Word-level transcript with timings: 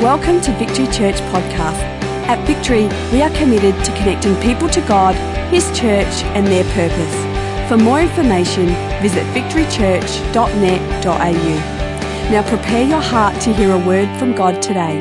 Welcome 0.00 0.40
to 0.40 0.52
Victory 0.52 0.86
Church 0.86 1.16
Podcast. 1.28 1.78
At 2.26 2.42
Victory, 2.46 2.88
we 3.12 3.20
are 3.20 3.28
committed 3.36 3.74
to 3.84 3.92
connecting 3.98 4.34
people 4.36 4.66
to 4.70 4.80
God, 4.80 5.14
His 5.52 5.66
church, 5.78 6.24
and 6.32 6.46
their 6.46 6.64
purpose. 6.72 7.68
For 7.68 7.76
more 7.76 8.00
information, 8.00 8.68
visit 9.02 9.26
victorychurch.net.au. 9.34 12.30
Now 12.30 12.42
prepare 12.48 12.88
your 12.88 13.02
heart 13.02 13.38
to 13.42 13.52
hear 13.52 13.72
a 13.72 13.86
word 13.86 14.08
from 14.18 14.34
God 14.34 14.62
today. 14.62 14.96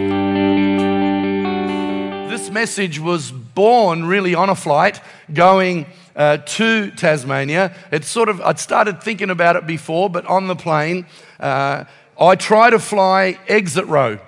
This 2.27 2.49
message 2.49 2.99
was 2.99 3.31
born 3.31 4.03
really 4.03 4.35
on 4.35 4.49
a 4.49 4.55
flight 4.55 4.99
going 5.33 5.85
uh, 6.17 6.39
to 6.39 6.91
Tasmania. 6.91 7.73
It's 7.93 8.09
sort 8.09 8.27
of, 8.27 8.41
I'd 8.41 8.59
started 8.59 9.01
thinking 9.01 9.29
about 9.29 9.55
it 9.55 9.65
before, 9.65 10.09
but 10.09 10.25
on 10.25 10.47
the 10.47 10.57
plane, 10.57 11.05
uh, 11.39 11.85
I 12.19 12.35
try 12.35 12.69
to 12.69 12.79
fly 12.79 13.39
exit 13.47 13.85
row 13.85 14.19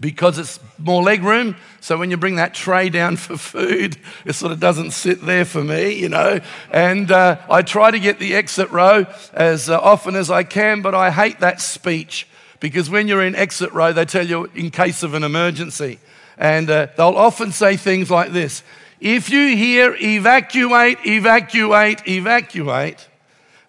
because 0.00 0.38
it's 0.38 0.60
more 0.78 1.02
leg 1.02 1.22
room. 1.22 1.56
So 1.80 1.96
when 1.98 2.10
you 2.10 2.16
bring 2.16 2.36
that 2.36 2.54
tray 2.54 2.88
down 2.88 3.16
for 3.16 3.36
food, 3.36 3.96
it 4.24 4.34
sort 4.34 4.52
of 4.52 4.60
doesn't 4.60 4.92
sit 4.92 5.24
there 5.24 5.44
for 5.44 5.62
me, 5.62 5.92
you 5.94 6.08
know. 6.08 6.40
And 6.70 7.10
uh, 7.10 7.38
I 7.50 7.62
try 7.62 7.90
to 7.90 7.98
get 7.98 8.18
the 8.18 8.34
exit 8.34 8.70
row 8.70 9.06
as 9.32 9.68
uh, 9.68 9.78
often 9.78 10.14
as 10.14 10.30
I 10.30 10.44
can, 10.44 10.82
but 10.82 10.94
I 10.94 11.10
hate 11.10 11.40
that 11.40 11.60
speech 11.60 12.28
because 12.60 12.90
when 12.90 13.08
you're 13.08 13.24
in 13.24 13.34
exit 13.34 13.72
row, 13.72 13.92
they 13.92 14.04
tell 14.04 14.26
you 14.26 14.50
in 14.54 14.70
case 14.70 15.02
of 15.02 15.14
an 15.14 15.24
emergency. 15.24 15.98
And 16.36 16.70
uh, 16.70 16.88
they'll 16.96 17.16
often 17.16 17.52
say 17.52 17.76
things 17.76 18.10
like 18.10 18.32
this 18.32 18.62
If 19.00 19.30
you 19.30 19.56
hear 19.56 19.96
evacuate, 20.00 20.98
evacuate, 21.04 22.06
evacuate, 22.06 23.08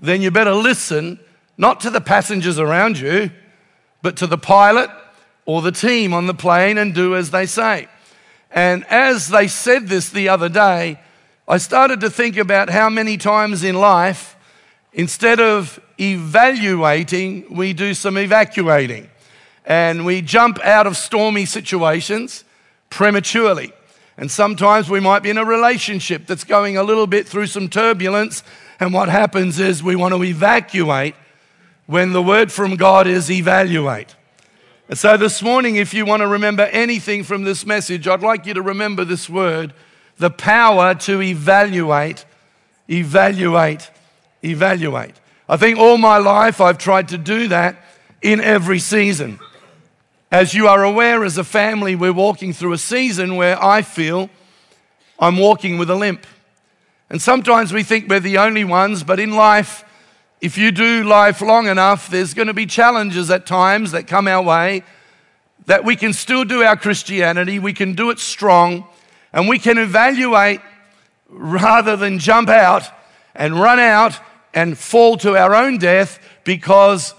then 0.01 0.21
you 0.21 0.31
better 0.31 0.53
listen 0.53 1.19
not 1.57 1.81
to 1.81 1.89
the 1.89 2.01
passengers 2.01 2.57
around 2.57 2.99
you, 2.99 3.31
but 4.01 4.15
to 4.17 4.27
the 4.27 4.37
pilot 4.37 4.89
or 5.49 5.63
the 5.63 5.71
team 5.71 6.13
on 6.13 6.27
the 6.27 6.33
plane 6.35 6.77
and 6.77 6.93
do 6.93 7.15
as 7.15 7.31
they 7.31 7.47
say. 7.47 7.87
And 8.51 8.85
as 8.85 9.29
they 9.29 9.47
said 9.47 9.87
this 9.87 10.11
the 10.11 10.29
other 10.29 10.47
day, 10.47 10.99
I 11.47 11.57
started 11.57 12.01
to 12.01 12.11
think 12.11 12.37
about 12.37 12.69
how 12.69 12.87
many 12.87 13.17
times 13.17 13.63
in 13.63 13.73
life, 13.73 14.37
instead 14.93 15.39
of 15.39 15.79
evaluating, 15.99 17.47
we 17.49 17.73
do 17.73 17.95
some 17.95 18.15
evacuating. 18.15 19.09
And 19.65 20.05
we 20.05 20.21
jump 20.21 20.59
out 20.63 20.85
of 20.85 20.95
stormy 20.95 21.47
situations 21.47 22.43
prematurely. 22.91 23.73
And 24.17 24.29
sometimes 24.29 24.87
we 24.87 24.99
might 24.99 25.23
be 25.23 25.31
in 25.31 25.39
a 25.39 25.45
relationship 25.45 26.27
that's 26.27 26.43
going 26.43 26.77
a 26.77 26.83
little 26.83 27.07
bit 27.07 27.27
through 27.27 27.47
some 27.47 27.69
turbulence. 27.69 28.43
And 28.79 28.93
what 28.93 29.09
happens 29.09 29.59
is 29.59 29.81
we 29.81 29.95
want 29.95 30.13
to 30.13 30.23
evacuate 30.23 31.15
when 31.87 32.13
the 32.13 32.21
word 32.21 32.51
from 32.51 32.75
God 32.75 33.07
is 33.07 33.31
evaluate. 33.31 34.15
And 34.89 34.97
so 34.97 35.17
this 35.17 35.43
morning, 35.43 35.75
if 35.75 35.93
you 35.93 36.03
want 36.03 36.21
to 36.21 36.27
remember 36.27 36.63
anything 36.63 37.23
from 37.23 37.43
this 37.43 37.63
message, 37.63 38.07
I'd 38.07 38.23
like 38.23 38.47
you 38.47 38.55
to 38.55 38.61
remember 38.63 39.05
this 39.05 39.29
word 39.29 39.71
the 40.17 40.31
power 40.31 40.95
to 40.95 41.21
evaluate, 41.21 42.25
evaluate, 42.89 43.89
evaluate. 44.43 45.13
I 45.47 45.57
think 45.57 45.77
all 45.77 45.97
my 45.97 46.17
life 46.17 46.59
I've 46.59 46.79
tried 46.79 47.09
to 47.09 47.19
do 47.19 47.47
that 47.49 47.77
in 48.23 48.41
every 48.41 48.79
season. 48.79 49.39
As 50.31 50.55
you 50.55 50.67
are 50.67 50.83
aware, 50.83 51.23
as 51.23 51.37
a 51.37 51.43
family, 51.43 51.95
we're 51.95 52.11
walking 52.11 52.51
through 52.51 52.73
a 52.73 52.77
season 52.79 53.35
where 53.35 53.63
I 53.63 53.83
feel 53.83 54.29
I'm 55.19 55.37
walking 55.37 55.77
with 55.77 55.91
a 55.91 55.95
limp. 55.95 56.25
And 57.11 57.21
sometimes 57.21 57.71
we 57.71 57.83
think 57.83 58.09
we're 58.09 58.19
the 58.19 58.39
only 58.39 58.63
ones, 58.63 59.03
but 59.03 59.19
in 59.19 59.35
life, 59.35 59.85
if 60.41 60.57
you 60.57 60.71
do 60.71 61.03
life 61.03 61.41
long 61.41 61.67
enough, 61.67 62.09
there's 62.09 62.33
going 62.33 62.47
to 62.47 62.53
be 62.53 62.65
challenges 62.65 63.29
at 63.29 63.45
times 63.45 63.91
that 63.91 64.07
come 64.07 64.27
our 64.27 64.41
way 64.41 64.83
that 65.65 65.83
we 65.83 65.95
can 65.95 66.13
still 66.13 66.43
do 66.45 66.63
our 66.63 66.75
Christianity, 66.75 67.59
we 67.59 67.73
can 67.73 67.93
do 67.93 68.09
it 68.09 68.17
strong, 68.17 68.87
and 69.31 69.47
we 69.47 69.59
can 69.59 69.77
evaluate 69.77 70.61
rather 71.29 71.95
than 71.95 72.17
jump 72.17 72.49
out 72.49 72.89
and 73.35 73.59
run 73.59 73.79
out 73.79 74.19
and 74.53 74.77
fall 74.77 75.15
to 75.17 75.37
our 75.37 75.53
own 75.53 75.77
death 75.77 76.19
because 76.43 77.13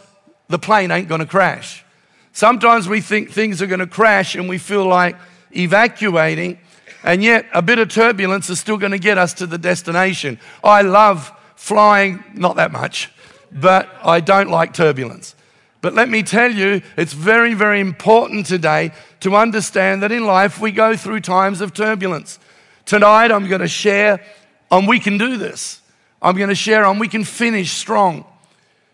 the 0.49 0.59
plane 0.59 0.91
ain't 0.91 1.09
going 1.09 1.21
to 1.21 1.27
crash. 1.27 1.85
Sometimes 2.33 2.89
we 2.89 3.01
think 3.01 3.31
things 3.31 3.63
are 3.63 3.69
going 3.69 3.81
to 3.81 3.87
crash 3.87 4.35
and 4.35 4.49
we 4.49 4.59
feel 4.59 4.85
like 4.85 5.17
evacuating, 5.55 6.59
and 7.05 7.23
yet 7.23 7.47
a 7.55 7.63
bit 7.63 7.79
of 7.79 7.89
turbulence 7.89 8.51
is 8.51 8.59
still 8.59 8.79
going 8.79 8.93
to 8.93 8.99
get 8.99 9.17
us 9.17 9.35
to 9.35 9.47
the 9.47 9.59
destination. 9.59 10.41
I 10.65 10.83
love 10.83 11.33
flying, 11.61 12.25
not 12.33 12.57
that 12.57 12.73
much, 12.73 13.11
but 13.53 13.87
I 14.03 14.21
don't 14.21 14.49
like 14.49 14.73
turbulence. 14.73 15.35
But 15.83 15.93
let 15.93 16.09
me 16.09 16.23
tell 16.23 16.51
you, 16.51 16.81
it's 16.97 17.13
very, 17.13 17.53
very 17.53 17.81
important 17.81 18.47
today 18.47 18.93
to 19.21 19.37
understand 19.37 20.03
that 20.03 20.11
in 20.11 20.25
life 20.25 20.59
we 20.59 20.73
go 20.73 20.97
through 20.97 21.21
times 21.21 21.61
of 21.61 21.75
turbulence. 21.75 22.39
Tonight 22.87 23.31
I'm 23.31 23.47
going 23.47 23.61
to 23.61 23.69
share 23.69 24.25
on 24.71 24.87
we 24.87 24.99
can 24.99 25.19
do 25.19 25.37
this. 25.37 25.83
I'm 26.23 26.35
going 26.35 26.49
to 26.49 26.55
share 26.55 26.87
on 26.87 26.99
we 26.99 27.09
can 27.09 27.25
finish 27.25 27.73
strong. 27.73 28.25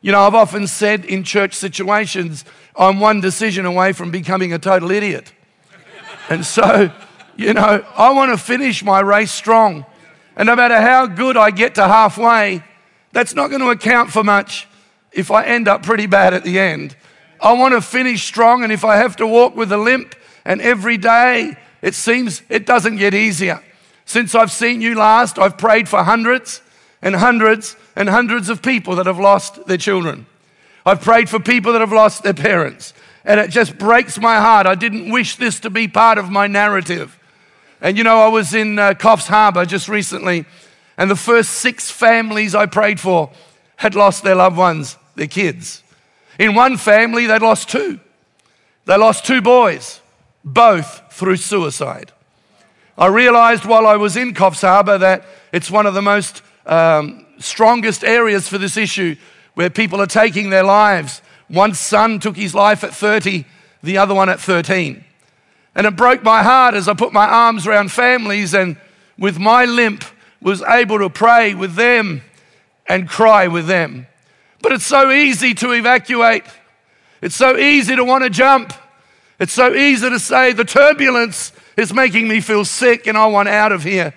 You 0.01 0.11
know, 0.11 0.23
I've 0.23 0.35
often 0.35 0.67
said 0.67 1.05
in 1.05 1.23
church 1.23 1.55
situations, 1.55 2.45
I'm 2.77 2.99
one 2.99 3.21
decision 3.21 3.65
away 3.65 3.93
from 3.93 4.11
becoming 4.11 4.53
a 4.53 4.59
total 4.59 4.91
idiot. 4.91 5.33
And 6.29 6.45
so, 6.45 6.91
you 7.37 7.55
know, 7.55 7.87
I 7.97 8.11
want 8.11 8.33
to 8.33 8.37
finish 8.37 8.83
my 8.83 8.99
race 8.99 9.31
strong. 9.31 9.87
And 10.37 10.47
no 10.47 10.55
matter 10.55 10.81
how 10.81 11.07
good 11.07 11.37
I 11.37 11.51
get 11.51 11.77
to 11.77 11.89
halfway, 11.89 12.63
that's 13.13 13.35
not 13.35 13.49
going 13.49 13.63
to 13.63 13.71
account 13.71 14.11
for 14.11 14.23
much 14.23 14.69
if 15.13 15.31
I 15.31 15.45
end 15.45 15.67
up 15.67 15.83
pretty 15.83 16.07
bad 16.07 16.35
at 16.35 16.45
the 16.45 16.59
end. 16.59 16.95
I 17.41 17.55
want 17.55 17.75
to 17.75 17.81
finish 17.81 18.25
strong, 18.25 18.63
and 18.63 18.73
if 18.73 18.85
I 18.85 18.97
have 18.97 19.17
to 19.17 19.27
walk 19.27 19.57
with 19.57 19.73
a 19.73 19.79
limp, 19.79 20.15
and 20.45 20.61
every 20.61 20.99
day 20.99 21.57
it 21.83 21.95
seems 21.95 22.43
it 22.49 22.67
doesn't 22.67 22.97
get 22.97 23.15
easier. 23.15 23.63
Since 24.05 24.35
I've 24.35 24.53
seen 24.53 24.81
you 24.81 24.95
last, 24.95 25.39
I've 25.39 25.59
prayed 25.59 25.89
for 25.89 26.03
hundreds 26.03 26.61
and 27.03 27.17
hundreds 27.17 27.77
and 27.95 28.09
hundreds 28.09 28.49
of 28.49 28.63
people 28.63 28.97
that 28.97 29.07
have 29.07 29.19
lost 29.19 29.67
their 29.67 29.77
children. 29.77 30.27
I've 30.85 31.01
prayed 31.01 31.29
for 31.29 31.41
people 31.41 31.73
that 31.73 31.81
have 31.81 31.93
lost 31.93 32.23
their 32.23 32.35
parents. 32.35 32.95
And 33.25 33.41
it 33.41 33.51
just 33.51 33.77
breaks 33.77 34.19
my 34.19 34.37
heart. 34.37 34.67
I 34.67 34.77
didn't 34.77 35.11
wish 35.11 35.37
this 35.37 35.59
to 35.61 35.71
be 35.71 35.89
part 35.89 36.19
of 36.19 36.31
my 36.31 36.47
narrative. 36.47 37.19
And 37.81 37.99
you 37.99 38.05
know, 38.05 38.21
I 38.21 38.29
was 38.29 38.55
in 38.55 38.79
uh, 38.79 38.95
Coffs 38.95 39.27
Harbour 39.27 39.65
just 39.65 39.89
recently, 39.89 40.47
and 40.97 41.11
the 41.11 41.17
first 41.17 41.53
six 41.53 41.91
families 41.91 42.55
I 42.55 42.67
prayed 42.67 42.99
for 42.99 43.31
had 43.77 43.95
lost 43.95 44.25
their 44.25 44.35
loved 44.35 44.57
ones, 44.57 44.97
their 45.15 45.27
kids. 45.27 45.83
In 46.39 46.55
one 46.55 46.77
family, 46.77 47.27
they'd 47.27 47.43
lost 47.43 47.69
two. 47.69 48.01
They 48.87 48.97
lost 48.97 49.27
two 49.27 49.43
boys, 49.43 50.01
both 50.45 51.03
through 51.11 51.37
suicide. 51.37 52.13
I 52.97 53.09
realized 53.09 53.67
while 53.67 53.87
I 53.87 53.97
was 53.97 54.17
in 54.17 54.33
Coffs 54.33 54.63
Harbour 54.63 54.97
that 54.99 55.25
it's 55.53 55.71
one 55.71 55.87
of 55.87 55.95
the 55.95 56.03
most 56.03 56.43
um, 56.65 57.27
strongest 57.39 58.05
areas 58.05 58.49
for 58.49 58.57
this 58.57 58.77
issue 58.77 59.17
where 59.55 59.69
people 59.69 60.01
are 60.01 60.07
taking 60.07 60.51
their 60.51 60.63
lives. 60.63 61.21
One 61.49 61.75
son 61.75 62.21
took 62.21 62.37
his 62.37 62.55
life 62.55 62.85
at 62.85 62.95
30, 62.95 63.45
the 63.83 63.99
other 63.99 64.15
one 64.15 64.29
at 64.29 64.41
13. 64.41 65.05
And 65.77 65.87
it 65.87 65.95
broke 65.95 66.23
my 66.23 66.43
heart 66.43 66.75
as 66.75 66.89
I 66.89 66.95
put 66.95 67.13
my 67.13 67.27
arms 67.27 67.67
around 67.67 67.93
families 67.93 68.55
and 68.55 68.79
with 69.19 69.39
my 69.39 69.67
limp 69.67 70.05
was 70.41 70.63
able 70.63 70.99
to 70.99 71.11
pray 71.11 71.55
with 71.55 71.75
them 71.75 72.23
and 72.87 73.07
cry 73.07 73.47
with 73.47 73.67
them. 73.67 74.07
But 74.63 74.73
it's 74.73 74.87
so 74.87 75.11
easy 75.11 75.53
to 75.55 75.73
evacuate. 75.73 76.45
It's 77.21 77.37
so 77.37 77.59
easy 77.59 77.95
to 77.95 78.05
want 78.05 78.25
to 78.25 78.31
jump. 78.31 78.73
It's 79.39 79.53
so 79.53 79.75
easy 79.75 80.09
to 80.09 80.19
say 80.19 80.53
the 80.53 80.65
turbulence 80.65 81.53
is 81.77 81.93
making 81.93 82.27
me 82.27 82.41
feel 82.41 82.65
sick 82.65 83.07
and 83.07 83.19
I 83.19 83.27
want 83.27 83.51
out 83.51 83.71
of 83.71 83.83
here. 83.83 84.15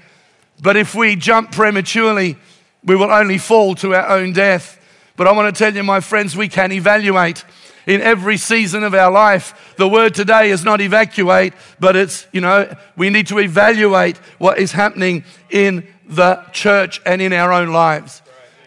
But 0.61 0.77
if 0.77 0.95
we 0.95 1.17
jump 1.17 1.51
prematurely, 1.51 2.37
we 2.85 2.95
will 2.95 3.11
only 3.11 3.37
fall 3.37 3.75
to 3.75 3.95
our 3.95 4.07
own 4.17 4.31
death. 4.31 4.77
But 5.17 5.27
I 5.27 5.33
want 5.33 5.53
to 5.53 5.59
tell 5.59 5.75
you, 5.75 5.83
my 5.83 5.99
friends, 5.99 6.37
we 6.37 6.47
can 6.47 6.71
evaluate 6.71 7.43
in 7.89 8.01
every 8.01 8.37
season 8.37 8.83
of 8.83 8.93
our 8.93 9.09
life. 9.09 9.73
The 9.77 9.87
word 9.87 10.13
today 10.13 10.51
is 10.51 10.63
not 10.63 10.79
evacuate, 10.79 11.53
but 11.79 11.95
it's, 11.95 12.27
you 12.31 12.39
know, 12.39 12.71
we 12.95 13.09
need 13.09 13.25
to 13.27 13.39
evaluate 13.39 14.15
what 14.37 14.59
is 14.59 14.71
happening 14.71 15.23
in 15.49 15.87
the 16.07 16.35
church 16.51 17.01
and 17.03 17.19
in 17.19 17.33
our 17.33 17.51
own 17.51 17.73
lives. 17.73 18.21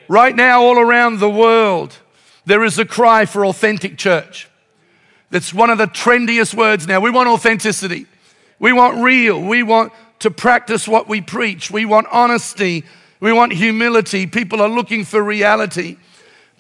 Right 0.09 0.35
now, 0.35 0.65
all 0.65 0.77
around 0.77 1.21
the 1.21 1.31
world, 1.31 1.97
there 2.47 2.65
is 2.65 2.81
a 2.81 2.85
cry 2.85 3.25
for 3.25 3.47
authentic 3.47 3.97
church. 3.97 4.49
That's 5.31 5.55
one 5.55 5.71
of 5.71 5.79
the 5.79 5.87
trendiest 5.87 6.55
words 6.55 6.89
now. 6.89 6.99
We 6.99 7.11
want 7.11 7.29
authenticity. 7.29 8.07
We 8.59 8.73
want 8.73 9.05
real. 9.05 9.41
We 9.41 9.63
want 9.63 9.93
to 10.19 10.33
practice 10.33 10.89
what 10.89 11.09
we 11.09 11.21
preach. 11.21 11.71
We 11.71 11.85
want 11.85 12.09
honesty. 12.11 12.85
We 13.21 13.33
want 13.33 13.53
humility. 13.53 14.27
People 14.27 14.61
are 14.61 14.69
looking 14.69 15.05
for 15.05 15.23
reality. 15.23 15.99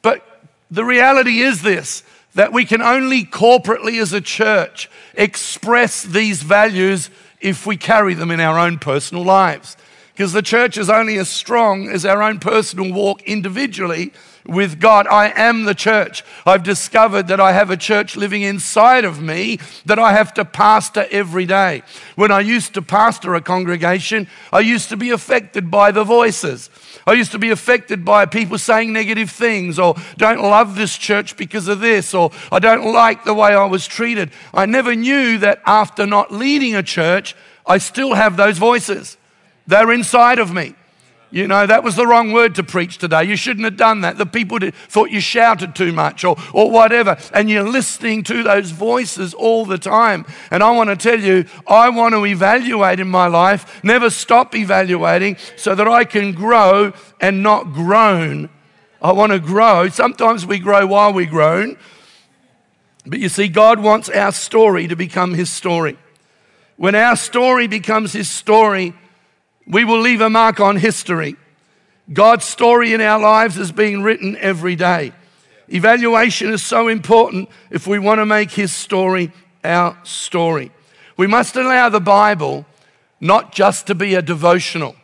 But 0.00 0.24
the 0.70 0.84
reality 0.84 1.40
is 1.40 1.60
this 1.60 2.04
that 2.34 2.52
we 2.52 2.64
can 2.64 2.82
only 2.82 3.24
corporately 3.24 4.00
as 4.00 4.12
a 4.12 4.20
church 4.20 4.90
express 5.14 6.02
these 6.02 6.42
values 6.42 7.10
if 7.40 7.66
we 7.66 7.76
carry 7.76 8.14
them 8.14 8.30
in 8.30 8.40
our 8.40 8.58
own 8.58 8.78
personal 8.78 9.24
lives. 9.24 9.76
because 10.12 10.34
the 10.34 10.42
church 10.42 10.76
is 10.76 10.90
only 10.90 11.16
as 11.16 11.28
strong 11.28 11.88
as 11.88 12.04
our 12.04 12.22
own 12.22 12.38
personal 12.38 12.92
walk 12.92 13.22
individually 13.22 14.12
with 14.46 14.78
God. 14.78 15.06
I 15.06 15.32
am 15.34 15.64
the 15.64 15.74
church. 15.74 16.22
I've 16.44 16.62
discovered 16.62 17.28
that 17.28 17.40
I 17.40 17.52
have 17.52 17.70
a 17.70 17.76
church 17.76 18.14
living 18.14 18.42
inside 18.42 19.04
of 19.04 19.22
me 19.22 19.58
that 19.86 19.98
I 19.98 20.12
have 20.12 20.34
to 20.34 20.44
pastor 20.44 21.06
every 21.10 21.46
day. 21.46 21.82
When 22.14 22.30
I 22.30 22.40
used 22.40 22.74
to 22.74 22.82
pastor 22.82 23.34
a 23.34 23.40
congregation, 23.40 24.28
I 24.52 24.60
used 24.60 24.90
to 24.90 24.96
be 24.96 25.10
affected 25.10 25.70
by 25.70 25.90
the 25.92 26.04
voices. 26.04 26.68
I 27.06 27.12
used 27.14 27.32
to 27.32 27.38
be 27.38 27.50
affected 27.50 28.04
by 28.04 28.26
people 28.26 28.58
saying 28.58 28.92
negative 28.92 29.30
things 29.30 29.78
or 29.78 29.94
don't 30.16 30.42
love 30.42 30.76
this 30.76 30.96
church 30.96 31.36
because 31.36 31.68
of 31.68 31.80
this 31.80 32.14
or 32.14 32.30
I 32.50 32.58
don't 32.58 32.92
like 32.92 33.24
the 33.24 33.34
way 33.34 33.54
I 33.54 33.64
was 33.64 33.86
treated. 33.86 34.30
I 34.52 34.66
never 34.66 34.94
knew 34.94 35.38
that 35.38 35.62
after 35.66 36.06
not 36.06 36.32
leading 36.32 36.74
a 36.74 36.82
church, 36.82 37.34
I 37.66 37.78
still 37.78 38.14
have 38.14 38.36
those 38.36 38.58
voices. 38.58 39.16
They're 39.66 39.92
inside 39.92 40.38
of 40.38 40.52
me. 40.52 40.74
You 41.32 41.48
know, 41.48 41.66
that 41.66 41.82
was 41.82 41.96
the 41.96 42.06
wrong 42.06 42.32
word 42.32 42.54
to 42.56 42.62
preach 42.62 42.98
today. 42.98 43.24
You 43.24 43.36
shouldn't 43.36 43.64
have 43.64 43.78
done 43.78 44.02
that. 44.02 44.18
The 44.18 44.26
people 44.26 44.58
did, 44.58 44.74
thought 44.74 45.10
you 45.10 45.20
shouted 45.20 45.74
too 45.74 45.90
much 45.90 46.24
or, 46.24 46.36
or 46.52 46.70
whatever. 46.70 47.16
And 47.32 47.48
you're 47.48 47.66
listening 47.66 48.22
to 48.24 48.42
those 48.42 48.70
voices 48.70 49.32
all 49.32 49.64
the 49.64 49.78
time. 49.78 50.26
And 50.50 50.62
I 50.62 50.70
want 50.72 50.90
to 50.90 50.96
tell 50.96 51.18
you, 51.18 51.46
I 51.66 51.88
want 51.88 52.14
to 52.14 52.26
evaluate 52.26 53.00
in 53.00 53.08
my 53.08 53.28
life, 53.28 53.82
never 53.82 54.10
stop 54.10 54.54
evaluating 54.54 55.38
so 55.56 55.74
that 55.74 55.88
I 55.88 56.04
can 56.04 56.32
grow 56.32 56.92
and 57.18 57.42
not 57.42 57.72
groan. 57.72 58.50
I 59.00 59.12
want 59.12 59.32
to 59.32 59.38
grow. 59.38 59.88
Sometimes 59.88 60.44
we 60.44 60.58
grow 60.58 60.86
while 60.86 61.14
we 61.14 61.24
groan. 61.24 61.78
But 63.06 63.20
you 63.20 63.30
see, 63.30 63.48
God 63.48 63.80
wants 63.80 64.10
our 64.10 64.32
story 64.32 64.86
to 64.86 64.96
become 64.96 65.32
His 65.32 65.50
story. 65.50 65.96
When 66.76 66.94
our 66.94 67.16
story 67.16 67.68
becomes 67.68 68.12
His 68.12 68.28
story, 68.28 68.92
we 69.66 69.84
will 69.84 70.00
leave 70.00 70.20
a 70.20 70.30
mark 70.30 70.60
on 70.60 70.76
history. 70.76 71.36
God's 72.12 72.44
story 72.44 72.92
in 72.92 73.00
our 73.00 73.20
lives 73.20 73.58
is 73.58 73.72
being 73.72 74.02
written 74.02 74.36
every 74.38 74.76
day. 74.76 75.12
Evaluation 75.68 76.52
is 76.52 76.62
so 76.62 76.88
important 76.88 77.48
if 77.70 77.86
we 77.86 77.98
want 77.98 78.18
to 78.18 78.26
make 78.26 78.50
His 78.50 78.72
story 78.72 79.32
our 79.64 79.96
story. 80.04 80.70
We 81.16 81.26
must 81.26 81.56
allow 81.56 81.88
the 81.88 82.00
Bible 82.00 82.66
not 83.20 83.52
just 83.52 83.86
to 83.86 83.94
be 83.94 84.14
a 84.14 84.22
devotional, 84.22 84.96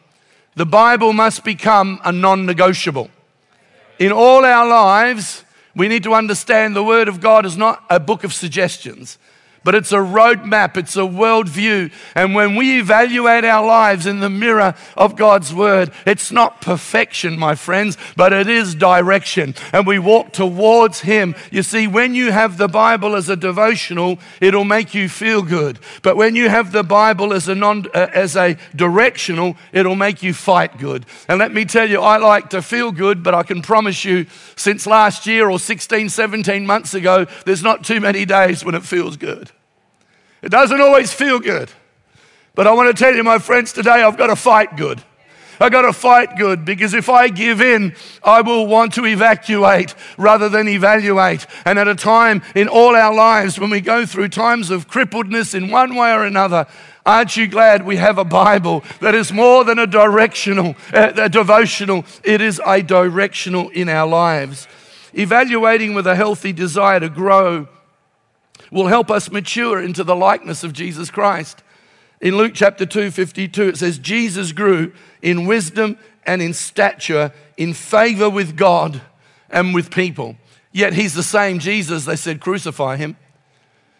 the 0.56 0.66
Bible 0.66 1.12
must 1.12 1.44
become 1.44 2.00
a 2.04 2.10
non 2.10 2.44
negotiable. 2.44 3.10
In 4.00 4.10
all 4.10 4.44
our 4.44 4.68
lives, 4.68 5.44
we 5.74 5.86
need 5.86 6.02
to 6.02 6.14
understand 6.14 6.74
the 6.74 6.82
Word 6.82 7.06
of 7.06 7.20
God 7.20 7.46
is 7.46 7.56
not 7.56 7.84
a 7.88 8.00
book 8.00 8.24
of 8.24 8.34
suggestions 8.34 9.18
but 9.68 9.74
it's 9.74 9.92
a 9.92 9.96
roadmap, 9.96 10.78
it's 10.78 10.96
a 10.96 11.00
worldview. 11.00 11.92
And 12.14 12.34
when 12.34 12.56
we 12.56 12.78
evaluate 12.78 13.44
our 13.44 13.66
lives 13.66 14.06
in 14.06 14.20
the 14.20 14.30
mirror 14.30 14.74
of 14.96 15.14
God's 15.14 15.52
word, 15.52 15.90
it's 16.06 16.32
not 16.32 16.62
perfection, 16.62 17.38
my 17.38 17.54
friends, 17.54 17.98
but 18.16 18.32
it 18.32 18.48
is 18.48 18.74
direction. 18.74 19.54
And 19.74 19.86
we 19.86 19.98
walk 19.98 20.32
towards 20.32 21.00
Him. 21.00 21.34
You 21.50 21.62
see, 21.62 21.86
when 21.86 22.14
you 22.14 22.32
have 22.32 22.56
the 22.56 22.66
Bible 22.66 23.14
as 23.14 23.28
a 23.28 23.36
devotional, 23.36 24.18
it'll 24.40 24.64
make 24.64 24.94
you 24.94 25.06
feel 25.06 25.42
good. 25.42 25.78
But 26.00 26.16
when 26.16 26.34
you 26.34 26.48
have 26.48 26.72
the 26.72 26.82
Bible 26.82 27.34
as 27.34 27.46
a, 27.46 27.54
non, 27.54 27.88
uh, 27.92 28.08
as 28.14 28.36
a 28.36 28.56
directional, 28.74 29.54
it'll 29.72 29.96
make 29.96 30.22
you 30.22 30.32
fight 30.32 30.78
good. 30.78 31.04
And 31.28 31.38
let 31.38 31.52
me 31.52 31.66
tell 31.66 31.90
you, 31.90 32.00
I 32.00 32.16
like 32.16 32.48
to 32.50 32.62
feel 32.62 32.90
good, 32.90 33.22
but 33.22 33.34
I 33.34 33.42
can 33.42 33.60
promise 33.60 34.02
you, 34.02 34.24
since 34.56 34.86
last 34.86 35.26
year 35.26 35.50
or 35.50 35.58
16, 35.58 36.08
17 36.08 36.64
months 36.66 36.94
ago, 36.94 37.26
there's 37.44 37.62
not 37.62 37.84
too 37.84 38.00
many 38.00 38.24
days 38.24 38.64
when 38.64 38.74
it 38.74 38.82
feels 38.82 39.18
good. 39.18 39.50
It 40.42 40.50
doesn't 40.50 40.80
always 40.80 41.12
feel 41.12 41.38
good. 41.38 41.70
But 42.54 42.66
I 42.66 42.72
want 42.72 42.94
to 42.94 43.02
tell 43.04 43.14
you, 43.14 43.22
my 43.22 43.38
friends, 43.38 43.72
today 43.72 44.02
I've 44.02 44.16
got 44.16 44.28
to 44.28 44.36
fight 44.36 44.76
good. 44.76 45.02
I've 45.60 45.72
got 45.72 45.82
to 45.82 45.92
fight 45.92 46.36
good 46.36 46.64
because 46.64 46.94
if 46.94 47.08
I 47.08 47.28
give 47.28 47.60
in, 47.60 47.94
I 48.22 48.42
will 48.42 48.66
want 48.66 48.94
to 48.94 49.06
evacuate 49.06 49.94
rather 50.16 50.48
than 50.48 50.68
evaluate. 50.68 51.46
And 51.64 51.78
at 51.78 51.88
a 51.88 51.94
time 51.94 52.42
in 52.54 52.68
all 52.68 52.94
our 52.94 53.14
lives 53.14 53.58
when 53.58 53.70
we 53.70 53.80
go 53.80 54.06
through 54.06 54.28
times 54.28 54.70
of 54.70 54.88
crippledness 54.88 55.54
in 55.54 55.70
one 55.70 55.96
way 55.96 56.12
or 56.12 56.24
another, 56.24 56.66
aren't 57.04 57.36
you 57.36 57.48
glad 57.48 57.84
we 57.84 57.96
have 57.96 58.18
a 58.18 58.24
Bible 58.24 58.84
that 59.00 59.14
is 59.14 59.32
more 59.32 59.64
than 59.64 59.78
a 59.78 59.86
directional, 59.86 60.76
uh, 60.92 61.12
a 61.16 61.28
devotional? 61.28 62.04
It 62.22 62.40
is 62.40 62.60
a 62.64 62.82
directional 62.82 63.68
in 63.70 63.88
our 63.88 64.06
lives. 64.06 64.68
Evaluating 65.12 65.94
with 65.94 66.06
a 66.06 66.14
healthy 66.14 66.52
desire 66.52 67.00
to 67.00 67.08
grow 67.08 67.66
will 68.70 68.86
help 68.86 69.10
us 69.10 69.30
mature 69.30 69.82
into 69.82 70.04
the 70.04 70.16
likeness 70.16 70.64
of 70.64 70.72
Jesus 70.72 71.10
Christ. 71.10 71.62
In 72.20 72.36
Luke 72.36 72.52
chapter 72.54 72.84
2, 72.84 73.10
52, 73.10 73.68
it 73.68 73.76
says, 73.76 73.98
Jesus 73.98 74.52
grew 74.52 74.92
in 75.22 75.46
wisdom 75.46 75.98
and 76.26 76.42
in 76.42 76.52
stature, 76.52 77.32
in 77.56 77.72
favor 77.72 78.28
with 78.28 78.56
God 78.56 79.00
and 79.50 79.74
with 79.74 79.90
people. 79.90 80.36
Yet 80.72 80.92
he's 80.92 81.14
the 81.14 81.22
same 81.22 81.58
Jesus, 81.58 82.04
they 82.04 82.16
said, 82.16 82.40
crucify 82.40 82.96
him. 82.96 83.16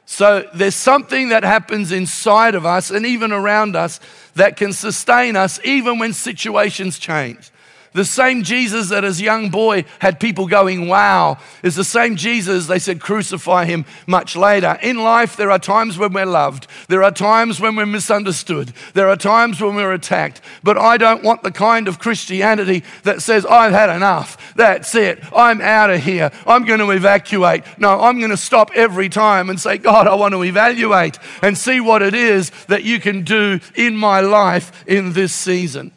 So 0.05 0.49
there's 0.55 0.75
something 0.75 1.29
that 1.29 1.45
happens 1.45 1.93
inside 1.93 2.55
of 2.55 2.65
us 2.65 2.91
and 2.91 3.05
even 3.05 3.31
around 3.31 3.77
us 3.77 4.01
that 4.35 4.57
can 4.57 4.73
sustain 4.73 5.37
us 5.37 5.61
even 5.65 5.99
when 5.99 6.13
situations 6.13 6.99
change. 6.99 7.51
The 7.99 8.05
same 8.05 8.45
Jesus 8.45 8.91
that 8.91 9.03
as 9.03 9.21
young 9.21 9.51
boy 9.51 9.85
had 9.99 10.21
people 10.21 10.47
going, 10.47 10.87
wow, 10.87 11.39
is 11.65 11.75
the 11.75 11.83
same 11.83 12.15
Jesus 12.15 12.69
they 12.69 12.79
said 12.79 13.01
crucify 13.01 13.65
him 13.65 13.85
much 14.07 14.37
later. 14.37 14.79
In 14.81 14.99
life, 14.99 15.37
there 15.37 15.51
are 15.51 15.59
times 15.59 15.99
when 15.99 16.13
we're 16.13 16.25
loved. 16.25 16.69
There 16.87 17.03
are 17.03 17.11
times 17.11 17.61
when 17.61 17.75
we're 17.75 17.87
misunderstood. 17.87 18.73
There 18.95 19.09
are 19.09 19.17
times 19.17 19.61
when 19.61 19.75
we're 19.75 19.93
attacked. 19.93 20.41
But 20.63 20.79
I 20.79 20.97
don't 20.97 21.25
want 21.25 21.43
the 21.43 21.51
kind 21.51 21.89
of 21.89 21.99
Christianity 21.99 22.85
that 23.03 23.21
says, 23.21 23.45
I've 23.45 23.73
had 23.73 23.91
enough. 23.91 24.55
That's 24.55 24.95
it. 24.95 25.19
I'm 25.35 25.61
out 25.61 25.91
of 25.91 26.01
here. 26.01 26.31
I'm 26.47 26.67
going 26.67 26.79
to 26.79 26.93
evacuate. 26.93 27.65
No, 27.79 28.01
I'm 28.01 28.19
going 28.19 28.31
to 28.31 28.37
stop 28.37 28.71
every 28.77 29.09
time 29.09 29.51
and 29.51 29.59
say, 29.59 29.77
God, 29.77 30.07
I 30.07 30.15
want 30.15 30.35
to 30.35 30.45
evaluate 30.45 31.19
and 31.43 31.59
see 31.59 31.81
what 31.81 32.03
it 32.03 32.15
is 32.15 32.51
that 32.69 32.85
you 32.85 33.01
can 33.01 33.25
do 33.25 33.59
in 33.75 33.97
my 33.97 34.21
life 34.21 34.85
in 34.87 35.15
this 35.15 35.33
season. 35.33 35.91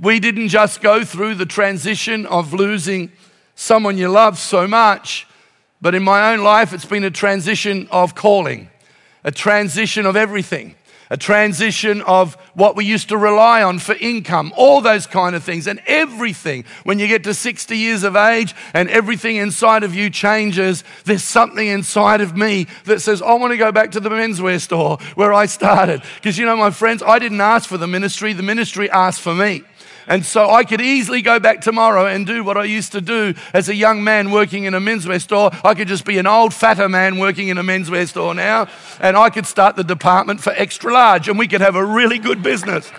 We 0.00 0.20
didn't 0.20 0.48
just 0.48 0.80
go 0.80 1.04
through 1.04 1.34
the 1.34 1.46
transition 1.46 2.24
of 2.26 2.52
losing 2.52 3.10
someone 3.56 3.98
you 3.98 4.08
love 4.08 4.38
so 4.38 4.68
much, 4.68 5.26
but 5.80 5.94
in 5.94 6.04
my 6.04 6.32
own 6.32 6.44
life, 6.44 6.72
it's 6.72 6.84
been 6.84 7.02
a 7.02 7.10
transition 7.10 7.88
of 7.90 8.14
calling, 8.14 8.68
a 9.24 9.32
transition 9.32 10.06
of 10.06 10.14
everything, 10.14 10.76
a 11.10 11.16
transition 11.16 12.00
of 12.02 12.34
what 12.54 12.76
we 12.76 12.84
used 12.84 13.08
to 13.08 13.16
rely 13.16 13.62
on 13.62 13.80
for 13.80 13.96
income, 13.96 14.52
all 14.56 14.80
those 14.80 15.06
kind 15.06 15.34
of 15.34 15.42
things, 15.42 15.66
and 15.66 15.80
everything. 15.86 16.64
When 16.84 17.00
you 17.00 17.08
get 17.08 17.24
to 17.24 17.34
60 17.34 17.76
years 17.76 18.04
of 18.04 18.14
age 18.14 18.54
and 18.74 18.88
everything 18.90 19.34
inside 19.36 19.82
of 19.82 19.96
you 19.96 20.10
changes, 20.10 20.84
there's 21.06 21.24
something 21.24 21.66
inside 21.66 22.20
of 22.20 22.36
me 22.36 22.68
that 22.84 23.00
says, 23.00 23.20
I 23.20 23.34
want 23.34 23.52
to 23.52 23.56
go 23.56 23.72
back 23.72 23.90
to 23.92 24.00
the 24.00 24.10
menswear 24.10 24.60
store 24.60 24.98
where 25.16 25.32
I 25.32 25.46
started. 25.46 26.02
Because 26.16 26.38
you 26.38 26.46
know, 26.46 26.56
my 26.56 26.70
friends, 26.70 27.02
I 27.02 27.18
didn't 27.18 27.40
ask 27.40 27.68
for 27.68 27.78
the 27.78 27.88
ministry, 27.88 28.32
the 28.32 28.44
ministry 28.44 28.88
asked 28.90 29.20
for 29.20 29.34
me. 29.34 29.64
And 30.08 30.24
so 30.24 30.50
I 30.50 30.64
could 30.64 30.80
easily 30.80 31.20
go 31.20 31.38
back 31.38 31.60
tomorrow 31.60 32.06
and 32.06 32.26
do 32.26 32.42
what 32.42 32.56
I 32.56 32.64
used 32.64 32.92
to 32.92 33.00
do 33.02 33.34
as 33.52 33.68
a 33.68 33.74
young 33.74 34.02
man 34.02 34.30
working 34.30 34.64
in 34.64 34.72
a 34.72 34.80
menswear 34.80 35.20
store. 35.20 35.50
I 35.62 35.74
could 35.74 35.86
just 35.86 36.06
be 36.06 36.16
an 36.16 36.26
old, 36.26 36.54
fatter 36.54 36.88
man 36.88 37.18
working 37.18 37.48
in 37.48 37.58
a 37.58 37.62
menswear 37.62 38.08
store 38.08 38.34
now, 38.34 38.68
and 39.00 39.16
I 39.18 39.28
could 39.28 39.46
start 39.46 39.76
the 39.76 39.84
department 39.84 40.40
for 40.40 40.50
extra 40.56 40.92
large, 40.92 41.28
and 41.28 41.38
we 41.38 41.46
could 41.46 41.60
have 41.60 41.76
a 41.76 41.84
really 41.84 42.18
good 42.18 42.42
business. 42.42 42.90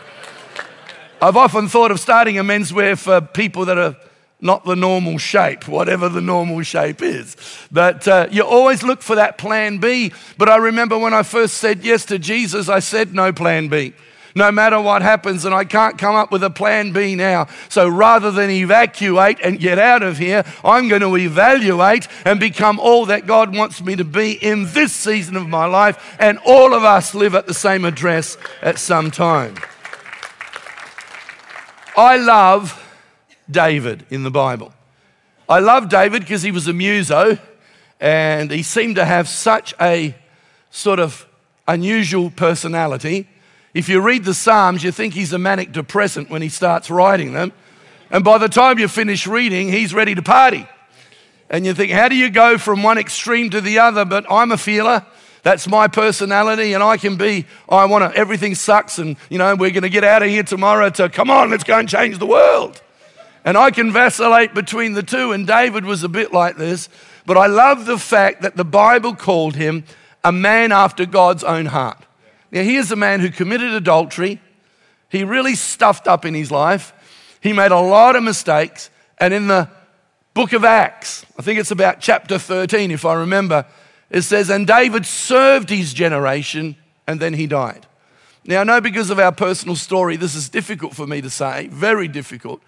I've 1.19 1.35
often 1.35 1.67
thought 1.67 1.89
of 1.89 1.99
starting 1.99 2.37
a 2.37 2.43
menswear 2.43 2.97
for 2.97 3.19
people 3.19 3.65
that 3.65 3.77
are 3.77 3.97
not 4.39 4.63
the 4.63 4.75
normal 4.75 5.17
shape, 5.17 5.67
whatever 5.67 6.07
the 6.07 6.21
normal 6.21 6.61
shape 6.61 7.01
is. 7.01 7.35
But 7.71 8.07
uh, 8.07 8.27
you 8.31 8.43
always 8.43 8.83
look 8.83 9.01
for 9.01 9.15
that 9.15 9.37
plan 9.37 9.79
B. 9.79 10.13
But 10.37 10.47
I 10.47 10.57
remember 10.57 10.97
when 10.97 11.13
I 11.13 11.23
first 11.23 11.55
said 11.55 11.83
yes 11.83 12.05
to 12.05 12.19
Jesus, 12.19 12.69
I 12.69 12.79
said 12.79 13.13
no 13.13 13.33
plan 13.33 13.67
B 13.67 13.93
no 14.35 14.51
matter 14.51 14.79
what 14.79 15.01
happens, 15.01 15.45
and 15.45 15.53
I 15.53 15.65
can't 15.65 15.97
come 15.97 16.15
up 16.15 16.31
with 16.31 16.43
a 16.43 16.49
plan 16.49 16.91
B 16.91 17.15
now. 17.15 17.47
So 17.69 17.87
rather 17.87 18.31
than 18.31 18.49
evacuate 18.49 19.39
and 19.43 19.59
get 19.59 19.79
out 19.79 20.03
of 20.03 20.17
here, 20.17 20.43
I'm 20.63 20.87
going 20.87 21.01
to 21.01 21.17
evaluate 21.17 22.07
and 22.25 22.39
become 22.39 22.79
all 22.79 23.05
that 23.07 23.27
God 23.27 23.55
wants 23.55 23.81
me 23.81 23.95
to 23.95 24.03
be 24.03 24.33
in 24.33 24.71
this 24.73 24.93
season 24.93 25.35
of 25.35 25.47
my 25.47 25.65
life. 25.65 26.15
And 26.19 26.39
all 26.45 26.73
of 26.73 26.83
us 26.83 27.13
live 27.13 27.35
at 27.35 27.47
the 27.47 27.53
same 27.53 27.85
address 27.85 28.37
at 28.61 28.79
some 28.79 29.11
time. 29.11 29.55
I 31.97 32.17
love 32.17 32.81
David 33.49 34.05
in 34.09 34.23
the 34.23 34.31
Bible. 34.31 34.73
I 35.49 35.59
love 35.59 35.89
David 35.89 36.21
because 36.21 36.43
he 36.43 36.51
was 36.51 36.67
a 36.67 36.73
muso 36.73 37.39
and 37.99 38.51
he 38.51 38.63
seemed 38.63 38.95
to 38.95 39.05
have 39.05 39.27
such 39.27 39.73
a 39.81 40.15
sort 40.69 40.99
of 40.99 41.27
unusual 41.67 42.29
personality. 42.29 43.27
If 43.73 43.87
you 43.87 44.01
read 44.01 44.25
the 44.25 44.33
Psalms, 44.33 44.83
you 44.83 44.91
think 44.91 45.13
he's 45.13 45.33
a 45.33 45.37
manic 45.37 45.71
depressant 45.71 46.29
when 46.29 46.41
he 46.41 46.49
starts 46.49 46.89
writing 46.89 47.33
them. 47.33 47.53
And 48.09 48.23
by 48.23 48.37
the 48.37 48.49
time 48.49 48.79
you 48.79 48.87
finish 48.87 49.27
reading, 49.27 49.71
he's 49.71 49.93
ready 49.93 50.15
to 50.15 50.21
party. 50.21 50.67
And 51.49 51.65
you 51.65 51.73
think, 51.73 51.91
how 51.91 52.09
do 52.09 52.15
you 52.15 52.29
go 52.29 52.57
from 52.57 52.83
one 52.83 52.97
extreme 52.97 53.49
to 53.51 53.61
the 53.61 53.79
other? 53.79 54.05
But 54.05 54.25
I'm 54.29 54.51
a 54.51 54.57
feeler. 54.57 55.05
That's 55.41 55.67
my 55.67 55.87
personality, 55.87 56.73
and 56.73 56.83
I 56.83 56.97
can 56.97 57.15
be, 57.15 57.45
I 57.69 57.85
want 57.85 58.03
to, 58.03 58.17
everything 58.17 58.55
sucks, 58.55 58.99
and, 58.99 59.15
you 59.29 59.37
know, 59.37 59.55
we're 59.55 59.71
going 59.71 59.83
to 59.83 59.89
get 59.89 60.03
out 60.03 60.21
of 60.21 60.29
here 60.29 60.43
tomorrow 60.43 60.89
to, 60.89 61.07
come 61.07 61.29
on, 61.31 61.49
let's 61.49 61.63
go 61.63 61.79
and 61.79 61.87
change 61.87 62.17
the 62.17 62.25
world. 62.25 62.81
And 63.45 63.57
I 63.57 63.71
can 63.71 63.93
vacillate 63.93 64.53
between 64.53 64.93
the 64.93 65.01
two, 65.01 65.31
and 65.31 65.47
David 65.47 65.85
was 65.85 66.03
a 66.03 66.09
bit 66.09 66.33
like 66.33 66.57
this. 66.57 66.89
But 67.25 67.37
I 67.37 67.47
love 67.47 67.85
the 67.85 67.97
fact 67.97 68.41
that 68.41 68.57
the 68.57 68.65
Bible 68.65 69.15
called 69.15 69.55
him 69.55 69.85
a 70.25 70.31
man 70.31 70.73
after 70.73 71.05
God's 71.05 71.43
own 71.45 71.67
heart. 71.67 72.03
Now, 72.51 72.63
here's 72.63 72.91
a 72.91 72.95
man 72.95 73.19
who 73.19 73.29
committed 73.29 73.73
adultery. 73.73 74.41
He 75.09 75.23
really 75.23 75.55
stuffed 75.55 76.07
up 76.07 76.25
in 76.25 76.33
his 76.33 76.51
life. 76.51 76.93
He 77.41 77.53
made 77.53 77.71
a 77.71 77.79
lot 77.79 78.15
of 78.15 78.23
mistakes. 78.23 78.89
And 79.17 79.33
in 79.33 79.47
the 79.47 79.69
book 80.33 80.53
of 80.53 80.63
Acts, 80.63 81.25
I 81.37 81.41
think 81.41 81.59
it's 81.59 81.71
about 81.71 81.99
chapter 81.99 82.37
13, 82.39 82.91
if 82.91 83.05
I 83.05 83.15
remember, 83.15 83.65
it 84.09 84.21
says, 84.23 84.49
And 84.49 84.65
David 84.65 85.05
served 85.05 85.69
his 85.69 85.93
generation, 85.93 86.75
and 87.07 87.19
then 87.19 87.33
he 87.33 87.47
died. 87.47 87.85
Now, 88.45 88.61
I 88.61 88.63
know 88.63 88.81
because 88.81 89.09
of 89.09 89.19
our 89.19 89.31
personal 89.31 89.75
story, 89.75 90.15
this 90.15 90.33
is 90.33 90.49
difficult 90.49 90.95
for 90.95 91.05
me 91.05 91.21
to 91.21 91.29
say, 91.29 91.67
very 91.67 92.07
difficult. 92.07 92.61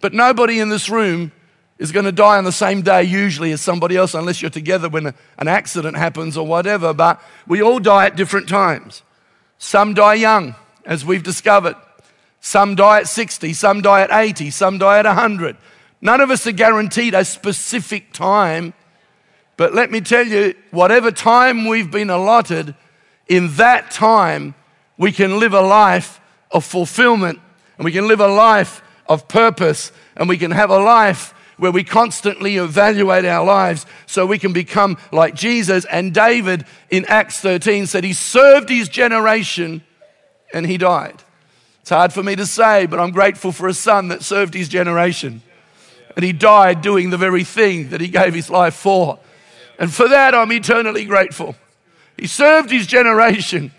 But 0.00 0.14
nobody 0.14 0.60
in 0.60 0.68
this 0.68 0.88
room 0.88 1.32
is 1.78 1.92
going 1.92 2.06
to 2.06 2.12
die 2.12 2.38
on 2.38 2.44
the 2.44 2.52
same 2.52 2.82
day, 2.82 3.02
usually, 3.04 3.52
as 3.52 3.60
somebody 3.60 3.96
else, 3.96 4.14
unless 4.14 4.40
you're 4.40 4.50
together 4.50 4.88
when 4.88 5.14
an 5.38 5.48
accident 5.48 5.96
happens 5.96 6.36
or 6.36 6.46
whatever. 6.46 6.94
But 6.94 7.20
we 7.46 7.62
all 7.62 7.78
die 7.78 8.06
at 8.06 8.16
different 8.16 8.48
times. 8.48 9.02
Some 9.58 9.94
die 9.94 10.14
young, 10.14 10.54
as 10.86 11.04
we've 11.04 11.22
discovered. 11.22 11.76
Some 12.40 12.76
die 12.76 13.00
at 13.00 13.08
60, 13.08 13.52
some 13.52 13.82
die 13.82 14.02
at 14.02 14.12
80, 14.12 14.50
some 14.50 14.78
die 14.78 14.98
at 14.98 15.06
100. 15.06 15.56
None 16.00 16.20
of 16.20 16.30
us 16.30 16.46
are 16.46 16.52
guaranteed 16.52 17.14
a 17.14 17.24
specific 17.24 18.12
time. 18.12 18.72
But 19.56 19.74
let 19.74 19.90
me 19.90 20.00
tell 20.00 20.24
you, 20.24 20.54
whatever 20.70 21.10
time 21.10 21.66
we've 21.66 21.90
been 21.90 22.10
allotted, 22.10 22.76
in 23.26 23.54
that 23.56 23.90
time, 23.90 24.54
we 24.96 25.12
can 25.12 25.38
live 25.38 25.52
a 25.52 25.60
life 25.60 26.20
of 26.50 26.64
fulfillment 26.64 27.40
and 27.76 27.84
we 27.84 27.92
can 27.92 28.08
live 28.08 28.20
a 28.20 28.28
life 28.28 28.82
of 29.06 29.28
purpose 29.28 29.92
and 30.16 30.28
we 30.28 30.38
can 30.38 30.50
have 30.50 30.70
a 30.70 30.78
life 30.78 31.34
where 31.58 31.70
we 31.70 31.84
constantly 31.84 32.56
evaluate 32.56 33.24
our 33.24 33.44
lives 33.44 33.84
so 34.06 34.24
we 34.24 34.38
can 34.38 34.52
become 34.52 34.96
like 35.12 35.34
Jesus. 35.34 35.84
And 35.84 36.14
David 36.14 36.64
in 36.88 37.04
Acts 37.06 37.40
13 37.40 37.86
said 37.86 38.04
he 38.04 38.12
served 38.12 38.68
his 38.68 38.88
generation 38.88 39.82
and 40.54 40.64
he 40.64 40.78
died. 40.78 41.22
It's 41.82 41.90
hard 41.90 42.12
for 42.12 42.22
me 42.22 42.36
to 42.36 42.46
say, 42.46 42.86
but 42.86 43.00
I'm 43.00 43.10
grateful 43.10 43.52
for 43.52 43.68
a 43.68 43.74
son 43.74 44.08
that 44.08 44.22
served 44.22 44.54
his 44.54 44.68
generation. 44.68 45.42
And 46.16 46.24
he 46.24 46.32
died 46.32 46.80
doing 46.80 47.10
the 47.10 47.16
very 47.16 47.44
thing 47.44 47.90
that 47.90 48.00
he 48.00 48.08
gave 48.08 48.34
his 48.34 48.50
life 48.50 48.74
for. 48.74 49.18
And 49.78 49.92
for 49.92 50.08
that, 50.08 50.34
I'm 50.34 50.52
eternally 50.52 51.04
grateful. 51.04 51.54
He 52.16 52.26
served 52.26 52.70
his 52.70 52.86
generation 52.86 53.72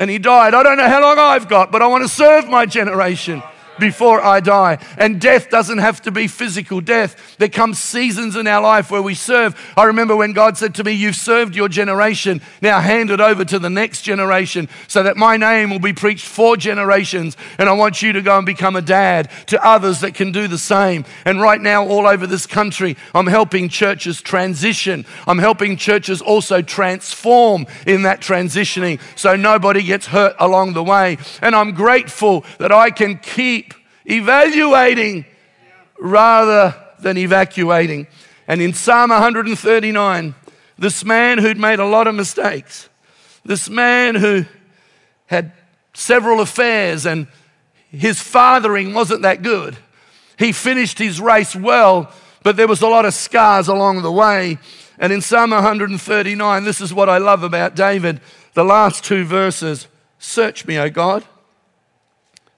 and 0.00 0.10
he 0.10 0.18
died. 0.18 0.54
I 0.54 0.62
don't 0.62 0.76
know 0.76 0.88
how 0.88 1.00
long 1.00 1.18
I've 1.18 1.48
got, 1.48 1.72
but 1.72 1.82
I 1.82 1.86
want 1.86 2.04
to 2.04 2.08
serve 2.08 2.48
my 2.48 2.66
generation 2.66 3.42
before 3.78 4.22
I 4.22 4.40
die. 4.40 4.78
And 4.96 5.20
death 5.20 5.50
doesn't 5.50 5.78
have 5.78 6.02
to 6.02 6.10
be 6.10 6.26
physical 6.26 6.80
death. 6.80 7.36
There 7.38 7.48
come 7.48 7.74
seasons 7.74 8.36
in 8.36 8.46
our 8.46 8.62
life 8.62 8.90
where 8.90 9.02
we 9.02 9.14
serve. 9.14 9.54
I 9.76 9.84
remember 9.84 10.16
when 10.16 10.32
God 10.32 10.56
said 10.56 10.74
to 10.76 10.84
me, 10.84 10.92
You've 10.92 11.16
served 11.16 11.54
your 11.54 11.68
generation. 11.68 12.40
Now 12.60 12.80
hand 12.80 13.10
it 13.10 13.20
over 13.20 13.44
to 13.44 13.58
the 13.58 13.70
next 13.70 14.02
generation 14.02 14.68
so 14.86 15.02
that 15.02 15.16
my 15.16 15.36
name 15.36 15.70
will 15.70 15.78
be 15.78 15.92
preached 15.92 16.26
for 16.26 16.56
generations. 16.56 17.36
And 17.58 17.68
I 17.68 17.72
want 17.72 18.02
you 18.02 18.12
to 18.12 18.22
go 18.22 18.36
and 18.36 18.46
become 18.46 18.76
a 18.76 18.82
dad 18.82 19.30
to 19.46 19.64
others 19.64 20.00
that 20.00 20.14
can 20.14 20.32
do 20.32 20.48
the 20.48 20.58
same. 20.58 21.04
And 21.24 21.40
right 21.40 21.60
now, 21.60 21.86
all 21.86 22.06
over 22.06 22.26
this 22.26 22.46
country, 22.46 22.96
I'm 23.14 23.26
helping 23.26 23.68
churches 23.68 24.20
transition. 24.20 25.06
I'm 25.26 25.38
helping 25.38 25.76
churches 25.76 26.20
also 26.20 26.62
transform 26.62 27.66
in 27.86 28.02
that 28.02 28.20
transitioning 28.20 29.00
so 29.16 29.36
nobody 29.36 29.82
gets 29.82 30.06
hurt 30.06 30.34
along 30.38 30.72
the 30.72 30.84
way. 30.84 31.18
And 31.42 31.54
I'm 31.54 31.72
grateful 31.72 32.44
that 32.58 32.72
I 32.72 32.90
can 32.90 33.18
keep 33.18 33.67
evaluating 34.08 35.24
rather 35.98 36.74
than 37.00 37.16
evacuating. 37.16 38.06
And 38.46 38.60
in 38.60 38.72
Psalm 38.72 39.10
139, 39.10 40.34
this 40.78 41.04
man 41.04 41.38
who'd 41.38 41.58
made 41.58 41.78
a 41.78 41.86
lot 41.86 42.06
of 42.06 42.14
mistakes, 42.14 42.88
this 43.44 43.68
man 43.68 44.14
who 44.14 44.44
had 45.26 45.52
several 45.94 46.40
affairs 46.40 47.06
and 47.06 47.26
his 47.90 48.20
fathering 48.20 48.94
wasn't 48.94 49.22
that 49.22 49.42
good. 49.42 49.76
He 50.38 50.52
finished 50.52 50.98
his 50.98 51.20
race 51.20 51.56
well, 51.56 52.12
but 52.42 52.56
there 52.56 52.68
was 52.68 52.82
a 52.82 52.86
lot 52.86 53.04
of 53.04 53.14
scars 53.14 53.68
along 53.68 54.02
the 54.02 54.12
way. 54.12 54.58
And 54.98 55.12
in 55.12 55.20
Psalm 55.20 55.50
139, 55.50 56.64
this 56.64 56.80
is 56.80 56.94
what 56.94 57.08
I 57.08 57.18
love 57.18 57.42
about 57.42 57.74
David 57.74 58.20
the 58.54 58.64
last 58.64 59.04
two 59.04 59.24
verses 59.24 59.86
Search 60.18 60.66
me, 60.66 60.76
O 60.78 60.90
God. 60.90 61.24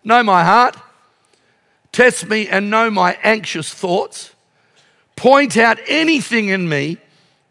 Know 0.02 0.22
my 0.22 0.44
heart. 0.44 0.76
Test 1.92 2.28
me 2.28 2.48
and 2.48 2.70
know 2.70 2.90
my 2.90 3.18
anxious 3.22 3.72
thoughts. 3.72 4.34
Point 5.16 5.56
out 5.56 5.78
anything 5.86 6.48
in 6.48 6.68
me 6.68 6.98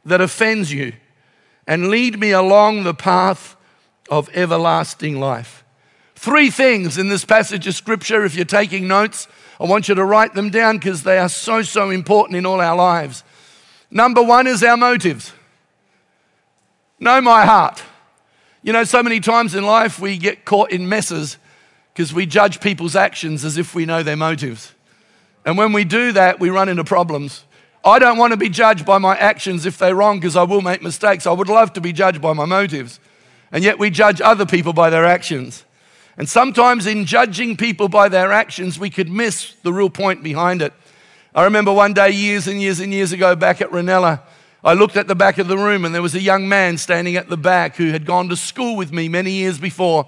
that 0.05 0.21
offends 0.21 0.71
you 0.71 0.93
and 1.67 1.89
lead 1.89 2.19
me 2.19 2.31
along 2.31 2.83
the 2.83 2.93
path 2.93 3.55
of 4.09 4.29
everlasting 4.33 5.19
life. 5.19 5.63
Three 6.15 6.49
things 6.49 6.97
in 6.97 7.09
this 7.09 7.23
passage 7.23 7.67
of 7.67 7.75
scripture. 7.75 8.25
If 8.25 8.35
you're 8.35 8.45
taking 8.45 8.87
notes, 8.87 9.27
I 9.59 9.65
want 9.65 9.87
you 9.87 9.95
to 9.95 10.03
write 10.03 10.33
them 10.33 10.49
down 10.49 10.77
because 10.77 11.03
they 11.03 11.17
are 11.17 11.29
so, 11.29 11.61
so 11.61 11.89
important 11.89 12.37
in 12.37 12.45
all 12.45 12.59
our 12.59 12.75
lives. 12.75 13.23
Number 13.91 14.21
one 14.21 14.47
is 14.47 14.63
our 14.63 14.77
motives. 14.77 15.33
Know 16.99 17.21
my 17.21 17.45
heart. 17.45 17.83
You 18.61 18.73
know, 18.73 18.83
so 18.83 19.01
many 19.01 19.19
times 19.19 19.55
in 19.55 19.63
life 19.63 19.99
we 19.99 20.17
get 20.17 20.43
caught 20.43 20.71
in 20.71 20.89
messes 20.89 21.37
because 21.99 22.13
we 22.13 22.25
judge 22.25 22.61
people's 22.61 22.95
actions 22.95 23.43
as 23.43 23.57
if 23.57 23.75
we 23.75 23.85
know 23.85 24.01
their 24.01 24.15
motives. 24.15 24.71
And 25.45 25.57
when 25.57 25.73
we 25.73 25.83
do 25.83 26.13
that, 26.13 26.39
we 26.39 26.49
run 26.49 26.69
into 26.69 26.85
problems. 26.85 27.43
I 27.83 27.99
don't 27.99 28.17
want 28.17 28.31
to 28.31 28.37
be 28.37 28.47
judged 28.47 28.85
by 28.85 28.99
my 28.99 29.17
actions 29.17 29.65
if 29.65 29.77
they're 29.77 29.95
wrong 29.95 30.17
because 30.17 30.37
I 30.37 30.43
will 30.43 30.61
make 30.61 30.81
mistakes. 30.81 31.27
I 31.27 31.33
would 31.33 31.49
love 31.49 31.73
to 31.73 31.81
be 31.81 31.91
judged 31.91 32.21
by 32.21 32.31
my 32.31 32.45
motives. 32.45 33.01
And 33.51 33.65
yet 33.65 33.79
we 33.79 33.89
judge 33.89 34.21
other 34.21 34.45
people 34.45 34.71
by 34.71 34.89
their 34.89 35.03
actions. 35.03 35.65
And 36.17 36.29
sometimes 36.29 36.87
in 36.87 37.03
judging 37.03 37.57
people 37.57 37.89
by 37.89 38.07
their 38.07 38.31
actions, 38.31 38.79
we 38.79 38.89
could 38.89 39.09
miss 39.09 39.55
the 39.63 39.73
real 39.73 39.89
point 39.89 40.23
behind 40.23 40.61
it. 40.61 40.71
I 41.35 41.43
remember 41.43 41.73
one 41.73 41.91
day, 41.93 42.11
years 42.11 42.47
and 42.47 42.61
years 42.61 42.79
and 42.79 42.93
years 42.93 43.11
ago, 43.11 43.35
back 43.35 43.59
at 43.59 43.71
Reynella, 43.71 44.21
I 44.63 44.71
looked 44.71 44.95
at 44.95 45.09
the 45.09 45.15
back 45.15 45.37
of 45.37 45.49
the 45.49 45.57
room 45.57 45.83
and 45.83 45.93
there 45.93 46.01
was 46.01 46.15
a 46.15 46.21
young 46.21 46.47
man 46.47 46.77
standing 46.77 47.17
at 47.17 47.27
the 47.27 47.35
back 47.35 47.75
who 47.75 47.91
had 47.91 48.05
gone 48.05 48.29
to 48.29 48.37
school 48.37 48.77
with 48.77 48.93
me 48.93 49.09
many 49.09 49.31
years 49.31 49.59
before 49.59 50.07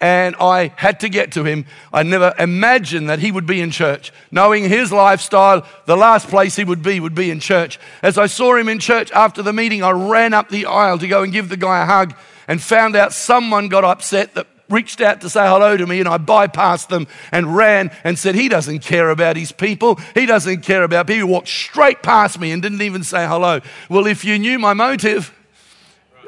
and 0.00 0.34
I 0.40 0.72
had 0.76 1.00
to 1.00 1.08
get 1.08 1.32
to 1.32 1.44
him. 1.44 1.66
I 1.92 2.02
never 2.02 2.34
imagined 2.38 3.10
that 3.10 3.18
he 3.18 3.30
would 3.30 3.46
be 3.46 3.60
in 3.60 3.70
church. 3.70 4.12
Knowing 4.30 4.68
his 4.68 4.90
lifestyle, 4.90 5.66
the 5.84 5.96
last 5.96 6.28
place 6.28 6.56
he 6.56 6.64
would 6.64 6.82
be 6.82 7.00
would 7.00 7.14
be 7.14 7.30
in 7.30 7.40
church. 7.40 7.78
As 8.02 8.16
I 8.16 8.26
saw 8.26 8.56
him 8.56 8.68
in 8.68 8.78
church 8.78 9.12
after 9.12 9.42
the 9.42 9.52
meeting, 9.52 9.82
I 9.82 9.90
ran 9.90 10.32
up 10.32 10.48
the 10.48 10.66
aisle 10.66 10.98
to 10.98 11.08
go 11.08 11.22
and 11.22 11.32
give 11.32 11.48
the 11.50 11.56
guy 11.56 11.82
a 11.82 11.86
hug 11.86 12.14
and 12.48 12.62
found 12.62 12.96
out 12.96 13.12
someone 13.12 13.68
got 13.68 13.84
upset 13.84 14.34
that 14.34 14.46
reached 14.70 15.00
out 15.00 15.20
to 15.20 15.28
say 15.28 15.46
hello 15.46 15.76
to 15.76 15.86
me 15.86 15.98
and 15.98 16.08
I 16.08 16.16
bypassed 16.16 16.88
them 16.88 17.06
and 17.32 17.54
ran 17.54 17.90
and 18.04 18.18
said, 18.18 18.34
He 18.34 18.48
doesn't 18.48 18.80
care 18.80 19.10
about 19.10 19.36
his 19.36 19.52
people. 19.52 20.00
He 20.14 20.26
doesn't 20.26 20.62
care 20.62 20.84
about 20.84 21.08
people. 21.08 21.26
He 21.26 21.32
walked 21.32 21.48
straight 21.48 22.02
past 22.02 22.40
me 22.40 22.52
and 22.52 22.62
didn't 22.62 22.82
even 22.82 23.04
say 23.04 23.26
hello. 23.26 23.60
Well, 23.88 24.06
if 24.06 24.24
you 24.24 24.38
knew 24.38 24.58
my 24.58 24.72
motive, 24.72 25.34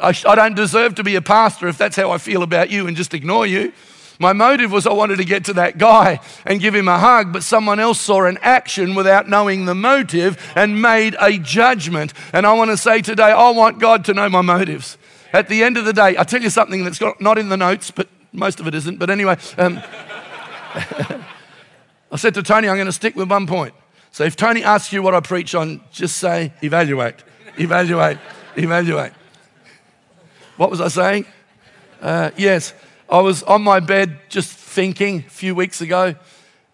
I, 0.03 0.15
I 0.27 0.35
don't 0.35 0.57
deserve 0.57 0.97
to 0.97 1.05
be 1.05 1.15
a 1.15 1.23
pastor 1.23 1.69
if 1.69 1.79
that's 1.79 1.97
how 1.97 2.11
I 2.11 2.19
feel 2.19 2.43
about 2.43 2.71
you 2.71 2.87
and 2.87 2.97
just 2.97 3.15
ignore 3.15 3.47
you. 3.47 3.73
My 4.19 4.33
motive 4.33 4.71
was 4.71 4.87
I 4.87 4.93
wanted 4.93 5.17
to 5.17 5.25
get 5.25 5.47
to 5.47 5.53
that 5.55 5.79
guy 5.79 6.21
and 6.45 6.61
give 6.61 6.75
him 6.75 6.89
a 6.89 6.99
hug, 6.99 7.33
but 7.33 7.43
someone 7.43 7.81
else 7.81 8.01
saw 8.01 8.25
an 8.25 8.39
action 8.43 8.95
without 8.95 9.29
knowing 9.29 9.65
the 9.65 9.75
motive 9.75 10.53
and 10.55 10.81
made 10.81 11.17
a 11.21 11.39
judgment. 11.39 12.13
And 12.33 12.47
I 12.47 12.53
want 12.53 12.71
to 12.71 12.77
say 12.77 13.01
today, 13.01 13.33
I 13.33 13.51
want 13.51 13.79
God 13.79 14.05
to 14.07 14.15
know 14.15 14.29
my 14.29 14.43
motives. 14.43 14.99
At 15.33 15.49
the 15.49 15.63
end 15.65 15.77
of 15.77 15.85
the 15.85 15.93
day, 15.93 16.17
I'll 16.17 16.25
tell 16.25 16.43
you 16.43 16.51
something 16.51 16.85
that's 16.85 16.99
got, 16.99 17.21
not 17.21 17.39
in 17.39 17.49
the 17.49 17.57
notes, 17.57 17.91
but 17.91 18.09
most 18.33 18.61
of 18.61 18.67
it 18.67 18.75
isn't. 18.75 18.99
But 18.99 19.09
anyway, 19.09 19.39
um, 19.57 19.79
I 20.75 22.17
said 22.17 22.35
to 22.35 22.43
Tony, 22.43 22.69
I'm 22.69 22.77
going 22.77 22.87
to 22.87 22.93
stick 22.93 23.17
with 23.17 23.31
one 23.31 23.47
point. 23.47 23.75
So 24.11 24.25
if 24.25 24.37
Tony 24.37 24.63
asks 24.63 24.93
you 24.93 25.03
what 25.03 25.15
I 25.15 25.21
preach 25.21 25.55
on, 25.55 25.81
just 25.91 26.19
say, 26.19 26.53
evaluate, 26.63 27.17
evaluate, 27.57 28.19
evaluate. 28.57 29.13
What 30.57 30.71
was 30.71 30.81
I 30.81 30.89
saying? 30.89 31.27
Uh, 32.01 32.31
yes, 32.37 32.75
I 33.09 33.21
was 33.21 33.43
on 33.45 33.63
my 33.63 33.81
bed 33.81 34.19
just 34.29 34.53
thinking 34.53 35.21
a 35.27 35.31
few 35.31 35.55
weeks 35.55 35.81
ago, 35.81 36.15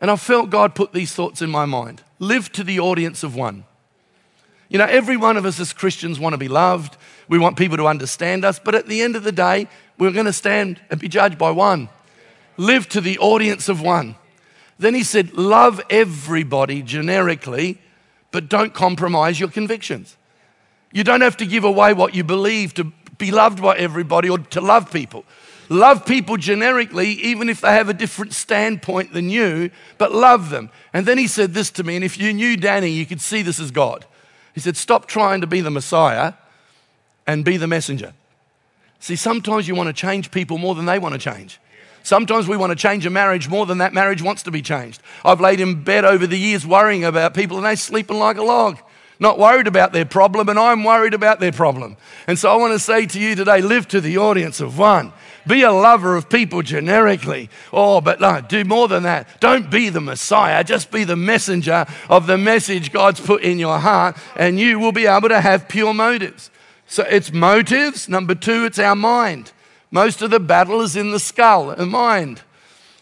and 0.00 0.10
I 0.10 0.16
felt 0.16 0.50
God 0.50 0.74
put 0.74 0.92
these 0.92 1.12
thoughts 1.12 1.42
in 1.42 1.50
my 1.50 1.64
mind. 1.64 2.02
Live 2.18 2.50
to 2.52 2.64
the 2.64 2.80
audience 2.80 3.22
of 3.22 3.36
one. 3.36 3.64
You 4.68 4.78
know, 4.78 4.84
every 4.84 5.16
one 5.16 5.36
of 5.36 5.44
us 5.44 5.60
as 5.60 5.72
Christians 5.72 6.18
want 6.18 6.34
to 6.34 6.38
be 6.38 6.48
loved. 6.48 6.96
We 7.28 7.38
want 7.38 7.56
people 7.56 7.76
to 7.76 7.86
understand 7.86 8.44
us, 8.44 8.58
but 8.58 8.74
at 8.74 8.86
the 8.86 9.00
end 9.00 9.14
of 9.16 9.22
the 9.22 9.32
day, 9.32 9.68
we're 9.96 10.12
going 10.12 10.26
to 10.26 10.32
stand 10.32 10.80
and 10.90 10.98
be 11.00 11.08
judged 11.08 11.38
by 11.38 11.52
one. 11.52 11.88
Live 12.56 12.88
to 12.90 13.00
the 13.00 13.18
audience 13.18 13.68
of 13.68 13.80
one. 13.80 14.16
Then 14.78 14.94
he 14.94 15.04
said, 15.04 15.34
Love 15.34 15.80
everybody 15.88 16.82
generically, 16.82 17.80
but 18.32 18.48
don't 18.48 18.74
compromise 18.74 19.38
your 19.38 19.48
convictions. 19.48 20.16
You 20.92 21.04
don't 21.04 21.20
have 21.20 21.36
to 21.38 21.46
give 21.46 21.64
away 21.64 21.92
what 21.92 22.14
you 22.14 22.24
believe 22.24 22.74
to 22.74 22.92
be 23.18 23.30
loved 23.30 23.60
by 23.60 23.76
everybody 23.76 24.30
or 24.30 24.38
to 24.38 24.60
love 24.60 24.90
people. 24.92 25.24
Love 25.68 26.06
people 26.06 26.38
generically, 26.38 27.08
even 27.08 27.50
if 27.50 27.60
they 27.60 27.72
have 27.72 27.90
a 27.90 27.94
different 27.94 28.32
standpoint 28.32 29.12
than 29.12 29.28
you, 29.28 29.70
but 29.98 30.14
love 30.14 30.48
them. 30.48 30.70
And 30.94 31.04
then 31.04 31.18
he 31.18 31.26
said 31.26 31.52
this 31.52 31.70
to 31.72 31.84
me, 31.84 31.96
and 31.96 32.04
if 32.04 32.18
you 32.18 32.32
knew 32.32 32.56
Danny, 32.56 32.88
you 32.88 33.04
could 33.04 33.20
see 33.20 33.42
this 33.42 33.60
as 33.60 33.70
God. 33.70 34.06
He 34.54 34.60
said, 34.60 34.76
Stop 34.76 35.06
trying 35.06 35.42
to 35.42 35.46
be 35.46 35.60
the 35.60 35.70
Messiah 35.70 36.32
and 37.26 37.44
be 37.44 37.58
the 37.58 37.66
messenger. 37.66 38.14
See, 39.00 39.16
sometimes 39.16 39.68
you 39.68 39.74
want 39.74 39.88
to 39.88 39.92
change 39.92 40.30
people 40.30 40.56
more 40.56 40.74
than 40.74 40.86
they 40.86 40.98
want 40.98 41.12
to 41.12 41.18
change. 41.18 41.60
Sometimes 42.02 42.48
we 42.48 42.56
want 42.56 42.70
to 42.70 42.76
change 42.76 43.04
a 43.04 43.10
marriage 43.10 43.48
more 43.48 43.66
than 43.66 43.78
that 43.78 43.92
marriage 43.92 44.22
wants 44.22 44.42
to 44.44 44.50
be 44.50 44.62
changed. 44.62 45.02
I've 45.24 45.42
laid 45.42 45.60
in 45.60 45.84
bed 45.84 46.06
over 46.06 46.26
the 46.26 46.38
years 46.38 46.66
worrying 46.66 47.04
about 47.04 47.34
people 47.34 47.58
and 47.58 47.66
they're 47.66 47.76
sleeping 47.76 48.18
like 48.18 48.38
a 48.38 48.42
log 48.42 48.78
not 49.20 49.38
worried 49.38 49.66
about 49.66 49.92
their 49.92 50.04
problem, 50.04 50.48
and 50.48 50.58
I'm 50.58 50.84
worried 50.84 51.14
about 51.14 51.40
their 51.40 51.52
problem. 51.52 51.96
And 52.26 52.38
so 52.38 52.50
I 52.50 52.56
want 52.56 52.72
to 52.72 52.78
say 52.78 53.06
to 53.06 53.20
you 53.20 53.34
today 53.34 53.60
live 53.60 53.88
to 53.88 54.00
the 54.00 54.18
audience 54.18 54.60
of 54.60 54.78
one. 54.78 55.12
Be 55.46 55.62
a 55.62 55.72
lover 55.72 56.14
of 56.14 56.28
people 56.28 56.62
generically. 56.62 57.48
Oh, 57.72 58.00
but 58.00 58.20
no, 58.20 58.40
do 58.40 58.64
more 58.64 58.86
than 58.86 59.04
that. 59.04 59.40
Don't 59.40 59.70
be 59.70 59.88
the 59.88 60.00
Messiah, 60.00 60.62
just 60.62 60.90
be 60.90 61.04
the 61.04 61.16
messenger 61.16 61.86
of 62.08 62.26
the 62.26 62.38
message 62.38 62.92
God's 62.92 63.20
put 63.20 63.42
in 63.42 63.58
your 63.58 63.78
heart, 63.78 64.16
and 64.36 64.60
you 64.60 64.78
will 64.78 64.92
be 64.92 65.06
able 65.06 65.30
to 65.30 65.40
have 65.40 65.68
pure 65.68 65.94
motives. 65.94 66.50
So 66.86 67.02
it's 67.04 67.32
motives. 67.32 68.08
Number 68.08 68.34
two, 68.34 68.64
it's 68.66 68.78
our 68.78 68.96
mind. 68.96 69.52
Most 69.90 70.22
of 70.22 70.30
the 70.30 70.40
battle 70.40 70.80
is 70.80 70.96
in 70.96 71.12
the 71.12 71.18
skull, 71.18 71.74
the 71.74 71.86
mind. 71.86 72.42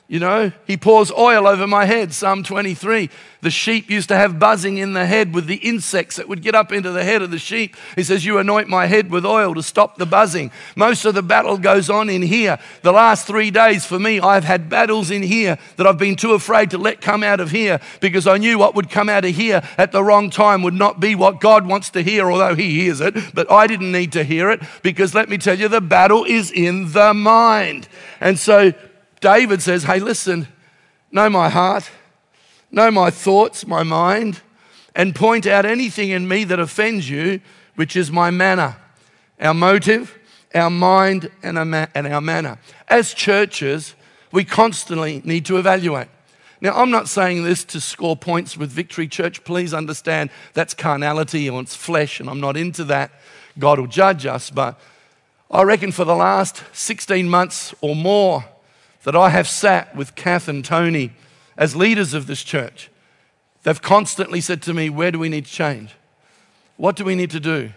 You 0.09 0.21
know, 0.21 0.53
he 0.69 0.77
pours 0.77 1.11
oil 1.11 1.49
over 1.49 1.67
my 1.67 1.85
head, 1.85 2.13
Psalm 2.13 2.45
23. 2.45 3.11
The 3.41 3.51
sheep 3.51 3.91
used 3.91 4.09
to 4.09 4.17
have 4.17 4.39
buzzing 4.39 4.77
in 4.77 4.93
the 4.93 5.05
head 5.05 5.35
with 5.35 5.47
the 5.47 5.57
insects 5.57 6.15
that 6.15 6.29
would 6.29 6.43
get 6.43 6.55
up 6.55 6.71
into 6.71 6.93
the 6.93 7.03
head 7.03 7.23
of 7.23 7.33
the 7.33 7.41
sheep. 7.41 7.75
He 7.97 8.05
says, 8.05 8.25
You 8.25 8.39
anoint 8.39 8.69
my 8.69 8.87
head 8.87 9.11
with 9.11 9.27
oil 9.27 9.53
to 9.55 9.65
stop 9.65 9.97
the 9.97 10.07
buzzing. 10.07 10.53
Most 10.77 11.05
of 11.07 11.15
the 11.15 11.25
battle 11.25 11.59
goes 11.59 11.91
on 11.91 12.09
in 12.09 12.23
here. 12.23 12.61
The 12.83 12.93
last 12.93 13.27
three 13.27 13.51
days 13.51 13.85
for 13.85 13.99
me, 13.99 14.21
I've 14.21 14.45
had 14.45 14.69
battles 14.69 15.11
in 15.11 15.25
here 15.25 15.59
that 15.75 15.89
I've 15.89 15.99
been 15.99 16.15
too 16.15 16.35
afraid 16.35 16.71
to 16.71 16.79
let 16.79 17.01
come 17.01 17.25
out 17.25 17.41
of 17.41 17.51
here 17.51 17.81
because 18.01 18.29
I 18.29 18.39
knew 18.39 18.59
what 18.59 18.77
would 18.77 18.91
come 18.91 19.09
out 19.09 19.25
of 19.25 19.35
here 19.35 19.61
at 19.77 19.91
the 19.91 20.05
wrong 20.05 20.31
time 20.31 20.63
would 20.63 20.75
not 20.75 21.01
be 21.01 21.17
what 21.17 21.41
God 21.41 21.67
wants 21.67 21.91
to 21.91 22.03
hear, 22.03 22.31
although 22.31 22.55
He 22.55 22.81
hears 22.81 23.01
it. 23.01 23.15
But 23.35 23.51
I 23.51 23.67
didn't 23.67 23.91
need 23.91 24.13
to 24.13 24.23
hear 24.23 24.51
it 24.51 24.63
because 24.83 25.17
let 25.17 25.29
me 25.29 25.37
tell 25.37 25.59
you, 25.59 25.67
the 25.67 25.81
battle 25.81 26.25
is 26.25 26.53
in 26.53 26.93
the 26.93 27.13
mind. 27.13 27.89
And 28.21 28.39
so, 28.39 28.73
David 29.27 29.61
says, 29.61 29.83
Hey, 29.83 29.99
listen, 29.99 30.47
know 31.11 31.29
my 31.29 31.49
heart, 31.49 31.91
know 32.71 32.93
my 32.93 33.11
thoughts, 33.11 33.67
my 33.67 33.83
mind, 33.83 34.41
and 34.95 35.17
point 35.17 35.49
out 35.49 35.67
anything 35.67 36.11
in 36.11 36.29
me 36.29 36.45
that 36.45 36.61
offends 36.61 37.11
you, 37.11 37.41
which 37.75 37.97
is 37.97 38.13
my 38.13 38.31
manner, 38.31 38.77
our 39.41 39.53
motive, 39.53 40.17
our 40.55 40.71
mind, 40.71 41.29
and 41.43 41.59
our, 41.59 42.21
manner. 42.21 42.61
As 42.87 43.13
churches, 43.15 43.97
we 44.31 44.45
constantly 44.45 45.23
need 45.25 45.45
to 45.47 45.59
evaluate. 45.59 46.07
Now, 46.61 46.81
I'm 46.81 46.93
not 46.93 47.09
saying 47.09 47.43
this 47.43 47.65
to 47.65 47.81
score 47.81 48.17
points 48.17 48.57
with 48.57 48.71
Victory 48.71 49.09
Church. 49.09 49.43
Please 49.43 49.75
understand 49.75 50.31
that's 50.55 50.73
carnality 50.73 51.49
and 51.49 51.59
it's 51.59 51.75
flesh, 51.75 52.21
and 52.21 52.31
I'm 52.31 52.41
not 52.41 52.57
into 52.57 52.85
that. 52.85 53.11
God 53.59 53.81
will 53.81 53.89
judge 53.89 54.25
us. 54.25 54.51
But 54.51 54.79
I 55.51 55.63
reckon 55.63 55.91
for 55.91 56.05
the 56.05 56.15
last 56.15 56.63
16 56.73 57.29
months 57.29 57.75
or 57.81 57.97
more, 57.97 58.45
that 59.07 59.15
I 59.15 59.29
have 59.29 59.47
sat 59.47 59.95
with 59.95 60.17
Kath 60.17 60.49
and 60.49 60.65
Tony 60.65 61.13
as 61.57 61.77
leaders 61.77 62.13
of 62.13 62.27
this 62.27 62.43
church. 62.43 62.91
They've 63.63 63.81
constantly 63.81 64.41
said 64.41 64.63
to 64.63 64.75
me, 64.75 64.91
Where 64.91 65.13
do 65.13 65.21
we 65.21 65.29
need 65.29 65.47
to 65.47 65.53
change? 65.53 65.95
What 66.77 66.97
do 66.97 67.05
we 67.05 67.15
need 67.15 67.31
to 67.31 67.39
do? 67.39 67.71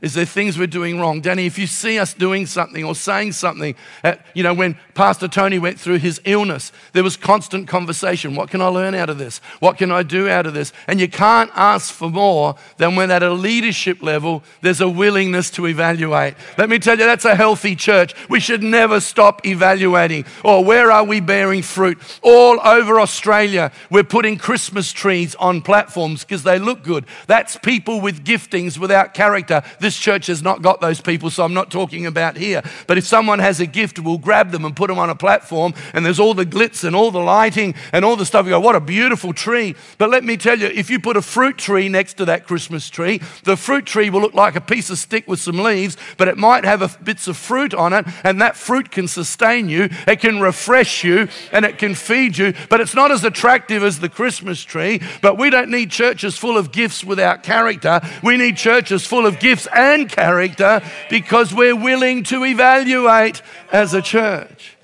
Is 0.00 0.14
there 0.14 0.24
things 0.24 0.56
we're 0.56 0.66
doing 0.66 0.98
wrong? 0.98 1.20
Danny, 1.20 1.44
if 1.44 1.58
you 1.58 1.66
see 1.66 1.98
us 1.98 2.14
doing 2.14 2.46
something 2.46 2.84
or 2.84 2.94
saying 2.94 3.32
something, 3.32 3.74
uh, 4.02 4.14
you 4.32 4.42
know, 4.42 4.54
when 4.54 4.78
Pastor 4.94 5.28
Tony 5.28 5.58
went 5.58 5.78
through 5.78 5.98
his 5.98 6.20
illness, 6.24 6.72
there 6.94 7.04
was 7.04 7.18
constant 7.18 7.68
conversation. 7.68 8.34
What 8.34 8.48
can 8.48 8.62
I 8.62 8.68
learn 8.68 8.94
out 8.94 9.10
of 9.10 9.18
this? 9.18 9.42
What 9.58 9.76
can 9.76 9.90
I 9.90 10.02
do 10.02 10.26
out 10.26 10.46
of 10.46 10.54
this? 10.54 10.72
And 10.86 10.98
you 10.98 11.08
can't 11.08 11.50
ask 11.54 11.92
for 11.92 12.08
more 12.08 12.54
than 12.78 12.96
when 12.96 13.10
at 13.10 13.22
a 13.22 13.32
leadership 13.32 14.02
level, 14.02 14.42
there's 14.62 14.80
a 14.80 14.88
willingness 14.88 15.50
to 15.52 15.66
evaluate. 15.66 16.34
Let 16.56 16.70
me 16.70 16.78
tell 16.78 16.98
you, 16.98 17.04
that's 17.04 17.26
a 17.26 17.36
healthy 17.36 17.76
church. 17.76 18.14
We 18.30 18.40
should 18.40 18.62
never 18.62 19.00
stop 19.00 19.44
evaluating. 19.46 20.24
Or 20.42 20.64
where 20.64 20.90
are 20.90 21.04
we 21.04 21.20
bearing 21.20 21.60
fruit? 21.60 21.98
All 22.22 22.58
over 22.66 23.00
Australia, 23.00 23.70
we're 23.90 24.04
putting 24.04 24.38
Christmas 24.38 24.92
trees 24.92 25.34
on 25.34 25.60
platforms 25.60 26.24
because 26.24 26.42
they 26.42 26.58
look 26.58 26.82
good. 26.82 27.04
That's 27.26 27.58
people 27.58 28.00
with 28.00 28.24
giftings 28.24 28.78
without 28.78 29.12
character. 29.12 29.62
This 29.90 29.98
church 29.98 30.28
has 30.28 30.40
not 30.40 30.62
got 30.62 30.80
those 30.80 31.00
people, 31.00 31.30
so 31.30 31.42
I'm 31.42 31.52
not 31.52 31.68
talking 31.68 32.06
about 32.06 32.36
here. 32.36 32.62
But 32.86 32.96
if 32.96 33.04
someone 33.04 33.40
has 33.40 33.58
a 33.58 33.66
gift, 33.66 33.98
we'll 33.98 34.18
grab 34.18 34.52
them 34.52 34.64
and 34.64 34.76
put 34.76 34.86
them 34.86 35.00
on 35.00 35.10
a 35.10 35.16
platform, 35.16 35.74
and 35.92 36.06
there's 36.06 36.20
all 36.20 36.32
the 36.32 36.46
glitz 36.46 36.84
and 36.84 36.94
all 36.94 37.10
the 37.10 37.18
lighting 37.18 37.74
and 37.92 38.04
all 38.04 38.14
the 38.14 38.24
stuff. 38.24 38.46
You 38.46 38.52
go, 38.52 38.60
what 38.60 38.76
a 38.76 38.80
beautiful 38.80 39.32
tree. 39.32 39.74
But 39.98 40.08
let 40.08 40.22
me 40.22 40.36
tell 40.36 40.56
you, 40.56 40.68
if 40.68 40.90
you 40.90 41.00
put 41.00 41.16
a 41.16 41.22
fruit 41.22 41.58
tree 41.58 41.88
next 41.88 42.14
to 42.18 42.24
that 42.26 42.46
Christmas 42.46 42.88
tree, 42.88 43.20
the 43.42 43.56
fruit 43.56 43.84
tree 43.84 44.10
will 44.10 44.20
look 44.20 44.32
like 44.32 44.54
a 44.54 44.60
piece 44.60 44.90
of 44.90 44.98
stick 44.98 45.26
with 45.26 45.40
some 45.40 45.58
leaves, 45.58 45.96
but 46.16 46.28
it 46.28 46.38
might 46.38 46.64
have 46.64 46.82
a, 46.82 47.02
bits 47.02 47.26
of 47.26 47.36
fruit 47.36 47.74
on 47.74 47.92
it, 47.92 48.06
and 48.22 48.40
that 48.40 48.54
fruit 48.54 48.92
can 48.92 49.08
sustain 49.08 49.68
you, 49.68 49.88
it 50.06 50.20
can 50.20 50.40
refresh 50.40 51.02
you, 51.02 51.26
and 51.50 51.64
it 51.64 51.78
can 51.78 51.96
feed 51.96 52.38
you. 52.38 52.54
But 52.68 52.80
it's 52.80 52.94
not 52.94 53.10
as 53.10 53.24
attractive 53.24 53.82
as 53.82 53.98
the 53.98 54.08
Christmas 54.08 54.62
tree. 54.62 55.00
But 55.20 55.36
we 55.36 55.50
don't 55.50 55.68
need 55.68 55.90
churches 55.90 56.38
full 56.38 56.56
of 56.56 56.70
gifts 56.70 57.02
without 57.02 57.42
character. 57.42 58.00
We 58.22 58.36
need 58.36 58.56
churches 58.56 59.04
full 59.04 59.26
of 59.26 59.40
gifts 59.40 59.66
and 59.80 60.08
character 60.08 60.82
because 61.08 61.54
we're 61.54 61.76
willing 61.76 62.22
to 62.24 62.44
evaluate 62.44 63.42
as 63.72 63.94
a 63.94 64.02
church. 64.02 64.76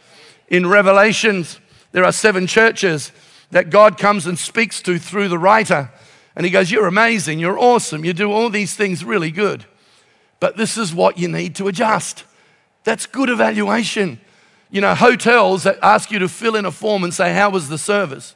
In 0.49 0.67
Revelations, 0.67 1.61
there 1.93 2.05
are 2.05 2.13
seven 2.13 2.47
churches 2.47 3.13
that 3.51 3.71
God 3.71 3.99
comes 3.99 4.27
and 4.27 4.39
speaks 4.39 4.81
to 4.83 4.99
through 4.99 5.29
the 5.29 5.39
writer. 5.39 5.91
And 6.35 6.45
he 6.45 6.51
goes, 6.51 6.71
You're 6.71 6.87
amazing, 6.87 7.39
you're 7.39 7.59
awesome, 7.59 8.05
you 8.05 8.13
do 8.13 8.33
all 8.33 8.51
these 8.51 8.75
things 8.75 9.05
really 9.05 9.31
good. 9.31 9.65
But 10.41 10.57
this 10.57 10.77
is 10.77 10.95
what 10.95 11.19
you 11.19 11.29
need 11.29 11.55
to 11.57 11.69
adjust. 11.69 12.25
That's 12.85 13.07
good 13.07 13.31
evaluation. 13.31 14.21
You 14.71 14.81
know, 14.81 14.95
hotels 14.95 15.63
that 15.63 15.79
ask 15.83 16.11
you 16.11 16.19
to 16.19 16.29
fill 16.29 16.57
in 16.57 16.67
a 16.67 16.71
form 16.71 17.05
and 17.05 17.15
say, 17.15 17.35
How 17.35 17.51
was 17.51 17.69
the 17.69 17.79
service? 17.79 18.35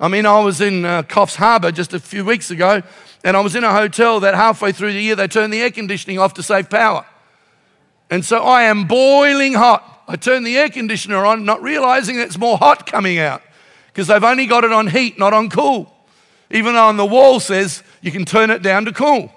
I 0.00 0.08
mean, 0.08 0.26
I 0.26 0.40
was 0.40 0.60
in 0.60 0.84
uh, 0.84 1.02
Coffs 1.02 1.36
Harbour 1.36 1.70
just 1.70 1.94
a 1.94 2.00
few 2.00 2.24
weeks 2.24 2.50
ago, 2.50 2.82
and 3.22 3.36
I 3.36 3.40
was 3.40 3.54
in 3.54 3.62
a 3.62 3.72
hotel 3.72 4.20
that 4.20 4.34
halfway 4.34 4.72
through 4.72 4.92
the 4.92 5.00
year 5.00 5.14
they 5.14 5.28
turned 5.28 5.52
the 5.52 5.62
air 5.62 5.70
conditioning 5.70 6.18
off 6.18 6.34
to 6.34 6.42
save 6.42 6.68
power. 6.68 7.06
And 8.10 8.24
so 8.24 8.42
I 8.42 8.64
am 8.64 8.86
boiling 8.86 9.54
hot. 9.54 10.02
I 10.06 10.16
turn 10.16 10.44
the 10.44 10.58
air 10.58 10.68
conditioner 10.68 11.24
on, 11.24 11.44
not 11.44 11.62
realizing 11.62 12.18
it's 12.18 12.36
more 12.36 12.58
hot 12.58 12.86
coming 12.86 13.18
out 13.18 13.42
because 13.86 14.08
they've 14.08 14.22
only 14.22 14.46
got 14.46 14.64
it 14.64 14.72
on 14.72 14.88
heat, 14.88 15.18
not 15.18 15.32
on 15.32 15.48
cool. 15.48 15.92
Even 16.50 16.74
though 16.74 16.88
on 16.88 16.96
the 16.96 17.06
wall 17.06 17.40
says 17.40 17.82
you 18.02 18.10
can 18.10 18.24
turn 18.24 18.50
it 18.50 18.62
down 18.62 18.84
to 18.84 18.92
cool. 18.92 19.32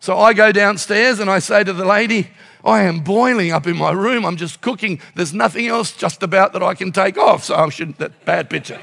So 0.00 0.18
I 0.18 0.32
go 0.32 0.50
downstairs 0.50 1.20
and 1.20 1.30
I 1.30 1.38
say 1.38 1.62
to 1.62 1.72
the 1.72 1.84
lady, 1.84 2.28
I 2.64 2.82
am 2.82 3.00
boiling 3.00 3.52
up 3.52 3.66
in 3.66 3.76
my 3.76 3.92
room. 3.92 4.24
I'm 4.24 4.36
just 4.36 4.60
cooking. 4.60 5.00
There's 5.14 5.32
nothing 5.32 5.66
else 5.66 5.92
just 5.92 6.22
about 6.22 6.52
that 6.54 6.62
I 6.62 6.74
can 6.74 6.90
take 6.90 7.16
off. 7.16 7.44
So 7.44 7.54
I 7.54 7.68
shouldn't, 7.68 7.98
that 7.98 8.24
bad 8.24 8.50
picture. 8.50 8.80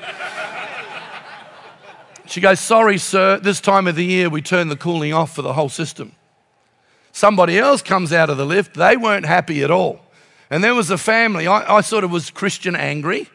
She 2.28 2.42
goes, 2.42 2.60
Sorry, 2.60 2.98
sir, 2.98 3.40
this 3.40 3.62
time 3.62 3.88
of 3.88 3.96
the 3.96 4.06
year 4.06 4.30
we 4.30 4.42
turn 4.42 4.70
the 4.70 4.76
cooling 4.76 5.14
off 5.14 5.36
for 5.36 5.42
the 5.42 5.54
whole 5.54 5.70
system. 5.70 6.14
Somebody 7.12 7.58
else 7.58 7.82
comes 7.82 8.12
out 8.12 8.30
of 8.30 8.38
the 8.38 8.46
lift, 8.46 8.74
they 8.74 8.98
weren't 8.98 9.26
happy 9.26 9.64
at 9.64 9.72
all. 9.72 10.02
And 10.50 10.64
there 10.64 10.76
was 10.76 10.92
a 10.92 10.98
family, 10.98 11.48
I, 11.48 11.78
I 11.78 11.82
sort 11.82 12.04
of 12.04 12.12
was 12.12 12.30
Christian 12.30 12.76
angry. 12.76 13.30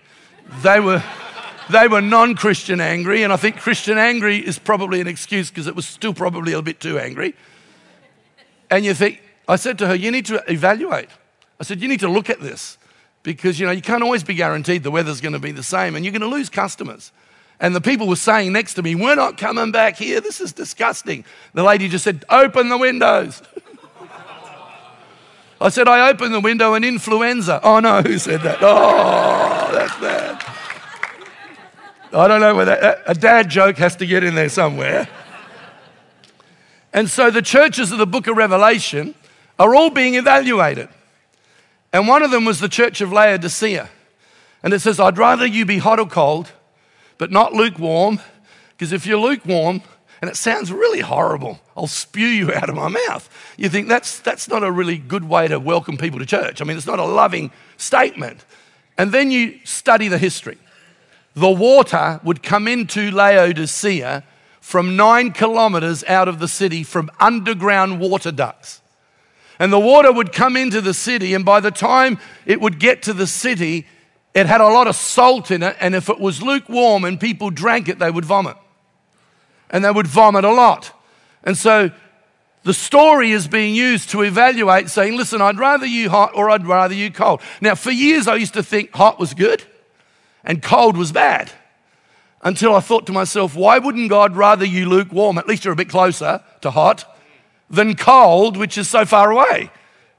They 0.63 0.81
were, 0.81 1.03
they 1.71 1.89
were 1.89 2.01
non 2.01 2.35
Christian 2.35 2.81
angry, 2.81 3.23
and 3.23 3.33
I 3.33 3.37
think 3.37 3.57
Christian 3.57 3.99
angry 3.99 4.39
is 4.39 4.59
probably 4.59 5.01
an 5.01 5.07
excuse 5.07 5.51
because 5.51 5.67
it 5.67 5.75
was 5.75 5.87
still 5.87 6.15
probably 6.15 6.53
a 6.53 6.63
bit 6.63 6.81
too 6.81 6.99
angry. 6.99 7.35
And 8.71 8.85
you 8.85 8.95
think, 8.95 9.23
I 9.49 9.57
said 9.57 9.79
to 9.79 9.87
her, 9.87 9.95
You 9.95 10.11
need 10.11 10.27
to 10.27 10.43
evaluate. 10.51 11.09
I 11.59 11.65
said, 11.65 11.81
You 11.81 11.89
need 11.89 12.01
to 12.01 12.09
look 12.09 12.31
at 12.31 12.41
this 12.41 12.79
because 13.23 13.61
you 13.61 13.67
know 13.67 13.73
you 13.73 13.83
can't 13.83 14.03
always 14.03 14.25
be 14.25 14.35
guaranteed 14.35 14.83
the 14.83 14.91
weather's 14.91 15.21
going 15.21 15.33
to 15.33 15.39
be 15.39 15.53
the 15.53 15.63
same 15.63 15.95
and 15.95 16.05
you're 16.05 16.13
going 16.13 16.23
to 16.23 16.27
lose 16.27 16.49
customers 16.49 17.13
and 17.61 17.77
the 17.77 17.81
people 17.81 18.09
were 18.09 18.17
saying 18.17 18.53
next 18.53 18.75
to 18.75 18.83
me, 18.83 18.95
We're 18.95 19.15
not 19.15 19.37
coming 19.37 19.71
back 19.71 19.97
here. 19.97 20.21
This 20.21 20.41
is 20.41 20.53
disgusting. 20.53 21.25
The 21.53 21.63
lady 21.63 21.89
just 21.89 22.05
said, 22.05 22.25
Open 22.31 22.71
the 22.71 22.79
windows. 22.79 23.43
I 25.61 25.69
said, 25.69 25.89
I 25.89 26.09
opened 26.09 26.33
the 26.33 26.41
window 26.41 26.73
and 26.73 26.85
influenza. 26.87 27.61
Oh 27.63 27.81
no, 27.81 28.01
who 28.01 28.19
said 28.19 28.41
that? 28.43 28.59
Oh, 28.63 29.71
that's 29.73 30.01
bad. 30.01 30.43
I 32.13 32.27
don't 32.27 32.41
know 32.41 32.55
whether 32.55 32.73
uh, 32.73 32.95
a 33.07 33.15
dad 33.15 33.51
joke 33.51 33.77
has 33.77 33.95
to 33.97 34.07
get 34.07 34.25
in 34.25 34.35
there 34.35 34.49
somewhere. 34.49 35.07
And 36.93 37.09
so 37.09 37.31
the 37.31 37.43
churches 37.43 37.93
of 37.93 37.99
the 37.99 38.07
book 38.07 38.27
of 38.27 38.37
Revelation 38.37 39.15
are 39.59 39.75
all 39.75 39.91
being 39.91 40.15
evaluated. 40.15 40.89
And 41.93 42.09
one 42.09 42.23
of 42.23 42.31
them 42.31 42.45
was 42.45 42.59
the 42.59 42.69
church 42.69 43.01
of 43.01 43.13
Laodicea. 43.13 43.91
And 44.63 44.73
it 44.73 44.81
says, 44.81 44.99
I'd 44.99 45.19
rather 45.19 45.47
you 45.47 45.65
be 45.67 45.79
hot 45.79 46.01
or 46.01 46.07
cold 46.07 46.53
but 47.21 47.31
not 47.31 47.53
lukewarm, 47.53 48.19
because 48.71 48.93
if 48.93 49.07
you're 49.07 49.19
lukewarm 49.19 49.83
And 50.21 50.31
it 50.31 50.37
sounds 50.37 50.71
really 50.71 51.01
horrible. 51.01 51.61
I'll 51.77 51.87
spew 51.87 52.27
you 52.27 52.53
out 52.53 52.69
of 52.69 52.75
my 52.75 52.89
mouth. 52.89 53.29
You 53.57 53.69
think 53.71 53.89
that's, 53.89 54.21
that's 54.21 54.49
not 54.49 54.63
a 54.63 54.71
really 54.71 54.99
good 54.99 55.25
way 55.25 55.49
to 55.49 55.59
welcome 55.59 55.97
people 55.97 56.19
to 56.19 56.27
church. 56.27 56.61
I 56.61 56.65
mean, 56.65 56.77
it's 56.77 56.87
not 56.87 56.99
a 56.99 57.05
loving 57.05 57.51
statement. 57.79 58.45
And 58.99 59.13
then 59.13 59.31
you 59.31 59.61
study 59.65 60.09
the 60.09 60.19
history. 60.19 60.59
The 61.35 61.51
water 61.51 62.21
would 62.23 62.43
come 62.43 62.69
into 62.69 63.11
Laodicea 63.11 64.25
from 64.61 64.95
nine 64.95 65.33
kilometers 65.33 66.05
out 66.05 66.29
of 66.29 66.39
the 66.39 66.49
city 66.49 66.83
from 66.83 67.11
underground 67.19 67.99
water 67.99 68.31
ducts. 68.31 68.83
And 69.59 69.73
the 69.73 69.81
water 69.81 70.13
would 70.13 70.33
come 70.33 70.57
into 70.57 70.81
the 70.81 70.95
city, 70.95 71.35
and 71.35 71.45
by 71.45 71.61
the 71.61 71.71
time 71.71 72.19
it 72.47 72.61
would 72.61 72.79
get 72.79 73.03
to 73.03 73.13
the 73.13 73.27
city, 73.27 73.87
it 74.35 74.47
had 74.47 74.61
a 74.61 74.69
lot 74.69 74.87
of 74.87 74.97
salt 74.97 75.51
in 75.51 75.63
it. 75.63 75.77
And 75.81 75.95
if 75.95 76.09
it 76.09 76.21
was 76.21 76.43
lukewarm 76.43 77.05
and 77.05 77.19
people 77.19 77.51
drank 77.51 77.89
it, 77.89 77.99
they 77.99 78.11
would 78.11 78.25
vomit. 78.25 78.57
And 79.71 79.85
they 79.85 79.91
would 79.91 80.07
vomit 80.07 80.45
a 80.45 80.53
lot. 80.53 80.93
And 81.43 81.57
so 81.57 81.91
the 82.63 82.75
story 82.75 83.33
is 83.33 83.49
being 83.49 83.75
used 83.75 84.11
to 84.11 84.23
evaluate, 84.23 84.91
saying, 84.91 85.17
listen, 85.17 85.41
I'd 85.41 85.59
rather 85.59 85.87
you 85.87 86.11
hot 86.11 86.33
or 86.35 86.51
I'd 86.51 86.67
rather 86.67 86.95
you 86.95 87.11
cold. 87.11 87.41
Now, 87.61 87.75
for 87.75 87.91
years, 87.91 88.29
I 88.29 88.37
used 88.37 88.55
to 88.55 88.63
think 88.63 88.93
hot 88.93 89.19
was 89.19 89.35
good 89.35 89.65
and 90.45 90.63
cold 90.63 90.97
was 90.97 91.13
bad 91.13 91.51
until 92.43 92.75
I 92.75 92.81
thought 92.81 93.07
to 93.07 93.13
myself, 93.13 93.55
why 93.55 93.79
wouldn't 93.79 94.11
God 94.11 94.37
rather 94.37 94.65
you 94.65 94.89
lukewarm? 94.89 95.39
At 95.39 95.47
least 95.47 95.65
you're 95.65 95.73
a 95.73 95.77
bit 95.77 95.89
closer 95.89 96.43
to 96.61 96.71
hot 96.71 97.05
than 97.69 97.95
cold, 97.95 98.57
which 98.57 98.79
is 98.79 98.89
so 98.89 99.05
far 99.05 99.31
away. 99.31 99.71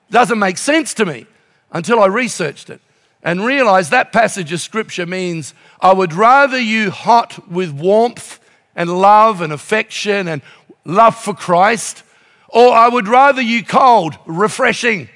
Doesn't 0.09 0.39
make 0.39 0.57
sense 0.57 0.93
to 0.95 1.05
me 1.05 1.25
until 1.71 1.99
I 1.99 2.07
researched 2.07 2.69
it 2.69 2.81
and 3.23 3.45
realize 3.45 3.89
that 3.89 4.11
passage 4.11 4.51
of 4.51 4.61
scripture 4.61 5.05
means 5.05 5.53
I 5.79 5.93
would 5.93 6.13
rather 6.13 6.59
you 6.59 6.91
hot 6.91 7.49
with 7.49 7.71
warmth 7.71 8.39
and 8.75 8.89
love 8.89 9.41
and 9.41 9.53
affection 9.53 10.27
and 10.27 10.41
love 10.85 11.15
for 11.15 11.33
Christ, 11.33 12.03
or 12.49 12.73
I 12.73 12.87
would 12.87 13.07
rather 13.07 13.41
you 13.41 13.63
cold, 13.63 14.17
refreshing. 14.25 15.09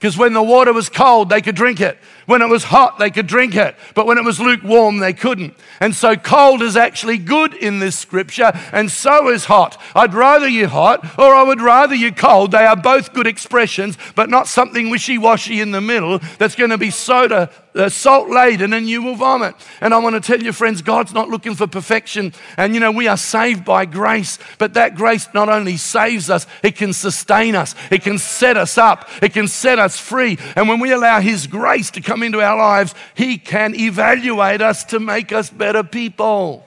Because 0.00 0.16
when 0.16 0.32
the 0.32 0.42
water 0.42 0.72
was 0.72 0.88
cold, 0.88 1.28
they 1.28 1.42
could 1.42 1.54
drink 1.54 1.78
it. 1.78 1.98
When 2.24 2.40
it 2.40 2.48
was 2.48 2.64
hot, 2.64 2.98
they 2.98 3.10
could 3.10 3.26
drink 3.26 3.54
it. 3.54 3.76
But 3.94 4.06
when 4.06 4.16
it 4.16 4.24
was 4.24 4.40
lukewarm, 4.40 4.96
they 4.96 5.12
couldn't. 5.12 5.54
And 5.78 5.94
so 5.94 6.16
cold 6.16 6.62
is 6.62 6.74
actually 6.74 7.18
good 7.18 7.52
in 7.52 7.80
this 7.80 7.98
scripture, 7.98 8.50
and 8.72 8.90
so 8.90 9.28
is 9.28 9.44
hot. 9.44 9.78
I'd 9.94 10.14
rather 10.14 10.48
you 10.48 10.68
hot, 10.68 11.18
or 11.18 11.34
I 11.34 11.42
would 11.42 11.60
rather 11.60 11.94
you 11.94 12.12
cold. 12.12 12.52
They 12.52 12.64
are 12.64 12.76
both 12.76 13.12
good 13.12 13.26
expressions, 13.26 13.98
but 14.14 14.30
not 14.30 14.48
something 14.48 14.88
wishy 14.88 15.18
washy 15.18 15.60
in 15.60 15.70
the 15.70 15.82
middle 15.82 16.18
that's 16.38 16.54
going 16.54 16.70
to 16.70 16.78
be 16.78 16.90
soda 16.90 17.50
salt 17.88 18.28
laden 18.28 18.72
and 18.72 18.88
you 18.88 19.02
will 19.02 19.14
vomit. 19.14 19.54
And 19.80 19.94
I 19.94 19.98
want 19.98 20.14
to 20.14 20.20
tell 20.20 20.42
you, 20.42 20.52
friends, 20.52 20.82
God's 20.82 21.14
not 21.14 21.28
looking 21.28 21.54
for 21.54 21.66
perfection. 21.66 22.32
And 22.56 22.74
you 22.74 22.80
know, 22.80 22.90
we 22.90 23.08
are 23.08 23.16
saved 23.16 23.64
by 23.64 23.84
grace, 23.84 24.38
but 24.58 24.74
that 24.74 24.96
grace 24.96 25.28
not 25.34 25.48
only 25.48 25.76
saves 25.76 26.30
us, 26.30 26.46
it 26.62 26.76
can 26.76 26.92
sustain 26.92 27.54
us, 27.54 27.74
it 27.90 28.02
can 28.02 28.18
set 28.18 28.56
us 28.56 28.76
up, 28.76 29.08
it 29.22 29.32
can 29.32 29.48
set 29.48 29.78
us 29.78 29.98
free. 29.98 30.38
And 30.56 30.68
when 30.68 30.80
we 30.80 30.92
allow 30.92 31.20
His 31.20 31.46
grace 31.46 31.90
to 31.92 32.00
come 32.00 32.22
into 32.22 32.40
our 32.40 32.56
lives, 32.56 32.94
He 33.14 33.38
can 33.38 33.74
evaluate 33.74 34.60
us 34.60 34.84
to 34.84 35.00
make 35.00 35.32
us 35.32 35.50
better 35.50 35.82
people. 35.82 36.66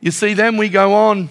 You 0.00 0.12
see, 0.12 0.34
then 0.34 0.56
we 0.56 0.68
go 0.68 0.94
on 0.94 1.30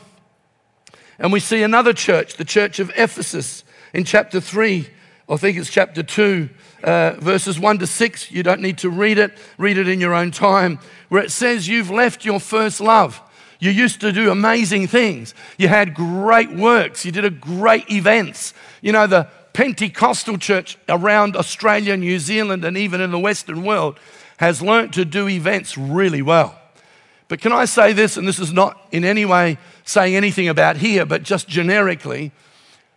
and 1.19 1.31
we 1.31 1.39
see 1.39 1.63
another 1.63 1.93
church, 1.93 2.35
the 2.35 2.45
church 2.45 2.79
of 2.79 2.91
Ephesus, 2.95 3.63
in 3.93 4.03
chapter 4.03 4.41
3. 4.41 4.89
I 5.29 5.37
think 5.37 5.57
it's 5.57 5.69
chapter 5.69 6.03
2 6.03 6.49
uh, 6.83 7.13
verses 7.19 7.59
1 7.59 7.79
to 7.79 7.87
6. 7.87 8.31
You 8.31 8.43
don't 8.43 8.61
need 8.61 8.77
to 8.79 8.89
read 8.89 9.17
it, 9.17 9.37
read 9.57 9.77
it 9.77 9.87
in 9.87 9.99
your 9.99 10.13
own 10.13 10.31
time, 10.31 10.79
where 11.09 11.23
it 11.23 11.31
says, 11.31 11.67
You've 11.67 11.89
left 11.89 12.25
your 12.25 12.39
first 12.39 12.79
love. 12.79 13.21
You 13.59 13.71
used 13.71 14.01
to 14.01 14.11
do 14.11 14.29
amazing 14.31 14.87
things. 14.87 15.33
You 15.57 15.67
had 15.67 15.95
great 15.95 16.51
works. 16.51 17.05
You 17.05 17.11
did 17.11 17.25
a 17.25 17.31
great 17.31 17.89
events. 17.91 18.53
You 18.81 18.91
know, 18.91 19.07
the 19.07 19.27
Pentecostal 19.53 20.37
church 20.37 20.77
around 20.87 21.35
Australia, 21.35 21.97
New 21.97 22.19
Zealand, 22.19 22.63
and 22.63 22.77
even 22.77 23.01
in 23.01 23.09
the 23.09 23.19
Western 23.19 23.63
world 23.63 23.99
has 24.37 24.61
learnt 24.61 24.93
to 24.93 25.03
do 25.03 25.27
events 25.27 25.77
really 25.77 26.21
well. 26.21 26.59
But 27.27 27.41
can 27.41 27.51
I 27.51 27.65
say 27.65 27.91
this, 27.91 28.17
and 28.17 28.27
this 28.27 28.39
is 28.39 28.53
not 28.53 28.79
in 28.91 29.03
any 29.03 29.25
way 29.25 29.57
saying 29.83 30.15
anything 30.15 30.47
about 30.47 30.77
here, 30.77 31.05
but 31.05 31.23
just 31.23 31.47
generically, 31.47 32.31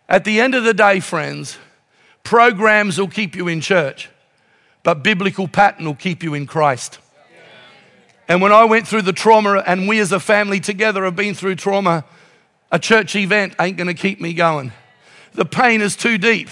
at 0.07 0.23
the 0.23 0.39
end 0.39 0.55
of 0.55 0.63
the 0.63 0.73
day, 0.73 0.99
friends, 0.99 1.57
Programs 2.23 2.97
will 2.97 3.07
keep 3.07 3.35
you 3.35 3.47
in 3.47 3.61
church, 3.61 4.09
but 4.83 5.03
biblical 5.03 5.47
pattern 5.47 5.85
will 5.85 5.95
keep 5.95 6.23
you 6.23 6.33
in 6.33 6.45
Christ. 6.45 6.99
And 8.27 8.41
when 8.41 8.51
I 8.51 8.63
went 8.63 8.87
through 8.87 9.01
the 9.01 9.13
trauma, 9.13 9.63
and 9.65 9.87
we 9.87 9.99
as 9.99 10.11
a 10.11 10.19
family 10.19 10.59
together 10.59 11.03
have 11.03 11.15
been 11.15 11.33
through 11.33 11.55
trauma, 11.55 12.05
a 12.71 12.79
church 12.79 13.15
event 13.15 13.55
ain't 13.59 13.77
gonna 13.77 13.93
keep 13.93 14.21
me 14.21 14.33
going. 14.33 14.71
The 15.33 15.45
pain 15.45 15.81
is 15.81 15.95
too 15.95 16.17
deep. 16.17 16.49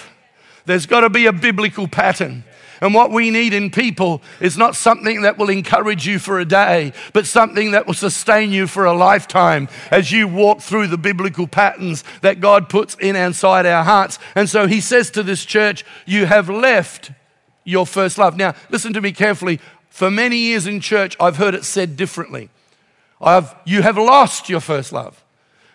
There's 0.66 0.86
got 0.86 1.02
to 1.02 1.10
be 1.10 1.26
a 1.26 1.34
biblical 1.34 1.88
pattern. 1.88 2.44
And 2.82 2.94
what 2.94 3.12
we 3.12 3.30
need 3.30 3.54
in 3.54 3.72
people 3.72 4.22
is 4.40 4.58
not 4.58 4.76
something 4.76 5.24
that 5.24 5.38
will 5.38 5.50
encourage 5.50 6.08
you 6.08 6.20
for 6.20 6.40
a 6.40 6.46
day, 6.46 6.94
but 7.14 7.28
something 7.28 7.72
that 7.72 7.88
will 7.88 7.94
sustain 7.94 8.52
you 8.52 8.68
for 8.68 8.86
a 8.86 8.94
lifetime 8.94 9.68
as 9.92 10.12
you 10.12 10.28
walk 10.28 10.62
through 10.62 10.88
the 10.88 10.98
biblical 10.98 11.48
patterns 11.48 12.04
that 12.22 12.40
God 12.40 12.70
puts 12.70 12.96
in 12.96 13.16
inside 13.16 13.66
our 13.66 13.84
hearts. 13.84 14.18
And 14.36 14.50
so 14.50 14.68
he 14.68 14.82
says 14.82 15.12
to 15.12 15.24
this 15.24 15.46
church, 15.46 15.84
You 16.06 16.26
have 16.26 16.50
left 16.50 17.12
your 17.64 17.86
first 17.86 18.18
love. 18.18 18.38
Now, 18.38 18.56
listen 18.70 18.94
to 18.94 19.02
me 19.02 19.12
carefully. 19.12 19.60
For 19.90 20.10
many 20.10 20.38
years 20.38 20.66
in 20.66 20.80
church, 20.80 21.18
I've 21.20 21.38
heard 21.38 21.56
it 21.56 21.66
said 21.66 21.98
differently. 21.98 22.50
I've, 23.20 23.54
you 23.66 23.82
have 23.82 23.98
lost 23.98 24.48
your 24.48 24.62
first 24.62 24.94
love. 24.94 25.24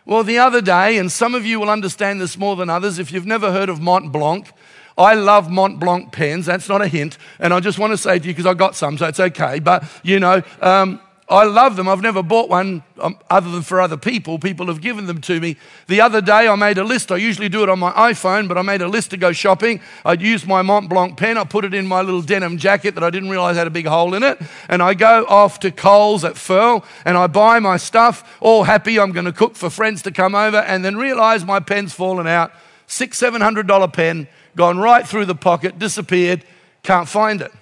Well, 0.07 0.23
the 0.23 0.39
other 0.39 0.61
day, 0.61 0.99
and 0.99 1.11
some 1.11 1.35
of 1.35 1.47
you 1.47 1.59
will 1.59 1.71
understand 1.71 2.21
this 2.21 2.37
more 2.37 2.57
than 2.57 2.69
others, 2.69 2.99
if 2.99 3.11
you've 3.11 3.27
never 3.27 3.53
heard 3.53 3.69
of 3.69 3.81
Mont 3.81 4.13
Blanc, 4.13 4.51
I 4.97 5.15
love 5.15 5.51
Mont 5.51 5.81
Blanc 5.81 6.13
pens. 6.13 6.47
That's 6.47 6.69
not 6.69 6.81
a 6.81 6.89
hint. 6.89 7.19
And 7.39 7.53
I 7.53 7.61
just 7.61 7.79
want 7.79 7.93
to 7.93 7.99
say 7.99 8.19
to 8.19 8.27
you, 8.27 8.33
because 8.33 8.47
I 8.47 8.55
got 8.55 8.77
some, 8.77 8.97
so 8.97 9.07
it's 9.09 9.21
okay. 9.21 9.59
But, 9.59 9.85
you 10.03 10.21
know, 10.21 10.43
um, 10.61 11.01
I 11.27 11.45
love 11.45 11.77
them. 11.77 11.89
I've 11.89 12.03
never 12.03 12.23
bought 12.23 12.51
one 12.51 12.83
um, 13.01 13.19
other 13.31 13.51
than 13.51 13.63
for 13.63 13.81
other 13.81 13.97
people. 13.97 14.39
People 14.39 14.67
have 14.67 14.83
given 14.83 15.07
them 15.07 15.23
to 15.23 15.41
me. 15.41 15.57
The 15.87 16.03
other 16.03 16.21
day, 16.21 16.47
I 16.47 16.55
made 16.55 16.77
a 16.77 16.85
list. 16.85 17.11
I 17.11 17.17
usually 17.17 17.49
do 17.49 17.63
it 17.63 17.71
on 17.71 17.79
my 17.79 17.93
iPhone, 17.93 18.47
but 18.47 18.59
I 18.59 18.63
made 18.63 18.83
a 18.83 18.89
list 18.89 19.11
to 19.13 19.17
go 19.17 19.33
shopping. 19.33 19.81
I'd 20.05 20.21
use 20.21 20.47
my 20.47 20.61
Mont 20.61 20.91
Blanc 20.91 21.17
pen. 21.17 21.39
I 21.39 21.45
put 21.45 21.65
it 21.65 21.73
in 21.73 21.87
my 21.87 22.03
little 22.03 22.21
denim 22.21 22.59
jacket 22.59 22.95
that 22.95 23.03
I 23.03 23.09
didn't 23.09 23.31
realize 23.31 23.57
had 23.57 23.67
a 23.67 23.71
big 23.71 23.87
hole 23.87 24.13
in 24.13 24.23
it. 24.23 24.39
And 24.69 24.83
I 24.83 24.93
go 24.93 25.25
off 25.27 25.59
to 25.61 25.71
Coles 25.71 26.25
at 26.25 26.35
Firle 26.35 26.85
and 27.07 27.17
I 27.17 27.27
buy 27.27 27.59
my 27.59 27.79
stuff, 27.79 28.37
all 28.41 28.65
happy. 28.65 29.01
I'm 29.01 29.13
going 29.13 29.25
to 29.25 29.33
cook 29.33 29.57
for 29.57 29.71
friends 29.71 30.03
to 30.03 30.11
come 30.11 30.35
over, 30.35 30.59
and 30.59 30.85
then 30.85 30.95
realize 30.95 31.43
my 31.45 31.59
pen's 31.59 31.95
fallen 31.95 32.27
out. 32.27 32.53
Six, 32.87 33.17
seven 33.17 33.41
hundred 33.41 33.67
dollar 33.67 33.89
pen 33.89 34.29
gone 34.57 34.79
right 34.79 35.07
through 35.07 35.27
the 35.27 35.35
pocket, 35.35 35.79
disappeared, 35.79 36.45
can't 36.83 37.09
find 37.09 37.41
it. 37.43 37.53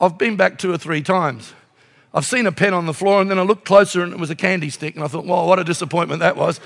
I've 0.00 0.16
been 0.16 0.36
back 0.36 0.58
two 0.58 0.72
or 0.72 0.78
three 0.78 1.02
times. 1.02 1.52
I've 2.12 2.24
seen 2.24 2.46
a 2.46 2.52
pen 2.52 2.74
on 2.74 2.86
the 2.86 2.94
floor 2.94 3.20
and 3.20 3.30
then 3.30 3.38
I 3.38 3.42
looked 3.42 3.64
closer 3.64 4.02
and 4.02 4.12
it 4.12 4.18
was 4.18 4.30
a 4.30 4.34
candy 4.34 4.70
stick 4.70 4.94
and 4.94 5.04
I 5.04 5.08
thought, 5.08 5.26
well, 5.26 5.46
what 5.46 5.58
a 5.58 5.64
disappointment 5.64 6.20
that 6.20 6.36
was. 6.36 6.58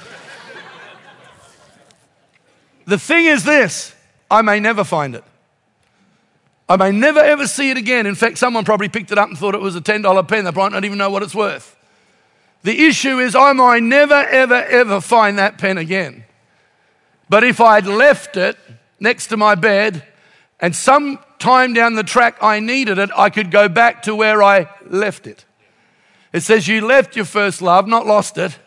the 2.86 2.98
thing 2.98 3.26
is 3.26 3.44
this 3.44 3.94
I 4.30 4.42
may 4.42 4.60
never 4.60 4.84
find 4.84 5.14
it. 5.14 5.24
I 6.66 6.76
may 6.76 6.92
never 6.92 7.20
ever 7.20 7.46
see 7.46 7.70
it 7.70 7.76
again. 7.76 8.06
In 8.06 8.14
fact, 8.14 8.38
someone 8.38 8.64
probably 8.64 8.88
picked 8.88 9.12
it 9.12 9.18
up 9.18 9.28
and 9.28 9.36
thought 9.36 9.54
it 9.54 9.60
was 9.60 9.76
a 9.76 9.82
$10 9.82 10.28
pen. 10.28 10.44
They 10.44 10.50
might 10.50 10.72
not 10.72 10.84
even 10.84 10.96
know 10.96 11.10
what 11.10 11.22
it's 11.22 11.34
worth. 11.34 11.76
The 12.62 12.86
issue 12.86 13.18
is, 13.18 13.34
I 13.36 13.52
might 13.52 13.82
never, 13.82 14.14
ever, 14.14 14.54
ever 14.54 15.00
find 15.02 15.38
that 15.38 15.58
pen 15.58 15.76
again. 15.76 16.24
But 17.28 17.44
if 17.44 17.60
I'd 17.60 17.86
left 17.86 18.38
it 18.38 18.56
next 19.04 19.28
to 19.28 19.36
my 19.36 19.54
bed, 19.54 20.02
and 20.58 20.74
some 20.74 21.20
time 21.38 21.74
down 21.74 21.94
the 21.94 22.02
track 22.02 22.38
I 22.42 22.58
needed 22.58 22.98
it, 22.98 23.10
I 23.16 23.30
could 23.30 23.52
go 23.52 23.68
back 23.68 24.02
to 24.02 24.16
where 24.16 24.42
I 24.42 24.68
left 24.86 25.28
it. 25.28 25.44
It 26.32 26.40
says, 26.40 26.66
You 26.66 26.84
left 26.84 27.14
your 27.14 27.24
first 27.24 27.62
love, 27.62 27.86
not 27.86 28.06
lost 28.06 28.36
it. 28.36 28.58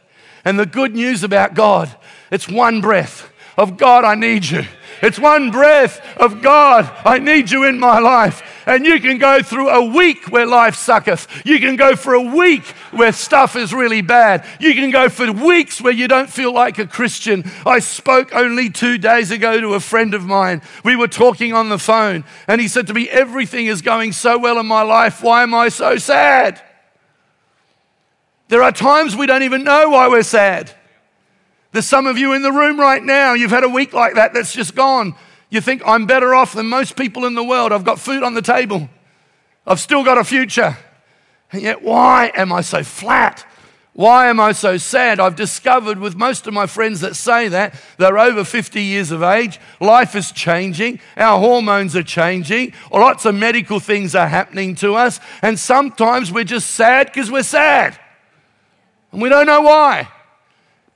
And 0.45 0.57
the 0.57 0.65
good 0.65 0.95
news 0.95 1.23
about 1.23 1.55
God, 1.55 1.93
it's 2.31 2.47
one 2.47 2.79
breath 2.79 3.29
of 3.57 3.75
God, 3.75 4.03
I 4.03 4.15
need 4.15 4.45
you. 4.45 4.63
It's 5.01 5.19
one 5.19 5.51
breath 5.51 6.01
of 6.17 6.41
God, 6.41 6.91
I 7.05 7.19
need 7.19 7.51
you 7.51 7.63
in 7.63 7.79
my 7.79 7.99
life. 7.99 8.63
And 8.65 8.85
you 8.85 8.99
can 8.99 9.17
go 9.17 9.41
through 9.41 9.69
a 9.69 9.85
week 9.85 10.25
where 10.25 10.45
life 10.45 10.75
sucketh. 10.75 11.27
You 11.45 11.59
can 11.59 11.75
go 11.75 11.95
for 11.95 12.13
a 12.13 12.21
week 12.21 12.65
where 12.91 13.13
stuff 13.13 13.55
is 13.55 13.73
really 13.73 14.01
bad. 14.01 14.45
You 14.59 14.73
can 14.73 14.91
go 14.91 15.07
for 15.07 15.31
weeks 15.31 15.79
where 15.79 15.93
you 15.93 16.07
don't 16.07 16.29
feel 16.29 16.53
like 16.53 16.77
a 16.77 16.85
Christian. 16.85 17.49
I 17.65 17.79
spoke 17.79 18.35
only 18.35 18.69
two 18.69 18.97
days 18.97 19.31
ago 19.31 19.61
to 19.61 19.75
a 19.75 19.79
friend 19.79 20.13
of 20.13 20.25
mine. 20.25 20.61
We 20.83 20.95
were 20.95 21.07
talking 21.07 21.53
on 21.53 21.69
the 21.69 21.79
phone, 21.79 22.25
and 22.47 22.59
he 22.59 22.67
said 22.67 22.87
to 22.87 22.93
me, 22.93 23.07
Everything 23.09 23.67
is 23.67 23.81
going 23.81 24.11
so 24.11 24.37
well 24.37 24.59
in 24.59 24.65
my 24.65 24.81
life. 24.81 25.23
Why 25.23 25.43
am 25.43 25.53
I 25.53 25.69
so 25.69 25.95
sad? 25.97 26.61
There 28.49 28.63
are 28.63 28.71
times 28.71 29.15
we 29.15 29.27
don't 29.27 29.43
even 29.43 29.63
know 29.63 29.89
why 29.89 30.07
we're 30.07 30.23
sad. 30.23 30.73
There's 31.71 31.85
some 31.85 32.07
of 32.07 32.17
you 32.17 32.33
in 32.33 32.41
the 32.41 32.51
room 32.51 32.79
right 32.79 33.03
now, 33.03 33.33
you've 33.33 33.51
had 33.51 33.63
a 33.63 33.69
week 33.69 33.93
like 33.93 34.15
that 34.15 34.33
that's 34.33 34.53
just 34.53 34.75
gone. 34.75 35.15
You 35.49 35.61
think 35.61 35.81
I'm 35.85 36.05
better 36.05 36.35
off 36.35 36.53
than 36.53 36.67
most 36.67 36.95
people 36.95 37.25
in 37.25 37.35
the 37.35 37.43
world. 37.43 37.71
I've 37.71 37.85
got 37.85 37.99
food 37.99 38.23
on 38.23 38.33
the 38.33 38.41
table. 38.41 38.89
I've 39.65 39.79
still 39.79 40.03
got 40.03 40.17
a 40.17 40.23
future. 40.23 40.77
And 41.51 41.61
yet, 41.61 41.81
why 41.81 42.31
am 42.35 42.51
I 42.51 42.61
so 42.61 42.83
flat? 42.83 43.45
Why 43.93 44.27
am 44.27 44.39
I 44.39 44.51
so 44.51 44.77
sad? 44.77 45.19
I've 45.19 45.35
discovered 45.35 45.97
with 45.97 46.15
most 46.15 46.45
of 46.45 46.53
my 46.53 46.67
friends 46.67 47.01
that 47.01 47.15
say 47.15 47.47
that, 47.47 47.73
they're 47.97 48.19
over 48.19 48.43
50 48.43 48.79
years 48.79 49.09
of 49.09 49.23
age, 49.23 49.59
life 49.79 50.15
is 50.15 50.31
changing, 50.31 50.99
our 51.15 51.39
hormones 51.39 51.95
are 51.95 52.03
changing, 52.03 52.73
lots 52.91 53.25
of 53.25 53.33
medical 53.33 53.79
things 53.79 54.13
are 54.13 54.27
happening 54.27 54.75
to 54.75 54.93
us, 54.93 55.19
and 55.41 55.57
sometimes 55.57 56.31
we're 56.31 56.43
just 56.43 56.71
sad 56.71 57.07
because 57.07 57.31
we're 57.31 57.41
sad. 57.41 57.99
And 59.11 59.19
we 59.19 59.29
don't 59.29 59.47
know 59.47 59.61
why. 59.61 60.09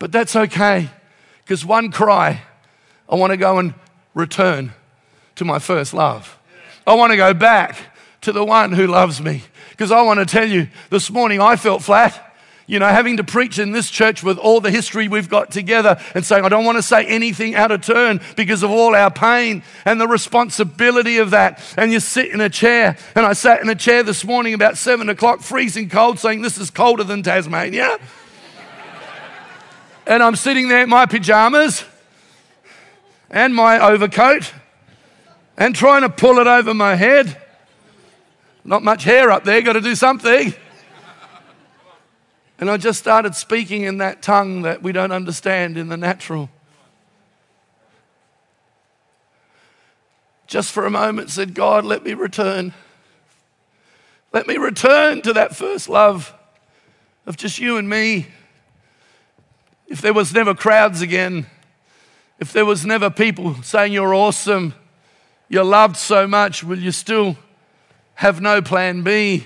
But 0.01 0.11
that's 0.11 0.35
okay, 0.35 0.89
because 1.43 1.63
one 1.63 1.91
cry, 1.91 2.41
I 3.07 3.13
want 3.13 3.33
to 3.33 3.37
go 3.37 3.59
and 3.59 3.75
return 4.15 4.73
to 5.35 5.45
my 5.45 5.59
first 5.59 5.93
love. 5.93 6.39
I 6.87 6.95
want 6.95 7.11
to 7.11 7.17
go 7.17 7.35
back 7.35 7.77
to 8.21 8.31
the 8.31 8.43
one 8.43 8.71
who 8.71 8.87
loves 8.87 9.21
me. 9.21 9.43
Because 9.69 9.91
I 9.91 10.01
want 10.01 10.19
to 10.19 10.25
tell 10.25 10.49
you, 10.49 10.69
this 10.89 11.11
morning 11.11 11.39
I 11.39 11.55
felt 11.55 11.83
flat 11.83 12.31
you 12.71 12.79
know, 12.79 12.87
having 12.87 13.17
to 13.17 13.23
preach 13.25 13.59
in 13.59 13.73
this 13.73 13.91
church 13.91 14.23
with 14.23 14.37
all 14.37 14.61
the 14.61 14.71
history 14.71 15.09
we've 15.09 15.27
got 15.27 15.51
together 15.51 15.99
and 16.15 16.25
saying, 16.25 16.45
I 16.45 16.49
don't 16.49 16.63
want 16.63 16.77
to 16.77 16.81
say 16.81 17.05
anything 17.05 17.53
out 17.53 17.69
of 17.69 17.81
turn 17.81 18.21
because 18.37 18.63
of 18.63 18.71
all 18.71 18.95
our 18.95 19.11
pain 19.11 19.61
and 19.83 19.99
the 19.99 20.07
responsibility 20.07 21.17
of 21.17 21.31
that. 21.31 21.61
And 21.75 21.91
you 21.91 21.99
sit 21.99 22.31
in 22.31 22.39
a 22.39 22.49
chair. 22.49 22.95
And 23.13 23.25
I 23.25 23.33
sat 23.33 23.61
in 23.61 23.67
a 23.67 23.75
chair 23.75 24.03
this 24.03 24.23
morning 24.23 24.53
about 24.53 24.77
seven 24.77 25.09
o'clock, 25.09 25.41
freezing 25.41 25.89
cold, 25.89 26.17
saying, 26.17 26.43
This 26.43 26.57
is 26.57 26.69
colder 26.69 27.03
than 27.03 27.23
Tasmania. 27.23 27.99
And 30.11 30.21
I'm 30.21 30.35
sitting 30.35 30.67
there 30.67 30.83
in 30.83 30.89
my 30.89 31.05
pajamas 31.05 31.85
and 33.29 33.55
my 33.55 33.79
overcoat 33.79 34.51
and 35.57 35.73
trying 35.73 36.01
to 36.01 36.09
pull 36.09 36.37
it 36.39 36.47
over 36.47 36.73
my 36.73 36.95
head. 36.95 37.41
Not 38.65 38.83
much 38.83 39.05
hair 39.05 39.31
up 39.31 39.45
there, 39.45 39.61
got 39.61 39.73
to 39.73 39.81
do 39.81 39.95
something. 39.95 40.53
And 42.59 42.69
I 42.69 42.75
just 42.75 42.99
started 42.99 43.35
speaking 43.35 43.83
in 43.83 43.99
that 43.99 44.21
tongue 44.21 44.63
that 44.63 44.83
we 44.83 44.91
don't 44.91 45.13
understand 45.13 45.77
in 45.77 45.87
the 45.87 45.95
natural. 45.95 46.49
Just 50.45 50.73
for 50.73 50.85
a 50.85 50.91
moment 50.91 51.29
said, 51.29 51.53
God, 51.53 51.85
let 51.85 52.03
me 52.03 52.15
return. 52.15 52.73
Let 54.33 54.45
me 54.45 54.57
return 54.57 55.21
to 55.21 55.31
that 55.31 55.55
first 55.55 55.87
love 55.87 56.33
of 57.25 57.37
just 57.37 57.59
you 57.59 57.77
and 57.77 57.89
me. 57.89 58.27
If 59.91 59.99
there 59.99 60.13
was 60.13 60.33
never 60.33 60.55
crowds 60.55 61.01
again, 61.01 61.47
if 62.39 62.53
there 62.53 62.63
was 62.63 62.85
never 62.85 63.09
people 63.09 63.61
saying 63.61 63.91
you're 63.91 64.15
awesome, 64.15 64.73
you're 65.49 65.65
loved 65.65 65.97
so 65.97 66.25
much, 66.25 66.63
will 66.63 66.79
you 66.79 66.93
still 66.93 67.35
have 68.13 68.39
no 68.39 68.61
plan 68.61 69.01
B? 69.01 69.45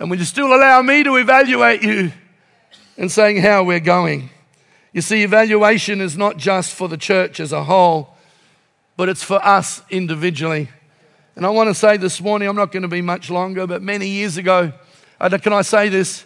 And 0.00 0.10
will 0.10 0.18
you 0.18 0.24
still 0.24 0.52
allow 0.52 0.82
me 0.82 1.04
to 1.04 1.14
evaluate 1.14 1.84
you 1.84 2.10
and 2.98 3.08
saying 3.08 3.36
how 3.36 3.62
we're 3.62 3.78
going? 3.78 4.30
You 4.92 5.00
see, 5.00 5.22
evaluation 5.22 6.00
is 6.00 6.16
not 6.16 6.38
just 6.38 6.74
for 6.74 6.88
the 6.88 6.96
church 6.96 7.38
as 7.38 7.52
a 7.52 7.62
whole, 7.62 8.16
but 8.96 9.08
it's 9.08 9.22
for 9.22 9.38
us 9.46 9.80
individually. 9.90 10.70
And 11.36 11.46
I 11.46 11.50
want 11.50 11.70
to 11.70 11.74
say 11.74 11.96
this 11.96 12.20
morning, 12.20 12.48
I'm 12.48 12.56
not 12.56 12.72
going 12.72 12.82
to 12.82 12.88
be 12.88 13.00
much 13.00 13.30
longer, 13.30 13.64
but 13.68 13.80
many 13.80 14.08
years 14.08 14.38
ago, 14.38 14.72
can 15.20 15.52
I 15.52 15.62
say 15.62 15.88
this? 15.88 16.24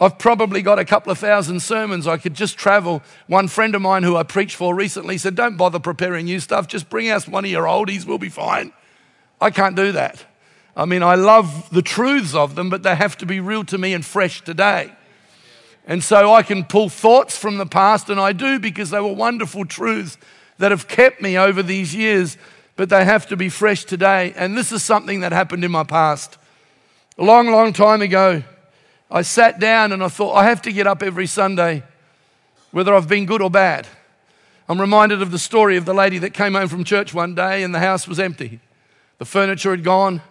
I've 0.00 0.18
probably 0.18 0.62
got 0.62 0.78
a 0.78 0.84
couple 0.84 1.12
of 1.12 1.18
thousand 1.18 1.60
sermons. 1.60 2.06
I 2.06 2.16
could 2.16 2.34
just 2.34 2.56
travel. 2.56 3.02
One 3.28 3.46
friend 3.46 3.74
of 3.74 3.82
mine 3.82 4.02
who 4.02 4.16
I 4.16 4.24
preached 4.24 4.56
for 4.56 4.74
recently 4.74 5.16
said, 5.18 5.34
Don't 5.34 5.56
bother 5.56 5.78
preparing 5.78 6.26
new 6.26 6.40
stuff, 6.40 6.66
just 6.66 6.90
bring 6.90 7.08
us 7.10 7.28
one 7.28 7.44
of 7.44 7.50
your 7.50 7.64
oldies, 7.64 8.04
we'll 8.04 8.18
be 8.18 8.28
fine. 8.28 8.72
I 9.40 9.50
can't 9.50 9.76
do 9.76 9.92
that. 9.92 10.24
I 10.76 10.86
mean, 10.86 11.02
I 11.02 11.16
love 11.16 11.68
the 11.70 11.82
truths 11.82 12.34
of 12.34 12.54
them, 12.54 12.70
but 12.70 12.82
they 12.82 12.94
have 12.94 13.16
to 13.18 13.26
be 13.26 13.40
real 13.40 13.64
to 13.64 13.78
me 13.78 13.92
and 13.92 14.04
fresh 14.04 14.42
today. 14.42 14.92
And 15.86 16.02
so 16.02 16.32
I 16.32 16.42
can 16.42 16.64
pull 16.64 16.88
thoughts 16.88 17.36
from 17.36 17.58
the 17.58 17.66
past, 17.66 18.08
and 18.08 18.18
I 18.18 18.32
do 18.32 18.58
because 18.58 18.90
they 18.90 19.00
were 19.00 19.12
wonderful 19.12 19.64
truths 19.64 20.16
that 20.58 20.70
have 20.70 20.88
kept 20.88 21.20
me 21.20 21.36
over 21.36 21.62
these 21.62 21.94
years, 21.94 22.38
but 22.76 22.88
they 22.88 23.04
have 23.04 23.26
to 23.28 23.36
be 23.36 23.48
fresh 23.48 23.84
today. 23.84 24.32
And 24.36 24.56
this 24.56 24.72
is 24.72 24.82
something 24.82 25.20
that 25.20 25.32
happened 25.32 25.64
in 25.64 25.70
my 25.70 25.84
past. 25.84 26.38
A 27.18 27.24
long, 27.24 27.50
long 27.50 27.72
time 27.72 28.00
ago, 28.00 28.42
I 29.12 29.20
sat 29.20 29.60
down 29.60 29.92
and 29.92 30.02
I 30.02 30.08
thought, 30.08 30.34
I 30.34 30.44
have 30.44 30.62
to 30.62 30.72
get 30.72 30.86
up 30.86 31.02
every 31.02 31.26
Sunday, 31.26 31.82
whether 32.70 32.94
I've 32.94 33.08
been 33.08 33.26
good 33.26 33.42
or 33.42 33.50
bad. 33.50 33.86
I'm 34.70 34.80
reminded 34.80 35.20
of 35.20 35.30
the 35.30 35.38
story 35.38 35.76
of 35.76 35.84
the 35.84 35.92
lady 35.92 36.16
that 36.18 36.30
came 36.30 36.54
home 36.54 36.68
from 36.68 36.82
church 36.82 37.12
one 37.12 37.34
day 37.34 37.62
and 37.62 37.74
the 37.74 37.78
house 37.78 38.08
was 38.08 38.18
empty. 38.18 38.60
The 39.18 39.26
furniture 39.26 39.70
had 39.70 39.84
gone, 39.84 40.22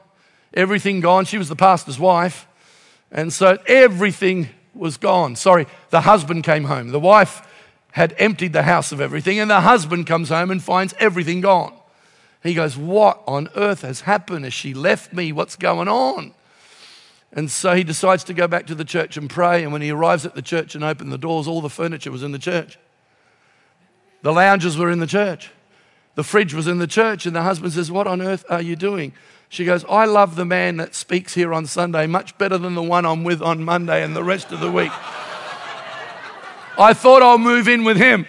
everything 0.52 1.00
gone. 1.00 1.26
She 1.26 1.38
was 1.38 1.48
the 1.48 1.56
pastor's 1.56 2.00
wife. 2.00 2.48
And 3.12 3.32
so 3.32 3.60
everything 3.67 4.50
was 4.74 4.98
gone. 4.98 5.36
Sorry, 5.36 5.67
the 5.91 6.02
husband 6.02 6.44
came 6.44 6.63
home. 6.63 6.89
The 6.89 7.00
wife 7.00 7.48
had 7.91 8.15
emptied 8.17 8.54
the 8.54 8.63
house 8.63 8.91
of 8.91 9.00
everything, 9.00 9.38
and 9.38 9.52
the 9.52 9.62
husband 9.62 10.08
comes 10.08 10.30
home 10.30 10.50
and 10.50 10.63
finds 10.63 10.96
everything 10.98 11.41
gone. 11.41 11.74
He 12.41 12.54
goes, 12.54 12.78
What 12.78 13.22
on 13.28 13.50
earth 13.56 13.82
has 13.82 14.02
happened? 14.02 14.46
Has 14.46 14.54
she 14.54 14.74
left 14.74 15.13
me? 15.13 15.32
What's 15.32 15.56
going 15.56 15.88
on? 15.88 16.34
And 17.34 17.50
so 17.50 17.74
he 17.74 17.84
decides 17.84 18.24
to 18.26 18.34
go 18.34 18.48
back 18.48 18.67
to 18.67 18.76
the 18.76 18.84
church 18.84 19.15
and 19.15 19.30
pray. 19.30 19.63
And 19.63 19.72
when 19.72 19.82
he 19.82 19.91
arrives 19.91 20.26
at 20.26 20.36
the 20.36 20.41
church 20.41 20.76
and 20.76 20.84
opens 20.84 21.12
the 21.12 21.17
doors, 21.17 21.48
all 21.48 21.62
the 21.62 21.70
furniture 21.70 22.12
was 22.12 22.24
in 22.24 22.34
the 22.34 22.39
church. 22.39 22.78
The 24.22 24.34
lounges 24.34 24.78
were 24.78 24.91
in 24.91 25.00
the 25.00 25.08
church. 25.08 25.50
The 26.15 26.24
fridge 26.24 26.54
was 26.54 26.67
in 26.67 26.80
the 26.80 26.88
church. 26.88 27.26
And 27.26 27.36
the 27.36 27.44
husband 27.44 27.74
says, 27.74 27.89
What 27.89 28.06
on 28.06 28.22
earth 28.22 28.44
are 28.50 28.62
you 28.62 28.76
doing? 28.76 29.13
She 29.48 29.65
goes, 29.65 29.86
I 29.89 30.06
love 30.06 30.36
the 30.36 30.46
man 30.46 30.78
that 30.78 30.96
speaks 30.96 31.34
here 31.34 31.54
on 31.54 31.65
Sunday 31.65 32.08
much 32.08 32.38
better 32.38 32.58
than 32.58 32.76
the 32.76 32.84
one 32.84 33.06
I'm 33.06 33.24
with 33.24 33.41
on 33.41 33.63
Monday 33.63 34.04
and 34.04 34.15
the 34.15 34.24
rest 34.24 34.52
of 34.52 34.60
the 34.60 34.72
week. 34.72 34.91
I 36.78 36.94
thought 36.94 37.22
I'll 37.22 37.38
move 37.38 37.67
in 37.67 37.84
with 37.84 37.98
him. 37.98 38.26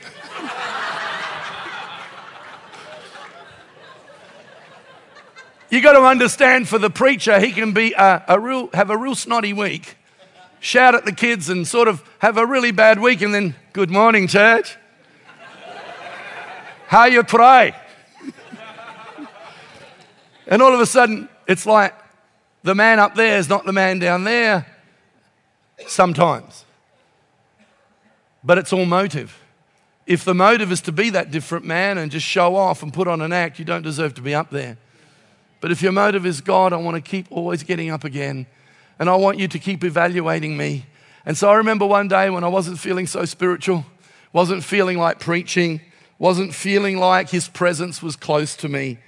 You 5.73 5.81
got 5.81 5.95
to 5.95 6.03
understand 6.03 6.69
for 6.69 6.79
the 6.79 6.91
preacher, 6.91 7.41
he 7.41 7.51
can 7.51 7.73
be 7.73 7.95
a, 7.95 8.23
a, 8.29 8.39
real, 8.39 8.69
have 8.75 8.91
a 8.91 8.97
real 8.97 9.15
snotty 9.15 9.55
week, 9.55 9.97
shout 10.61 10.95
at 10.95 11.07
the 11.07 11.13
kids 11.13 11.49
and 11.49 11.67
sort 11.67 11.89
of 11.89 12.05
have 12.19 12.37
a 12.37 12.45
really 12.45 12.73
bad 12.73 13.01
week, 13.01 13.23
and 13.23 13.33
then, 13.33 13.55
good 13.73 13.91
morning, 13.91 14.29
church. 14.29 14.77
How 16.89 17.07
you 17.07 17.25
pray? 17.25 17.75
And 20.47 20.61
all 20.61 20.75
of 20.75 20.81
a 20.81 20.85
sudden, 20.85 21.31
it's 21.47 21.65
like 21.65 21.95
the 22.63 22.75
man 22.75 22.99
up 22.99 23.15
there 23.15 23.39
is 23.39 23.49
not 23.49 23.65
the 23.65 23.73
man 23.73 23.99
down 23.99 24.25
there 24.25 24.67
sometimes. 25.87 26.67
But 28.45 28.59
it's 28.59 28.75
all 28.75 28.85
motive. 28.85 29.41
If 30.07 30.23
the 30.27 30.35
motive 30.35 30.71
is 30.71 30.83
to 30.83 30.93
be 30.93 31.09
that 31.11 31.31
different 31.31 31.65
man 31.65 31.97
and 31.97 32.13
just 32.13 32.27
show 32.27 32.57
off 32.57 32.83
and 32.83 32.93
put 32.93 33.09
on 33.09 33.23
an 33.23 33.33
act, 33.33 33.59
you 33.59 33.65
don't 33.65 33.81
deserve 33.81 34.13
to 34.15 34.21
be 34.21 34.35
up 34.35 34.51
there. 34.51 34.77
But 35.63 35.71
if 35.71 35.81
your 35.81 35.93
motive 35.93 36.27
is 36.27 36.41
God, 36.41 36.73
I 36.73 36.77
want 36.77 36.97
to 36.97 37.01
keep 37.01 37.29
always 37.31 37.63
getting 37.63 37.89
up 37.89 38.03
again. 38.03 38.47
And 38.99 39.09
I 39.09 39.15
want 39.15 39.39
you 39.39 39.47
to 39.47 39.59
keep 39.61 39.85
evaluating 39.85 40.57
me. 40.57 40.87
And 41.25 41.39
so 41.39 41.49
I 41.49 41.55
remember 41.55 41.87
one 41.87 42.09
day 42.09 42.31
when 42.31 42.43
I 42.43 42.49
wasn't 42.49 42.81
feeling 42.81 43.07
so 43.07 43.25
spiritual, 43.25 43.87
wasn't 44.33 44.65
feeling 44.65 44.99
like 44.99 45.21
preaching, 45.21 45.81
wasn't 46.19 46.53
feeling 46.53 46.99
like 46.99 47.31
his 47.31 47.47
presence 47.47 48.03
was 48.03 48.17
close 48.17 48.57
to 48.57 48.69
me. 48.69 48.99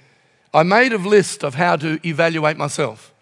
I 0.53 0.63
made 0.63 0.93
a 0.93 0.97
list 0.97 1.43
of 1.43 1.55
how 1.55 1.75
to 1.75 1.99
evaluate 2.07 2.55
myself. 2.55 3.13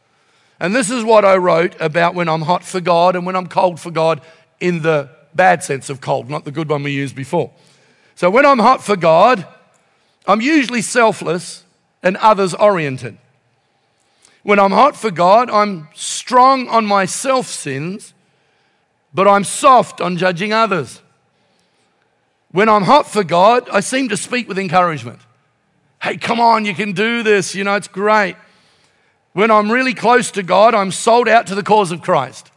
And 0.59 0.75
this 0.75 0.91
is 0.91 1.03
what 1.03 1.25
I 1.25 1.35
wrote 1.37 1.75
about 1.81 2.13
when 2.13 2.29
I'm 2.29 2.43
hot 2.43 2.63
for 2.63 2.81
God 2.81 3.15
and 3.15 3.25
when 3.25 3.35
I'm 3.35 3.47
cold 3.47 3.79
for 3.79 3.89
God 3.89 4.21
in 4.59 4.83
the 4.83 5.09
bad 5.33 5.63
sense 5.63 5.89
of 5.89 6.01
cold, 6.01 6.29
not 6.29 6.45
the 6.45 6.51
good 6.51 6.69
one 6.69 6.83
we 6.83 6.91
used 6.91 7.15
before. 7.15 7.51
So 8.13 8.29
when 8.29 8.45
I'm 8.45 8.59
hot 8.59 8.83
for 8.83 8.95
God, 8.95 9.47
I'm 10.27 10.39
usually 10.39 10.83
selfless 10.83 11.63
and 12.03 12.15
others 12.17 12.53
oriented. 12.53 13.17
When 14.43 14.59
I'm 14.59 14.71
hot 14.71 14.95
for 14.95 15.09
God, 15.09 15.49
I'm 15.49 15.87
strong 15.93 16.67
on 16.67 16.85
my 16.85 17.05
self 17.05 17.47
sins, 17.47 18.13
but 19.13 19.27
I'm 19.27 19.43
soft 19.43 20.01
on 20.01 20.17
judging 20.17 20.53
others. 20.53 21.01
When 22.51 22.69
I'm 22.69 22.83
hot 22.83 23.07
for 23.07 23.23
God, 23.23 23.67
I 23.69 23.79
seem 23.79 24.09
to 24.09 24.17
speak 24.17 24.47
with 24.47 24.59
encouragement. 24.59 25.19
Hey, 26.01 26.17
come 26.17 26.39
on, 26.39 26.65
you 26.65 26.75
can 26.75 26.91
do 26.91 27.23
this. 27.23 27.55
You 27.55 27.63
know, 27.63 27.75
it's 27.75 27.87
great. 27.87 28.35
When 29.31 29.49
I'm 29.49 29.71
really 29.71 29.93
close 29.93 30.29
to 30.31 30.43
God, 30.43 30.75
I'm 30.75 30.91
sold 30.91 31.27
out 31.27 31.47
to 31.47 31.55
the 31.55 31.63
cause 31.63 31.91
of 31.91 32.01
Christ. 32.01 32.51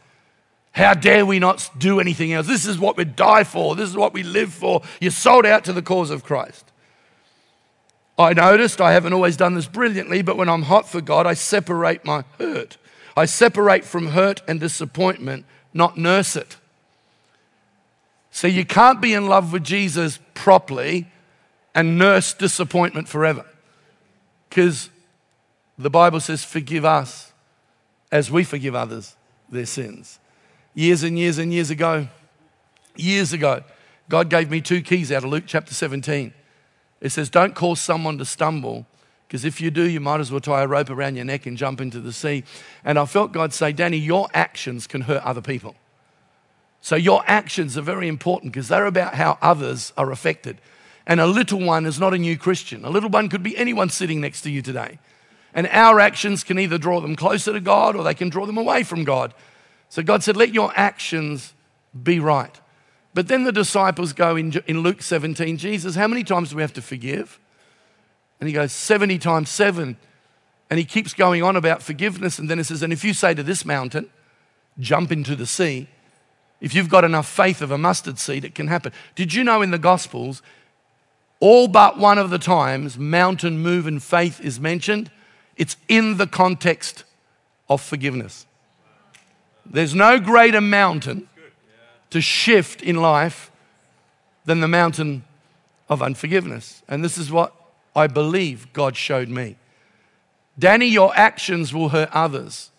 How 0.73 0.93
dare 0.93 1.25
we 1.25 1.39
not 1.39 1.71
do 1.79 2.01
anything 2.01 2.35
else? 2.35 2.47
This 2.47 2.67
is 2.67 2.79
what 2.79 2.99
we 2.99 3.05
die 3.05 3.45
for. 3.45 3.75
This 3.75 3.89
is 3.89 3.97
what 3.97 4.13
we 4.13 4.23
live 4.23 4.53
for. 4.53 4.83
You're 5.01 5.11
sold 5.11 5.47
out 5.47 5.65
to 5.65 5.73
the 5.73 5.81
cause 5.81 6.11
of 6.11 6.23
Christ. 6.23 6.66
I 8.19 8.33
noticed, 8.33 8.81
I 8.81 8.93
haven't 8.93 9.13
always 9.13 9.37
done 9.37 9.55
this 9.55 9.67
brilliantly, 9.67 10.23
but 10.23 10.37
when 10.37 10.49
I'm 10.49 10.63
hot 10.63 10.89
for 10.89 11.01
God, 11.01 11.27
I 11.27 11.35
separate 11.35 12.05
my 12.05 12.25
hurt. 12.39 12.79
I 13.17 13.27
separate 13.27 13.85
from 13.85 14.09
hurt 14.09 14.43
and 14.49 14.59
disappointment, 14.59 15.45
not 15.75 15.99
nurse 15.99 16.37
it. 16.37 16.57
So 18.31 18.47
you 18.47 18.65
can't 18.65 19.01
be 19.01 19.15
in 19.15 19.27
love 19.27 19.53
with 19.53 19.65
Jesus 19.65 20.19
properly 20.35 21.09
and 21.75 21.99
nurse 21.99 22.33
disappointment 22.33 23.09
forever. 23.09 23.45
Because 24.49 24.91
the 25.79 25.91
Bible 25.91 26.21
says, 26.21 26.45
forgive 26.45 26.85
us 26.85 27.33
as 28.11 28.31
we 28.31 28.45
forgive 28.45 28.75
others 28.75 29.17
their 29.51 29.67
sins. 29.67 30.19
years 30.75 31.03
and 31.03 31.19
years 31.19 31.39
and 31.39 31.53
years 31.53 31.71
ago, 31.71 32.07
years 32.97 33.33
ago, 33.33 33.63
God 34.09 34.31
gave 34.31 34.51
me 34.51 34.61
two 34.61 34.83
keys 34.83 35.11
out 35.11 35.25
of 35.25 35.31
Luke 35.31 35.45
chapter 35.47 35.75
17. 35.75 36.33
It 37.01 37.11
says, 37.11 37.31
Don't 37.31 37.55
cause 37.55 37.81
someone 37.81 38.19
to 38.19 38.25
stumble, 38.25 38.87
because 39.27 39.45
if 39.45 39.61
you 39.61 39.71
do, 39.71 39.89
you 39.89 40.01
might 40.01 40.21
as 40.21 40.31
well 40.31 40.41
tie 40.41 40.63
a 40.63 40.67
rope 40.67 40.91
around 40.91 41.17
your 41.17 41.25
neck 41.25 41.47
and 41.47 41.57
jump 41.57 41.81
into 41.81 42.01
the 42.01 42.13
sea. 42.13 42.45
And 42.85 42.99
I 42.99 43.07
felt 43.07 43.33
God 43.33 43.53
say, 43.53 43.73
Danny, 43.73 43.99
your 43.99 44.29
actions 44.33 44.87
can 44.87 45.03
hurt 45.03 45.23
other 45.23 45.43
people. 45.43 45.75
So 46.81 46.95
your 46.95 47.25
actions 47.27 47.77
are 47.77 47.83
very 47.83 48.07
important 48.07 48.53
because 48.53 48.69
they're 48.69 48.87
about 48.87 49.15
how 49.15 49.39
others 49.43 49.93
are 49.97 50.13
affected. 50.13 50.59
And 51.07 51.21
a 51.21 51.27
little 51.27 51.61
one 51.61 51.87
is 51.87 51.99
not 51.99 52.15
a 52.15 52.19
new 52.19 52.37
Christian. 52.37 52.85
A 52.85 52.91
little 52.91 53.11
one 53.11 53.29
could 53.29 53.43
be 53.43 53.57
anyone 53.57 53.91
sitting 53.91 54.21
next 54.21 54.43
to 54.43 54.51
you 54.51 54.63
today. 54.63 54.99
And 55.53 55.67
our 55.69 55.99
actions 55.99 56.45
can 56.45 56.59
either 56.59 56.79
draw 56.79 57.01
them 57.01 57.17
closer 57.17 57.53
to 57.53 57.61
God 57.61 57.97
or 57.97 58.05
they 58.05 58.15
can 58.15 58.29
draw 58.29 58.47
them 58.47 58.59
away 58.59 58.83
from 58.83 59.05
God. 59.05 59.35
So 59.89 60.03
God 60.03 60.23
said, 60.23 60.37
Let 60.37 60.53
your 60.53 60.73
actions 60.77 61.55
be 62.01 62.21
right. 62.21 62.61
But 63.17 63.29
then 63.29 63.45
the 63.45 63.51
disciples 63.53 64.13
go 64.13 64.37
in, 64.37 64.53
in 64.67 64.81
Luke 64.81 65.01
17, 65.01 65.57
Jesus, 65.57 65.95
how 65.95 66.07
many 66.07 66.23
times 66.23 66.51
do 66.51 66.57
we 66.57 66.61
have 66.61 66.75
to 66.75 66.83
forgive? 66.83 67.41
And 68.39 68.47
he 68.47 68.53
goes, 68.53 68.73
70 68.73 69.17
times 69.17 69.49
seven. 69.49 69.97
And 70.69 70.79
he 70.79 70.85
keeps 70.85 71.15
going 71.15 71.43
on 71.43 71.57
about 71.57 71.83
forgiveness. 71.83 72.39
And 72.39 72.51
then 72.51 72.59
he 72.59 72.65
says, 72.65 72.83
And 72.83 72.93
if 72.93 73.05
you 73.05 73.15
say 73.15 73.33
to 73.33 73.43
this 73.43 73.65
mountain, 73.65 74.11
jump 74.79 75.11
into 75.11 75.35
the 75.35 75.47
sea, 75.47 75.89
if 76.61 76.75
you've 76.75 76.91
got 76.91 77.05
enough 77.05 77.27
faith 77.27 77.63
of 77.63 77.71
a 77.71 77.79
mustard 77.79 78.19
seed, 78.19 78.45
it 78.45 78.55
can 78.55 78.67
happen. 78.67 78.93
Did 79.15 79.33
you 79.33 79.45
know 79.45 79.63
in 79.63 79.71
the 79.71 79.79
Gospels, 79.79 80.43
all 81.41 81.69
but 81.69 81.97
one 81.97 82.19
of 82.19 82.29
the 82.29 82.39
times 82.39 82.99
mountain 82.99 83.61
move 83.61 83.87
and 83.87 84.03
faith 84.03 84.43
is 84.43 84.61
mentioned, 84.61 85.11
it's 85.57 85.79
in 85.89 86.19
the 86.19 86.27
context 86.27 87.05
of 87.71 87.81
forgiveness. 87.81 88.45
There's 89.65 89.95
no 89.95 90.21
greater 90.21 90.61
mountain 90.61 91.31
to 92.11 92.21
shift 92.21 92.83
in 92.83 92.97
life 92.97 93.51
than 94.45 94.61
the 94.61 94.69
mountain 94.69 95.25
of 95.89 96.03
unforgiveness. 96.03 96.83
And 96.89 97.05
this 97.05 97.19
is 97.19 97.31
what 97.31 97.55
I 97.95 98.07
believe 98.07 98.73
God 98.73 98.97
showed 98.97 99.29
me. 99.29 99.57
Danny, 100.59 100.87
your 100.87 101.17
actions 101.17 101.75
will 101.75 101.91
hurt 101.91 102.09
others, 102.13 102.71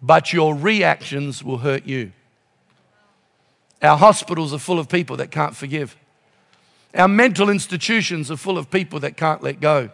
but 0.00 0.32
your 0.32 0.54
reactions 0.54 1.42
will 1.42 1.58
hurt 1.58 1.86
you. 1.86 2.12
Our 3.82 3.98
hospitals 3.98 4.54
are 4.54 4.58
full 4.58 4.78
of 4.78 4.88
people 4.88 5.16
that 5.18 5.30
can't 5.30 5.54
forgive. 5.54 5.96
Our 6.94 7.08
mental 7.08 7.50
institutions 7.50 8.30
are 8.30 8.36
full 8.36 8.56
of 8.56 8.70
people 8.70 9.00
that 9.00 9.16
can't 9.16 9.42
let 9.42 9.60
go. 9.60 9.90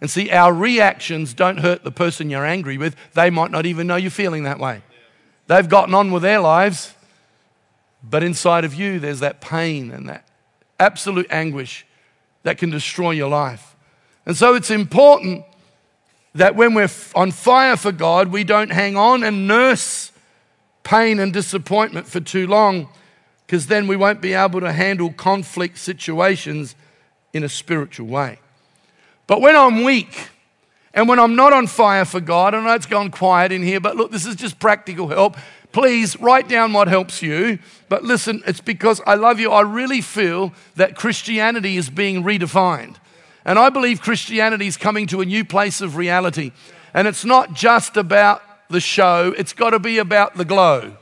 And 0.00 0.08
see, 0.08 0.30
our 0.30 0.52
reactions 0.52 1.34
don't 1.34 1.58
hurt 1.58 1.84
the 1.84 1.90
person 1.90 2.30
you're 2.30 2.46
angry 2.46 2.78
with. 2.78 2.96
They 3.12 3.28
might 3.28 3.50
not 3.50 3.66
even 3.66 3.86
know 3.86 3.96
you're 3.96 4.10
feeling 4.10 4.44
that 4.44 4.58
way. 4.58 4.82
They've 5.46 5.68
gotten 5.68 5.94
on 5.94 6.10
with 6.10 6.22
their 6.22 6.40
lives, 6.40 6.94
but 8.02 8.22
inside 8.22 8.64
of 8.64 8.74
you, 8.74 8.98
there's 8.98 9.20
that 9.20 9.40
pain 9.40 9.90
and 9.90 10.08
that 10.08 10.26
absolute 10.78 11.26
anguish 11.30 11.86
that 12.42 12.58
can 12.58 12.70
destroy 12.70 13.10
your 13.10 13.28
life. 13.28 13.76
And 14.24 14.36
so 14.36 14.54
it's 14.54 14.70
important 14.70 15.44
that 16.34 16.56
when 16.56 16.74
we're 16.74 16.88
on 17.14 17.32
fire 17.32 17.76
for 17.76 17.92
God, 17.92 18.28
we 18.28 18.44
don't 18.44 18.70
hang 18.70 18.96
on 18.96 19.22
and 19.24 19.48
nurse 19.48 20.12
pain 20.82 21.18
and 21.18 21.32
disappointment 21.32 22.06
for 22.06 22.20
too 22.20 22.46
long, 22.46 22.88
because 23.46 23.66
then 23.66 23.86
we 23.86 23.96
won't 23.96 24.20
be 24.20 24.32
able 24.32 24.60
to 24.60 24.72
handle 24.72 25.12
conflict 25.12 25.76
situations 25.76 26.74
in 27.32 27.44
a 27.44 27.48
spiritual 27.48 28.06
way. 28.06 28.38
But 29.26 29.40
when 29.40 29.54
I'm 29.54 29.84
weak, 29.84 30.28
and 30.94 31.08
when 31.08 31.20
I'm 31.20 31.36
not 31.36 31.52
on 31.52 31.66
fire 31.66 32.04
for 32.04 32.20
God, 32.20 32.54
I 32.54 32.62
know 32.64 32.74
it's 32.74 32.86
gone 32.86 33.10
quiet 33.10 33.52
in 33.52 33.62
here, 33.62 33.78
but 33.78 33.96
look, 33.96 34.10
this 34.10 34.26
is 34.26 34.34
just 34.34 34.58
practical 34.58 35.08
help. 35.08 35.36
Please 35.72 36.18
write 36.20 36.48
down 36.48 36.72
what 36.72 36.88
helps 36.88 37.22
you. 37.22 37.58
But 37.88 38.04
listen, 38.04 38.42
it's 38.46 38.60
because 38.60 39.00
I 39.06 39.14
love 39.14 39.38
you. 39.38 39.50
I 39.50 39.60
really 39.60 40.00
feel 40.00 40.52
that 40.76 40.96
Christianity 40.96 41.76
is 41.76 41.90
being 41.90 42.22
redefined. 42.22 42.96
And 43.44 43.58
I 43.58 43.70
believe 43.70 44.00
Christianity 44.00 44.66
is 44.66 44.76
coming 44.76 45.06
to 45.08 45.20
a 45.20 45.24
new 45.24 45.44
place 45.44 45.80
of 45.80 45.96
reality. 45.96 46.52
And 46.92 47.06
it's 47.06 47.24
not 47.24 47.54
just 47.54 47.96
about 47.96 48.42
the 48.68 48.80
show, 48.80 49.34
it's 49.36 49.52
got 49.52 49.70
to 49.70 49.78
be 49.78 49.98
about 49.98 50.36
the 50.36 50.44
glow. 50.44 50.96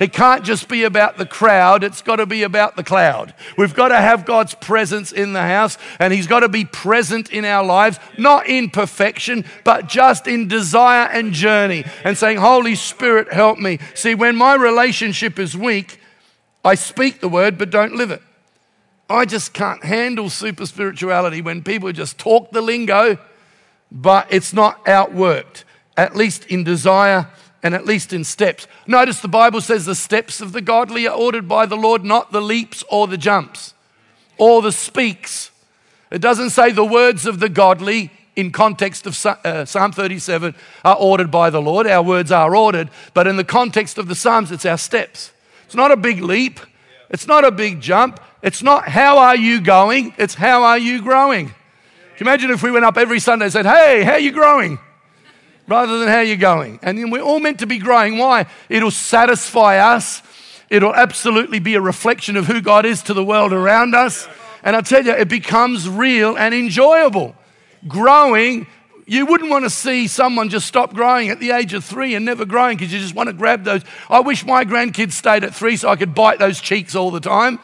It 0.00 0.12
can't 0.12 0.44
just 0.44 0.68
be 0.68 0.84
about 0.84 1.18
the 1.18 1.26
crowd, 1.26 1.84
it's 1.84 2.02
got 2.02 2.16
to 2.16 2.26
be 2.26 2.42
about 2.42 2.76
the 2.76 2.84
cloud. 2.84 3.34
We've 3.56 3.74
got 3.74 3.88
to 3.88 3.96
have 3.96 4.24
God's 4.24 4.54
presence 4.54 5.12
in 5.12 5.32
the 5.32 5.42
house, 5.42 5.78
and 5.98 6.12
He's 6.12 6.26
got 6.26 6.40
to 6.40 6.48
be 6.48 6.64
present 6.64 7.30
in 7.30 7.44
our 7.44 7.64
lives, 7.64 7.98
not 8.18 8.46
in 8.46 8.70
perfection, 8.70 9.44
but 9.62 9.88
just 9.88 10.26
in 10.26 10.48
desire 10.48 11.08
and 11.08 11.32
journey, 11.32 11.84
and 12.04 12.18
saying, 12.18 12.38
Holy 12.38 12.74
Spirit, 12.74 13.32
help 13.32 13.58
me. 13.58 13.78
See, 13.94 14.14
when 14.14 14.36
my 14.36 14.54
relationship 14.54 15.38
is 15.38 15.56
weak, 15.56 16.00
I 16.64 16.74
speak 16.74 17.20
the 17.20 17.28
word 17.28 17.58
but 17.58 17.70
don't 17.70 17.94
live 17.94 18.10
it. 18.10 18.22
I 19.08 19.26
just 19.26 19.52
can't 19.52 19.84
handle 19.84 20.30
super 20.30 20.64
spirituality 20.66 21.42
when 21.42 21.62
people 21.62 21.92
just 21.92 22.18
talk 22.18 22.50
the 22.52 22.62
lingo, 22.62 23.18
but 23.92 24.26
it's 24.30 24.52
not 24.52 24.84
outworked, 24.86 25.64
at 25.96 26.16
least 26.16 26.46
in 26.46 26.64
desire 26.64 27.28
and 27.64 27.74
at 27.74 27.86
least 27.86 28.12
in 28.12 28.22
steps. 28.22 28.68
Notice 28.86 29.20
the 29.20 29.26
Bible 29.26 29.62
says 29.62 29.86
the 29.86 29.94
steps 29.94 30.42
of 30.42 30.52
the 30.52 30.60
godly 30.60 31.08
are 31.08 31.16
ordered 31.16 31.48
by 31.48 31.64
the 31.64 31.78
Lord, 31.78 32.04
not 32.04 32.30
the 32.30 32.42
leaps 32.42 32.84
or 32.90 33.08
the 33.08 33.16
jumps 33.16 33.72
or 34.36 34.60
the 34.60 34.70
speaks. 34.70 35.50
It 36.10 36.20
doesn't 36.20 36.50
say 36.50 36.70
the 36.70 36.84
words 36.84 37.24
of 37.24 37.40
the 37.40 37.48
godly 37.48 38.12
in 38.36 38.50
context 38.50 39.06
of 39.06 39.26
uh, 39.26 39.64
Psalm 39.64 39.92
37 39.92 40.54
are 40.84 40.96
ordered 40.96 41.30
by 41.30 41.48
the 41.48 41.62
Lord. 41.62 41.86
Our 41.86 42.02
words 42.02 42.30
are 42.30 42.54
ordered, 42.54 42.90
but 43.14 43.26
in 43.26 43.36
the 43.36 43.44
context 43.44 43.96
of 43.96 44.08
the 44.08 44.14
Psalms, 44.14 44.52
it's 44.52 44.66
our 44.66 44.78
steps. 44.78 45.32
It's 45.64 45.74
not 45.74 45.90
a 45.90 45.96
big 45.96 46.20
leap, 46.20 46.60
it's 47.08 47.26
not 47.26 47.44
a 47.44 47.50
big 47.50 47.80
jump, 47.80 48.20
it's 48.42 48.62
not 48.62 48.88
how 48.88 49.16
are 49.18 49.36
you 49.36 49.62
going, 49.62 50.12
it's 50.18 50.34
how 50.34 50.64
are 50.64 50.78
you 50.78 51.00
growing. 51.00 51.46
Can 51.46 52.26
you 52.26 52.30
imagine 52.30 52.50
if 52.50 52.62
we 52.62 52.70
went 52.70 52.84
up 52.84 52.98
every 52.98 53.20
Sunday 53.20 53.46
and 53.46 53.52
said, 53.52 53.66
Hey, 53.66 54.04
how 54.04 54.12
are 54.12 54.18
you 54.18 54.32
growing? 54.32 54.78
Rather 55.66 55.98
than 55.98 56.08
how 56.08 56.20
you're 56.20 56.36
going. 56.36 56.78
And 56.82 57.10
we're 57.10 57.22
all 57.22 57.40
meant 57.40 57.60
to 57.60 57.66
be 57.66 57.78
growing. 57.78 58.18
Why? 58.18 58.46
It'll 58.68 58.90
satisfy 58.90 59.78
us. 59.78 60.22
It'll 60.70 60.94
absolutely 60.94 61.58
be 61.58 61.74
a 61.74 61.80
reflection 61.80 62.36
of 62.36 62.46
who 62.46 62.60
God 62.60 62.86
is 62.86 63.02
to 63.04 63.14
the 63.14 63.24
world 63.24 63.52
around 63.52 63.94
us. 63.94 64.28
And 64.62 64.74
I 64.74 64.80
tell 64.80 65.04
you, 65.04 65.12
it 65.12 65.28
becomes 65.28 65.88
real 65.88 66.36
and 66.36 66.54
enjoyable. 66.54 67.34
Growing, 67.86 68.66
you 69.06 69.26
wouldn't 69.26 69.50
want 69.50 69.64
to 69.64 69.70
see 69.70 70.06
someone 70.06 70.48
just 70.48 70.66
stop 70.66 70.94
growing 70.94 71.28
at 71.28 71.38
the 71.38 71.50
age 71.50 71.74
of 71.74 71.84
three 71.84 72.14
and 72.14 72.24
never 72.24 72.46
growing 72.46 72.76
because 72.76 72.92
you 72.92 72.98
just 72.98 73.14
want 73.14 73.28
to 73.28 73.34
grab 73.34 73.64
those. 73.64 73.82
I 74.08 74.20
wish 74.20 74.44
my 74.46 74.64
grandkids 74.64 75.12
stayed 75.12 75.44
at 75.44 75.54
three 75.54 75.76
so 75.76 75.88
I 75.90 75.96
could 75.96 76.14
bite 76.14 76.38
those 76.38 76.60
cheeks 76.60 76.94
all 76.94 77.10
the 77.10 77.20
time. 77.20 77.58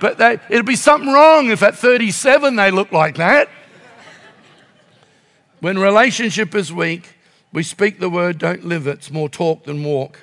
But 0.00 0.18
they, 0.18 0.38
it'd 0.48 0.66
be 0.66 0.76
something 0.76 1.12
wrong 1.12 1.50
if 1.50 1.62
at 1.62 1.76
37 1.76 2.56
they 2.56 2.70
look 2.70 2.92
like 2.92 3.16
that. 3.16 3.48
When 5.60 5.78
relationship 5.78 6.54
is 6.54 6.72
weak, 6.72 7.13
we 7.54 7.62
speak 7.62 8.00
the 8.00 8.10
word, 8.10 8.38
don't 8.38 8.64
live 8.64 8.88
it. 8.88 8.94
It's 8.94 9.12
more 9.12 9.28
talk 9.28 9.62
than 9.64 9.84
walk. 9.84 10.18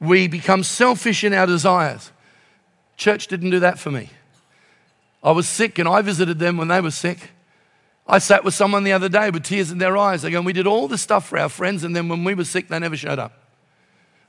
We 0.00 0.26
become 0.26 0.64
selfish 0.64 1.22
in 1.22 1.34
our 1.34 1.46
desires. 1.46 2.12
Church 2.96 3.26
didn't 3.26 3.50
do 3.50 3.60
that 3.60 3.78
for 3.78 3.90
me. 3.90 4.08
I 5.22 5.32
was 5.32 5.46
sick 5.46 5.78
and 5.78 5.86
I 5.86 6.00
visited 6.00 6.38
them 6.38 6.56
when 6.56 6.68
they 6.68 6.80
were 6.80 6.90
sick. 6.90 7.32
I 8.06 8.18
sat 8.18 8.42
with 8.42 8.54
someone 8.54 8.84
the 8.84 8.92
other 8.94 9.10
day 9.10 9.28
with 9.28 9.44
tears 9.44 9.70
in 9.70 9.76
their 9.76 9.98
eyes. 9.98 10.22
They 10.22 10.30
go, 10.30 10.40
We 10.40 10.54
did 10.54 10.66
all 10.66 10.88
this 10.88 11.02
stuff 11.02 11.28
for 11.28 11.38
our 11.38 11.50
friends, 11.50 11.84
and 11.84 11.94
then 11.94 12.08
when 12.08 12.24
we 12.24 12.34
were 12.34 12.44
sick, 12.44 12.68
they 12.68 12.78
never 12.78 12.96
showed 12.96 13.18
up. 13.18 13.32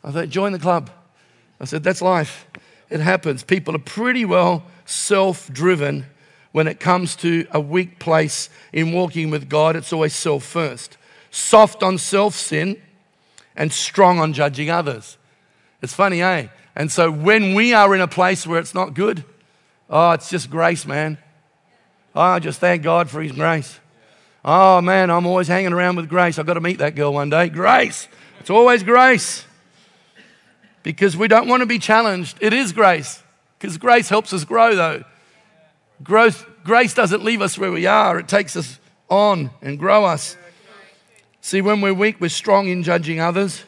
I 0.03 0.11
thought, 0.11 0.27
Join 0.27 0.51
the 0.51 0.59
club. 0.59 0.89
I 1.61 1.65
said, 1.65 1.81
That's 1.81 2.01
life. 2.01 2.45
It 2.89 2.99
happens. 2.99 3.43
People 3.43 3.73
are 3.73 3.79
pretty 3.79 4.25
well 4.25 4.65
self 4.83 5.51
driven 5.51 6.07
when 6.51 6.67
it 6.67 6.81
comes 6.81 7.15
to 7.17 7.47
a 7.51 7.61
weak 7.61 7.99
place 7.99 8.49
in 8.73 8.91
walking 8.91 9.29
with 9.29 9.47
God. 9.47 9.77
It's 9.77 9.93
always 9.93 10.13
self 10.13 10.43
first 10.43 10.97
soft 11.31 11.81
on 11.81 11.97
self 11.97 12.35
sin, 12.35 12.79
and 13.55 13.71
strong 13.71 14.19
on 14.19 14.33
judging 14.33 14.69
others. 14.69 15.17
It's 15.81 15.93
funny, 15.93 16.21
eh? 16.21 16.47
And 16.75 16.91
so 16.91 17.11
when 17.11 17.53
we 17.53 17.73
are 17.73 17.93
in 17.95 18.01
a 18.01 18.07
place 18.07 18.47
where 18.47 18.59
it's 18.59 18.73
not 18.73 18.93
good, 18.93 19.25
oh, 19.89 20.11
it's 20.11 20.29
just 20.29 20.49
grace, 20.49 20.85
man. 20.85 21.17
Oh, 22.15 22.21
I 22.21 22.39
just 22.39 22.59
thank 22.59 22.83
God 22.83 23.09
for 23.09 23.21
His 23.21 23.31
grace. 23.31 23.79
Oh, 24.43 24.81
man, 24.81 25.09
I'm 25.09 25.25
always 25.25 25.47
hanging 25.47 25.73
around 25.73 25.97
with 25.97 26.09
grace. 26.09 26.39
I've 26.39 26.45
got 26.45 26.55
to 26.55 26.61
meet 26.61 26.79
that 26.79 26.95
girl 26.95 27.13
one 27.13 27.29
day. 27.29 27.49
Grace. 27.49 28.07
It's 28.39 28.49
always 28.49 28.83
grace. 28.83 29.45
Because 30.83 31.15
we 31.15 31.27
don't 31.27 31.47
want 31.47 31.61
to 31.61 31.67
be 31.67 31.77
challenged. 31.77 32.37
It 32.41 32.53
is 32.53 32.73
grace. 32.73 33.21
Because 33.59 33.77
grace 33.77 34.09
helps 34.09 34.33
us 34.33 34.43
grow, 34.43 34.75
though. 34.75 35.03
Growth, 36.03 36.45
grace 36.63 36.95
doesn't 36.95 37.23
leave 37.23 37.41
us 37.41 37.57
where 37.57 37.71
we 37.71 37.85
are, 37.85 38.17
it 38.17 38.27
takes 38.27 38.55
us 38.55 38.79
on 39.09 39.51
and 39.61 39.77
grow 39.77 40.05
us. 40.05 40.35
See, 41.41 41.59
when 41.61 41.81
we're 41.81 41.93
weak, 41.93 42.21
we're 42.21 42.29
strong 42.29 42.67
in 42.67 42.83
judging 42.83 43.19
others, 43.19 43.63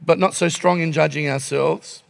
but 0.00 0.18
not 0.18 0.34
so 0.34 0.48
strong 0.48 0.80
in 0.80 0.92
judging 0.92 1.28
ourselves. 1.28 2.04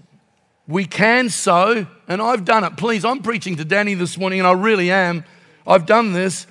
We 0.68 0.84
can 0.84 1.30
sow, 1.30 1.86
and 2.06 2.22
I've 2.22 2.44
done 2.44 2.64
it. 2.64 2.76
Please, 2.76 3.04
I'm 3.04 3.22
preaching 3.22 3.56
to 3.56 3.64
Danny 3.64 3.94
this 3.94 4.18
morning, 4.18 4.40
and 4.40 4.46
I 4.46 4.52
really 4.52 4.90
am. 4.90 5.24
I've 5.66 5.86
done 5.86 6.12
this. 6.12 6.46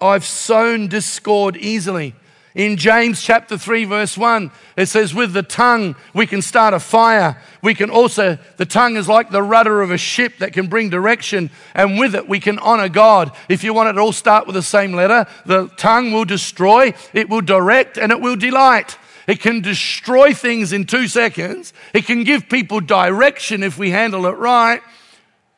I've 0.00 0.24
sown 0.24 0.88
discord 0.88 1.56
easily. 1.56 2.14
In 2.54 2.76
James 2.76 3.22
chapter 3.22 3.56
3, 3.56 3.86
verse 3.86 4.18
1, 4.18 4.50
it 4.76 4.86
says, 4.86 5.14
With 5.14 5.32
the 5.32 5.42
tongue 5.42 5.96
we 6.12 6.26
can 6.26 6.42
start 6.42 6.74
a 6.74 6.80
fire. 6.80 7.40
We 7.62 7.74
can 7.74 7.88
also, 7.88 8.38
the 8.58 8.66
tongue 8.66 8.96
is 8.96 9.08
like 9.08 9.30
the 9.30 9.42
rudder 9.42 9.80
of 9.80 9.90
a 9.90 9.96
ship 9.96 10.38
that 10.38 10.52
can 10.52 10.66
bring 10.66 10.90
direction, 10.90 11.50
and 11.74 11.98
with 11.98 12.14
it 12.14 12.28
we 12.28 12.40
can 12.40 12.58
honor 12.58 12.90
God. 12.90 13.32
If 13.48 13.64
you 13.64 13.72
want 13.72 13.88
it 13.88 13.92
to 13.94 14.00
all 14.00 14.12
start 14.12 14.46
with 14.46 14.54
the 14.54 14.62
same 14.62 14.92
letter, 14.92 15.26
the 15.46 15.68
tongue 15.78 16.12
will 16.12 16.26
destroy, 16.26 16.92
it 17.14 17.30
will 17.30 17.40
direct, 17.40 17.96
and 17.96 18.12
it 18.12 18.20
will 18.20 18.36
delight. 18.36 18.98
It 19.26 19.40
can 19.40 19.62
destroy 19.62 20.34
things 20.34 20.74
in 20.74 20.84
two 20.84 21.08
seconds. 21.08 21.72
It 21.94 22.04
can 22.04 22.24
give 22.24 22.50
people 22.50 22.80
direction 22.80 23.62
if 23.62 23.78
we 23.78 23.90
handle 23.90 24.26
it 24.26 24.36
right, 24.36 24.82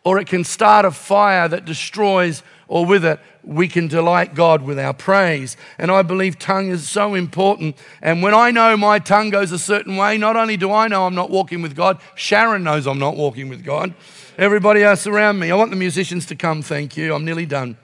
or 0.04 0.20
it 0.20 0.28
can 0.28 0.44
start 0.44 0.84
a 0.84 0.92
fire 0.92 1.48
that 1.48 1.64
destroys, 1.64 2.44
or 2.68 2.86
with 2.86 3.04
it 3.04 3.20
we 3.46 3.68
can 3.68 3.88
delight 3.88 4.34
God 4.34 4.62
with 4.62 4.78
our 4.78 4.94
praise. 4.94 5.56
And 5.78 5.90
I 5.90 6.02
believe 6.02 6.38
tongue 6.38 6.70
is 6.70 6.88
so 6.88 7.14
important. 7.14 7.76
And 8.00 8.22
when 8.22 8.34
I 8.34 8.50
know 8.50 8.76
my 8.76 8.98
tongue 8.98 9.30
goes 9.30 9.52
a 9.52 9.58
certain 9.58 9.96
way, 9.96 10.18
not 10.18 10.36
only 10.36 10.56
do 10.56 10.72
I 10.72 10.88
know 10.88 11.06
I'm 11.06 11.14
not 11.14 11.30
walking 11.30 11.62
with 11.62 11.76
God, 11.76 12.00
Sharon 12.14 12.64
knows 12.64 12.86
I'm 12.86 12.98
not 12.98 13.16
walking 13.16 13.48
with 13.48 13.64
God. 13.64 13.94
Everybody 14.38 14.82
else 14.82 15.06
around 15.06 15.38
me. 15.38 15.50
I 15.50 15.54
want 15.54 15.70
the 15.70 15.76
musicians 15.76 16.26
to 16.26 16.36
come, 16.36 16.62
thank 16.62 16.96
you. 16.96 17.14
I'm 17.14 17.24
nearly 17.24 17.46
done. 17.46 17.76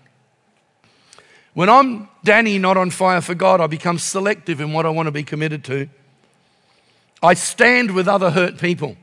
When 1.53 1.69
I'm 1.69 2.09
Danny, 2.25 2.59
not 2.59 2.77
on 2.77 2.91
fire 2.91 3.21
for 3.21 3.35
God, 3.35 3.61
I 3.61 3.67
become 3.67 3.99
selective 3.99 4.61
in 4.61 4.73
what 4.73 4.87
I 4.87 4.91
want 4.91 5.07
to 5.07 5.13
be 5.13 5.23
committed 5.23 5.65
to. 5.65 5.89
I 7.23 7.35
stand 7.35 7.91
with 7.91 8.09
other 8.09 8.31
hurt 8.31 8.59
people. 8.59 8.97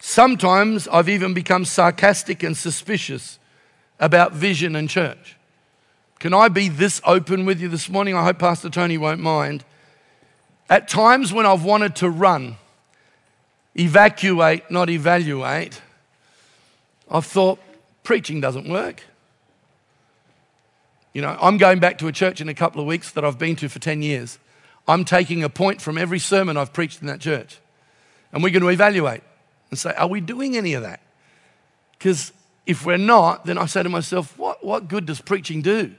Sometimes 0.00 0.88
I've 0.88 1.08
even 1.08 1.32
become 1.32 1.64
sarcastic 1.64 2.42
and 2.42 2.56
suspicious 2.56 3.38
about 3.98 4.32
vision 4.32 4.76
and 4.76 4.88
church. 4.88 5.36
Can 6.18 6.32
I 6.32 6.48
be 6.48 6.68
this 6.68 7.00
open 7.04 7.44
with 7.44 7.60
you 7.60 7.68
this 7.68 7.88
morning? 7.88 8.14
I 8.14 8.24
hope 8.24 8.38
Pastor 8.38 8.70
Tony 8.70 8.98
won't 8.98 9.20
mind. 9.20 9.64
At 10.68 10.88
times 10.88 11.32
when 11.32 11.46
I've 11.46 11.64
wanted 11.64 11.96
to 11.96 12.10
run, 12.10 12.56
evacuate, 13.74 14.70
not 14.70 14.90
evaluate, 14.90 15.80
I've 17.10 17.26
thought 17.26 17.58
preaching 18.02 18.40
doesn't 18.40 18.68
work. 18.68 19.02
You 21.12 21.22
know, 21.22 21.36
I'm 21.40 21.56
going 21.56 21.78
back 21.78 21.98
to 21.98 22.08
a 22.08 22.12
church 22.12 22.40
in 22.40 22.48
a 22.48 22.54
couple 22.54 22.80
of 22.80 22.86
weeks 22.86 23.12
that 23.12 23.24
I've 23.24 23.38
been 23.38 23.56
to 23.56 23.68
for 23.68 23.78
10 23.78 24.02
years. 24.02 24.38
I'm 24.88 25.04
taking 25.04 25.42
a 25.42 25.48
point 25.48 25.80
from 25.80 25.98
every 25.98 26.18
sermon 26.18 26.56
I've 26.56 26.72
preached 26.72 27.00
in 27.00 27.06
that 27.06 27.20
church. 27.20 27.58
And 28.32 28.42
we're 28.42 28.50
going 28.50 28.62
to 28.62 28.68
evaluate 28.68 29.22
and 29.70 29.78
say, 29.78 29.94
are 29.94 30.08
we 30.08 30.20
doing 30.20 30.56
any 30.56 30.74
of 30.74 30.82
that? 30.82 31.00
Because 31.92 32.32
if 32.66 32.84
we're 32.84 32.98
not, 32.98 33.46
then 33.46 33.58
I 33.58 33.66
say 33.66 33.82
to 33.82 33.88
myself, 33.88 34.36
what, 34.38 34.64
what 34.64 34.88
good 34.88 35.06
does 35.06 35.20
preaching 35.20 35.62
do? 35.62 35.94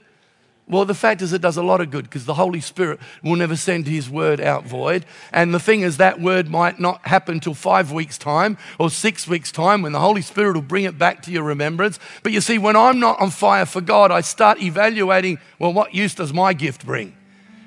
Well, 0.68 0.84
the 0.84 0.94
fact 0.94 1.22
is, 1.22 1.32
it 1.32 1.40
does 1.40 1.56
a 1.56 1.62
lot 1.62 1.80
of 1.80 1.90
good 1.90 2.04
because 2.04 2.26
the 2.26 2.34
Holy 2.34 2.60
Spirit 2.60 3.00
will 3.22 3.36
never 3.36 3.56
send 3.56 3.86
His 3.86 4.10
word 4.10 4.38
out 4.38 4.64
void. 4.66 5.06
And 5.32 5.54
the 5.54 5.58
thing 5.58 5.80
is, 5.80 5.96
that 5.96 6.20
word 6.20 6.50
might 6.50 6.78
not 6.78 7.06
happen 7.06 7.40
till 7.40 7.54
five 7.54 7.90
weeks' 7.90 8.18
time 8.18 8.58
or 8.78 8.90
six 8.90 9.26
weeks' 9.26 9.50
time 9.50 9.80
when 9.80 9.92
the 9.92 10.00
Holy 10.00 10.20
Spirit 10.20 10.54
will 10.54 10.62
bring 10.62 10.84
it 10.84 10.98
back 10.98 11.22
to 11.22 11.30
your 11.30 11.42
remembrance. 11.42 11.98
But 12.22 12.32
you 12.32 12.42
see, 12.42 12.58
when 12.58 12.76
I'm 12.76 13.00
not 13.00 13.18
on 13.18 13.30
fire 13.30 13.64
for 13.64 13.80
God, 13.80 14.10
I 14.10 14.20
start 14.20 14.60
evaluating, 14.60 15.38
well, 15.58 15.72
what 15.72 15.94
use 15.94 16.14
does 16.14 16.34
my 16.34 16.52
gift 16.52 16.84
bring? 16.84 17.16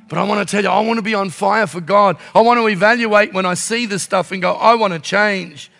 But 0.08 0.20
I 0.20 0.24
want 0.24 0.48
to 0.48 0.52
tell 0.52 0.64
you, 0.64 0.70
I 0.70 0.82
want 0.82 0.98
to 0.98 1.04
be 1.04 1.16
on 1.16 1.32
fire 1.32 1.66
for 1.66 1.82
God. 1.82 2.18
I 2.36 2.42
want 2.42 2.60
to 2.60 2.68
evaluate 2.68 3.34
when 3.34 3.48
I 3.48 3.56
see 3.56 3.88
this 3.88 4.04
stuff 4.04 4.32
and 4.32 4.44
go, 4.44 4.54
I 4.54 4.76
want 4.76 4.94
to 4.94 5.00
change 5.00 5.72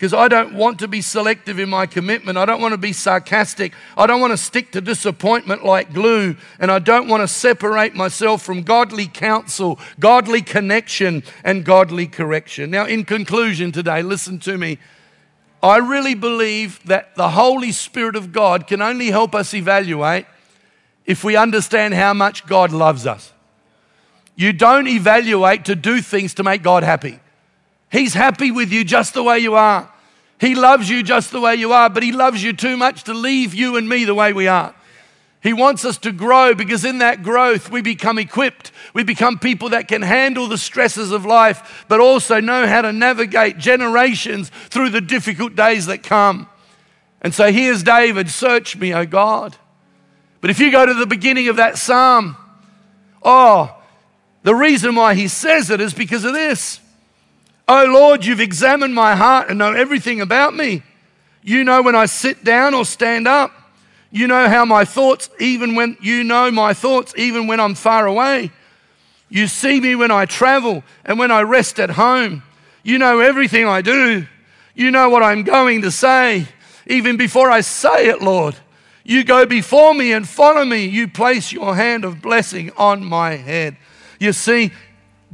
because 0.00 0.14
I 0.14 0.28
don't 0.28 0.54
want 0.54 0.78
to 0.78 0.88
be 0.88 1.02
selective 1.02 1.58
in 1.58 1.68
my 1.68 1.84
commitment. 1.84 2.38
I 2.38 2.46
don't 2.46 2.62
want 2.62 2.72
to 2.72 2.78
be 2.78 2.94
sarcastic. 2.94 3.74
I 3.98 4.06
don't 4.06 4.18
want 4.18 4.30
to 4.30 4.38
stick 4.38 4.72
to 4.72 4.80
disappointment 4.80 5.62
like 5.62 5.92
glue. 5.92 6.36
And 6.58 6.70
I 6.70 6.78
don't 6.78 7.06
want 7.06 7.22
to 7.22 7.28
separate 7.28 7.94
myself 7.94 8.40
from 8.40 8.62
godly 8.62 9.06
counsel, 9.06 9.78
godly 9.98 10.40
connection, 10.40 11.22
and 11.44 11.66
godly 11.66 12.06
correction. 12.06 12.70
Now, 12.70 12.86
in 12.86 13.04
conclusion 13.04 13.72
today, 13.72 14.00
listen 14.00 14.38
to 14.38 14.56
me. 14.56 14.78
I 15.62 15.76
really 15.76 16.14
believe 16.14 16.82
that 16.86 17.14
the 17.14 17.28
Holy 17.28 17.70
Spirit 17.70 18.16
of 18.16 18.32
God 18.32 18.66
can 18.66 18.80
only 18.80 19.08
help 19.08 19.34
us 19.34 19.52
evaluate 19.52 20.24
if 21.04 21.24
we 21.24 21.36
understand 21.36 21.92
how 21.92 22.14
much 22.14 22.46
God 22.46 22.72
loves 22.72 23.06
us. 23.06 23.34
You 24.34 24.54
don't 24.54 24.88
evaluate 24.88 25.66
to 25.66 25.76
do 25.76 26.00
things 26.00 26.32
to 26.36 26.42
make 26.42 26.62
God 26.62 26.84
happy. 26.84 27.20
He's 27.90 28.14
happy 28.14 28.50
with 28.50 28.72
you 28.72 28.84
just 28.84 29.14
the 29.14 29.22
way 29.22 29.38
you 29.38 29.54
are. 29.54 29.90
He 30.40 30.54
loves 30.54 30.88
you 30.88 31.02
just 31.02 31.32
the 31.32 31.40
way 31.40 31.56
you 31.56 31.72
are, 31.72 31.90
but 31.90 32.02
He 32.02 32.12
loves 32.12 32.42
you 32.42 32.52
too 32.52 32.76
much 32.76 33.04
to 33.04 33.14
leave 33.14 33.54
you 33.54 33.76
and 33.76 33.88
me 33.88 34.04
the 34.04 34.14
way 34.14 34.32
we 34.32 34.48
are. 34.48 34.74
He 35.42 35.52
wants 35.54 35.86
us 35.86 35.96
to 35.98 36.12
grow 36.12 36.54
because 36.54 36.84
in 36.84 36.98
that 36.98 37.22
growth 37.22 37.70
we 37.70 37.80
become 37.80 38.18
equipped. 38.18 38.72
We 38.92 39.04
become 39.04 39.38
people 39.38 39.70
that 39.70 39.88
can 39.88 40.02
handle 40.02 40.46
the 40.46 40.58
stresses 40.58 41.12
of 41.12 41.24
life, 41.24 41.84
but 41.88 41.98
also 41.98 42.40
know 42.40 42.66
how 42.66 42.82
to 42.82 42.92
navigate 42.92 43.56
generations 43.56 44.50
through 44.68 44.90
the 44.90 45.00
difficult 45.00 45.56
days 45.56 45.86
that 45.86 46.02
come. 46.02 46.46
And 47.22 47.34
so 47.34 47.50
here's 47.50 47.82
David 47.82 48.30
Search 48.30 48.76
me, 48.76 48.94
O 48.94 49.06
God. 49.06 49.56
But 50.40 50.50
if 50.50 50.58
you 50.58 50.70
go 50.70 50.84
to 50.84 50.94
the 50.94 51.06
beginning 51.06 51.48
of 51.48 51.56
that 51.56 51.78
psalm, 51.78 52.36
oh, 53.22 53.76
the 54.42 54.54
reason 54.54 54.94
why 54.94 55.14
he 55.14 55.28
says 55.28 55.70
it 55.70 55.80
is 55.80 55.94
because 55.94 56.24
of 56.24 56.32
this. 56.32 56.79
Oh 57.72 57.84
Lord, 57.84 58.24
you've 58.24 58.40
examined 58.40 58.96
my 58.96 59.14
heart 59.14 59.48
and 59.48 59.56
know 59.56 59.72
everything 59.72 60.20
about 60.20 60.56
me. 60.56 60.82
You 61.40 61.62
know 61.62 61.82
when 61.82 61.94
I 61.94 62.06
sit 62.06 62.42
down 62.42 62.74
or 62.74 62.84
stand 62.84 63.28
up. 63.28 63.52
You 64.10 64.26
know 64.26 64.48
how 64.48 64.64
my 64.64 64.84
thoughts, 64.84 65.30
even 65.38 65.76
when 65.76 65.96
you 66.00 66.24
know 66.24 66.50
my 66.50 66.74
thoughts, 66.74 67.14
even 67.16 67.46
when 67.46 67.60
I'm 67.60 67.76
far 67.76 68.08
away. 68.08 68.50
You 69.28 69.46
see 69.46 69.78
me 69.78 69.94
when 69.94 70.10
I 70.10 70.26
travel 70.26 70.82
and 71.04 71.16
when 71.16 71.30
I 71.30 71.42
rest 71.42 71.78
at 71.78 71.90
home. 71.90 72.42
You 72.82 72.98
know 72.98 73.20
everything 73.20 73.68
I 73.68 73.82
do. 73.82 74.26
You 74.74 74.90
know 74.90 75.08
what 75.08 75.22
I'm 75.22 75.44
going 75.44 75.82
to 75.82 75.92
say, 75.92 76.48
even 76.88 77.16
before 77.16 77.52
I 77.52 77.60
say 77.60 78.08
it, 78.08 78.20
Lord. 78.20 78.56
You 79.04 79.22
go 79.22 79.46
before 79.46 79.94
me 79.94 80.12
and 80.12 80.28
follow 80.28 80.64
me. 80.64 80.86
You 80.86 81.06
place 81.06 81.52
your 81.52 81.76
hand 81.76 82.04
of 82.04 82.20
blessing 82.20 82.72
on 82.76 83.04
my 83.04 83.36
head. 83.36 83.76
You 84.18 84.32
see, 84.32 84.72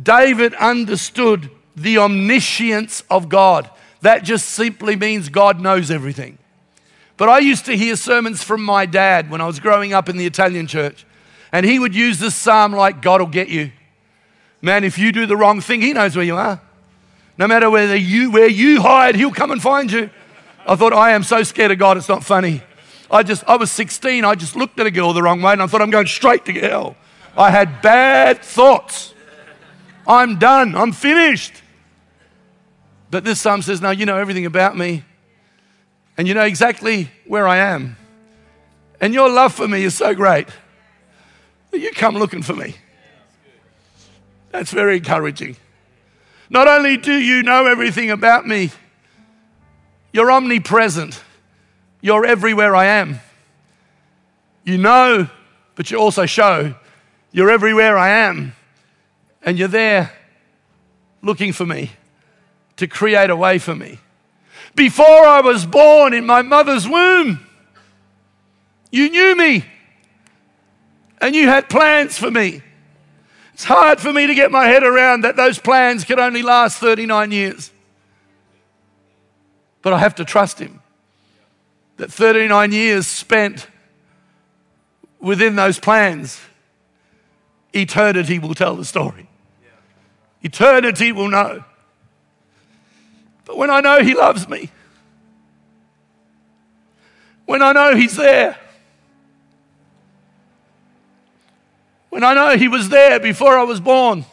David 0.03 0.53
understood 0.57 1.51
the 1.77 1.99
omniscience 1.99 3.05
of 3.11 3.29
God. 3.29 3.70
That 4.01 4.24
just 4.24 4.49
simply 4.51 4.97
means 4.97 5.29
God 5.29 5.61
knows 5.61 5.91
everything. 5.91 6.39
But 7.16 7.29
I 7.29 7.39
used 7.39 7.64
to 7.66 7.77
hear 7.77 7.97
sermons 7.97 8.43
from 8.43 8.62
my 8.62 8.87
dad 8.87 9.31
when 9.31 9.41
I 9.41 9.47
was 9.47 9.61
growing 9.61 9.93
up 9.93 10.09
in 10.09 10.16
the 10.16 10.27
Italian 10.27 10.66
church, 10.66 11.07
and 11.53 11.64
he 11.64 11.79
would 11.79 11.95
use 11.95 12.18
this 12.18 12.35
psalm 12.35 12.72
like, 12.72 13.01
God 13.01 13.20
will 13.20 13.29
get 13.29 13.49
you. 13.49 13.72
Man, 14.61 14.85
if 14.85 14.99
you 14.99 15.12
do 15.12 15.27
the 15.27 15.37
wrong 15.37 15.61
thing, 15.61 15.81
he 15.81 15.93
knows 15.93 16.16
where 16.16 16.24
you 16.24 16.37
are. 16.37 16.61
No 17.39 17.47
matter 17.47 17.70
whether 17.70 17.97
you, 17.97 18.31
where 18.31 18.49
you 18.49 18.81
hide, 18.81 19.14
he'll 19.14 19.31
come 19.31 19.51
and 19.51 19.62
find 19.62 19.91
you. 19.91 20.11
I 20.66 20.77
thought, 20.77 20.93
I 20.93 21.12
am 21.12 21.22
so 21.22 21.43
scared 21.43 21.70
of 21.70 21.79
God, 21.79 21.97
it's 21.97 22.09
not 22.09 22.24
funny. 22.24 22.62
I 23.11 23.22
just, 23.22 23.45
I 23.47 23.57
was 23.57 23.70
16, 23.70 24.24
I 24.24 24.35
just 24.35 24.57
looked 24.57 24.81
at 24.81 24.87
a 24.87 24.91
girl 24.91 25.12
the 25.12 25.22
wrong 25.22 25.41
way 25.41 25.53
and 25.53 25.62
I 25.62 25.66
thought, 25.66 25.83
I'm 25.83 25.91
going 25.91 26.07
straight 26.07 26.45
to 26.47 26.53
hell. 26.53 26.97
I 27.37 27.51
had 27.51 27.83
bad 27.83 28.43
thoughts. 28.43 29.14
I'm 30.07 30.39
done, 30.39 30.74
I'm 30.74 30.93
finished. 30.93 31.62
But 33.11 33.25
this 33.25 33.41
psalm 33.41 33.63
says, 33.63 33.81
No, 33.81 33.91
you 33.91 34.07
know 34.07 34.17
everything 34.17 34.47
about 34.47 34.77
me, 34.77 35.05
and 36.17 36.27
you 36.27 36.35
know 36.35 36.45
exactly 36.45 37.11
where 37.27 37.47
I 37.47 37.59
am. 37.59 37.97
And 39.01 39.13
your 39.13 39.29
love 39.29 39.53
for 39.53 39.69
me 39.69 39.85
is 39.85 39.95
so 39.95 40.15
great 40.15 40.49
that 41.71 41.81
you 41.81 41.91
come 41.93 42.17
looking 42.17 42.43
for 42.43 42.55
me. 42.55 42.75
That's 44.51 44.71
very 44.71 44.97
encouraging. 44.97 45.57
Not 46.49 46.69
only 46.69 46.97
do 46.97 47.13
you 47.13 47.43
know 47.43 47.67
everything 47.67 48.11
about 48.11 48.47
me, 48.47 48.71
you're 50.13 50.31
omnipresent. 50.31 51.23
You're 52.01 52.25
everywhere 52.25 52.75
I 52.75 52.87
am. 52.87 53.21
You 54.65 54.79
know, 54.79 55.29
but 55.75 55.91
you 55.91 55.99
also 55.99 56.25
show 56.25 56.75
you're 57.33 57.51
everywhere 57.51 57.99
I 57.99 58.09
am. 58.09 58.55
And 59.43 59.59
you're 59.59 59.69
there 59.69 60.13
looking 61.23 61.53
for 61.53 61.67
me 61.67 61.91
to 62.77 62.87
create 62.87 63.31
a 63.31 63.37
way 63.37 63.59
for 63.59 63.74
me. 63.74 63.99
Before 64.74 65.27
I 65.27 65.41
was 65.41 65.64
born 65.64 66.12
in 66.12 66.27
my 66.27 66.43
mother's 66.43 66.89
womb, 66.89 67.47
you 68.91 69.11
knew 69.11 69.37
me 69.37 69.64
and 71.20 71.35
you 71.35 71.49
had 71.49 71.68
plans 71.68 72.18
for 72.18 72.31
me. 72.31 72.62
It's 73.55 73.64
hard 73.64 74.01
for 74.01 74.12
me 74.12 74.27
to 74.27 74.35
get 74.35 74.51
my 74.51 74.66
head 74.66 74.83
around 74.83 75.22
that 75.22 75.37
those 75.37 75.59
plans 75.59 76.05
could 76.05 76.18
only 76.18 76.43
last 76.43 76.79
39 76.79 77.33
years. 77.33 77.72
But 79.81 79.95
I 79.95 79.99
have 79.99 80.14
to 80.16 80.24
trust 80.24 80.59
Him 80.59 80.83
that 81.97 82.12
39 82.12 82.72
years 82.72 83.07
spent 83.07 83.68
within 85.20 85.57
those 85.57 85.79
plans, 85.79 86.39
eternity 87.72 88.39
will 88.39 88.55
tell 88.55 88.77
the 88.77 88.85
story. 88.85 89.29
Eternity 90.43 91.12
will 91.12 91.29
know. 91.29 91.64
But 93.47 93.57
when 93.57 93.71
I 93.71 93.81
know 93.81 94.03
He 94.03 94.15
loves 94.15 94.47
me, 94.47 94.71
when 97.47 97.63
I 97.63 97.73
know 97.73 97.97
He's 97.97 98.17
there, 98.17 98.59
when 102.11 102.23
I 102.23 102.35
know 102.35 102.59
He 102.59 102.69
was 102.69 102.91
there 102.91 103.19
before 103.19 103.59
I 103.59 103.63
was 103.63 103.81
born. 103.81 104.27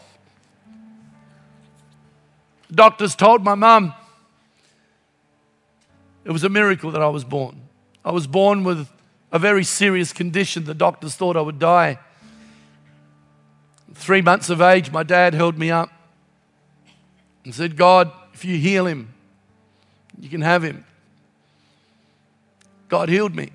Doctors 2.70 3.16
told 3.16 3.44
my 3.44 3.56
mum 3.56 3.94
it 6.26 6.32
was 6.32 6.44
a 6.44 6.50
miracle 6.50 6.90
that 6.92 7.02
I 7.02 7.08
was 7.08 7.24
born. 7.24 7.62
I 8.04 8.12
was 8.12 8.28
born 8.28 8.64
with 8.64 8.90
a 9.32 9.38
very 9.38 9.64
serious 9.64 10.14
condition. 10.14 10.64
The 10.64 10.74
doctors 10.74 11.16
thought 11.16 11.36
I 11.36 11.42
would 11.42 11.60
die. 11.60 12.00
Three 13.94 14.22
months 14.22 14.50
of 14.50 14.62
age, 14.62 14.92
my 14.92 15.04
dad 15.04 15.34
held 15.34 15.58
me 15.58 15.70
up 15.70 15.92
and 17.44 17.54
said, 17.54 17.78
God, 17.78 18.12
if 18.34 18.44
you 18.46 18.58
heal 18.58 18.86
him, 18.86 19.14
you 20.20 20.30
can 20.30 20.42
have 20.42 20.64
him. 20.64 20.86
God 22.90 23.10
healed 23.10 23.36
me. 23.36 23.52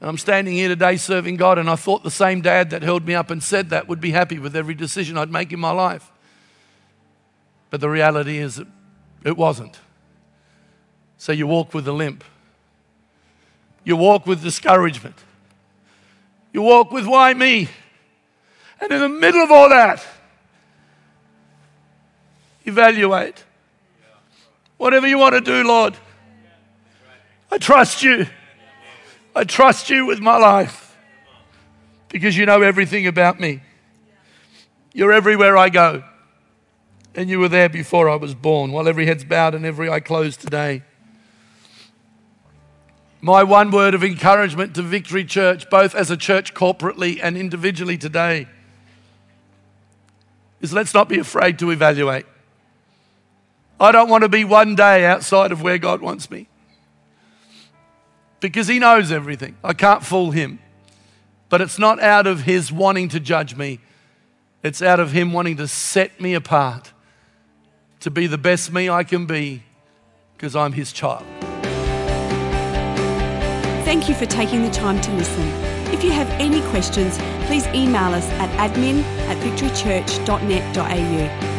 And 0.00 0.08
I'm 0.08 0.18
standing 0.18 0.54
here 0.54 0.68
today 0.68 0.96
serving 0.96 1.36
God, 1.36 1.58
and 1.58 1.68
I 1.68 1.76
thought 1.76 2.02
the 2.02 2.10
same 2.10 2.40
dad 2.40 2.70
that 2.70 2.82
held 2.82 3.06
me 3.06 3.14
up 3.14 3.30
and 3.30 3.42
said 3.42 3.70
that 3.70 3.86
would 3.86 4.00
be 4.00 4.10
happy 4.10 4.38
with 4.38 4.56
every 4.56 4.74
decision 4.74 5.18
I'd 5.18 5.30
make 5.30 5.52
in 5.52 5.60
my 5.60 5.72
life. 5.72 6.10
But 7.68 7.80
the 7.80 7.90
reality 7.90 8.38
is, 8.38 8.60
it, 9.24 9.36
wasn't. 9.36 9.78
So 11.18 11.32
you 11.32 11.46
walk 11.46 11.74
with 11.74 11.86
a 11.86 11.92
limp, 11.92 12.24
you 13.84 13.94
walk 13.96 14.26
with 14.26 14.42
discouragement, 14.42 15.16
you 16.52 16.62
walk 16.62 16.90
with 16.90 17.06
why 17.06 17.34
me? 17.34 17.68
And 18.80 18.90
in 18.90 19.00
the 19.00 19.08
middle 19.08 19.42
of 19.42 19.50
all 19.50 19.68
that, 19.68 20.04
evaluate. 22.70 23.44
Whatever 24.78 25.06
you 25.06 25.18
want 25.18 25.34
to 25.34 25.40
do, 25.40 25.66
Lord, 25.66 25.96
I 27.50 27.58
trust 27.58 28.02
you. 28.02 28.26
I 29.34 29.44
trust 29.44 29.90
you 29.90 30.06
with 30.06 30.20
my 30.20 30.36
life 30.36 30.96
because 32.08 32.36
you 32.36 32.46
know 32.46 32.62
everything 32.62 33.06
about 33.06 33.38
me. 33.38 33.60
You're 34.92 35.12
everywhere 35.12 35.56
I 35.56 35.68
go. 35.68 36.02
And 37.14 37.28
you 37.28 37.40
were 37.40 37.48
there 37.48 37.68
before 37.68 38.08
I 38.08 38.16
was 38.16 38.34
born, 38.34 38.70
while 38.70 38.88
every 38.88 39.06
head's 39.06 39.24
bowed 39.24 39.54
and 39.54 39.66
every 39.66 39.90
eye 39.90 40.00
closed 40.00 40.40
today. 40.40 40.82
My 43.20 43.42
one 43.42 43.70
word 43.70 43.94
of 43.94 44.02
encouragement 44.02 44.74
to 44.76 44.82
Victory 44.82 45.24
Church, 45.24 45.68
both 45.68 45.94
as 45.94 46.10
a 46.10 46.16
church 46.16 46.54
corporately 46.54 47.18
and 47.22 47.36
individually 47.36 47.98
today, 47.98 48.46
is 50.60 50.72
let's 50.72 50.94
not 50.94 51.08
be 51.08 51.18
afraid 51.18 51.58
to 51.58 51.70
evaluate. 51.70 52.26
I 53.80 53.92
don't 53.92 54.10
want 54.10 54.22
to 54.22 54.28
be 54.28 54.44
one 54.44 54.74
day 54.74 55.06
outside 55.06 55.52
of 55.52 55.62
where 55.62 55.78
God 55.78 56.02
wants 56.02 56.30
me 56.30 56.48
because 58.40 58.68
He 58.68 58.78
knows 58.78 59.10
everything. 59.10 59.56
I 59.64 59.72
can't 59.72 60.04
fool 60.04 60.32
Him. 60.32 60.58
But 61.48 61.62
it's 61.62 61.78
not 61.78 61.98
out 62.00 62.26
of 62.26 62.42
His 62.42 62.70
wanting 62.70 63.08
to 63.08 63.18
judge 63.18 63.56
me, 63.56 63.80
it's 64.62 64.82
out 64.82 65.00
of 65.00 65.12
Him 65.12 65.32
wanting 65.32 65.56
to 65.56 65.66
set 65.66 66.20
me 66.20 66.34
apart 66.34 66.92
to 68.00 68.10
be 68.10 68.26
the 68.26 68.38
best 68.38 68.70
me 68.70 68.90
I 68.90 69.02
can 69.02 69.24
be 69.24 69.62
because 70.36 70.54
I'm 70.54 70.72
His 70.72 70.92
child. 70.92 71.24
Thank 73.84 74.08
you 74.08 74.14
for 74.14 74.26
taking 74.26 74.62
the 74.62 74.70
time 74.70 75.00
to 75.00 75.10
listen. 75.12 75.42
If 75.92 76.04
you 76.04 76.12
have 76.12 76.28
any 76.32 76.60
questions, 76.70 77.18
please 77.46 77.66
email 77.68 78.12
us 78.14 78.28
at 78.32 78.50
admin 78.70 79.02
at 79.28 79.38
victorychurch.net.au 79.38 81.49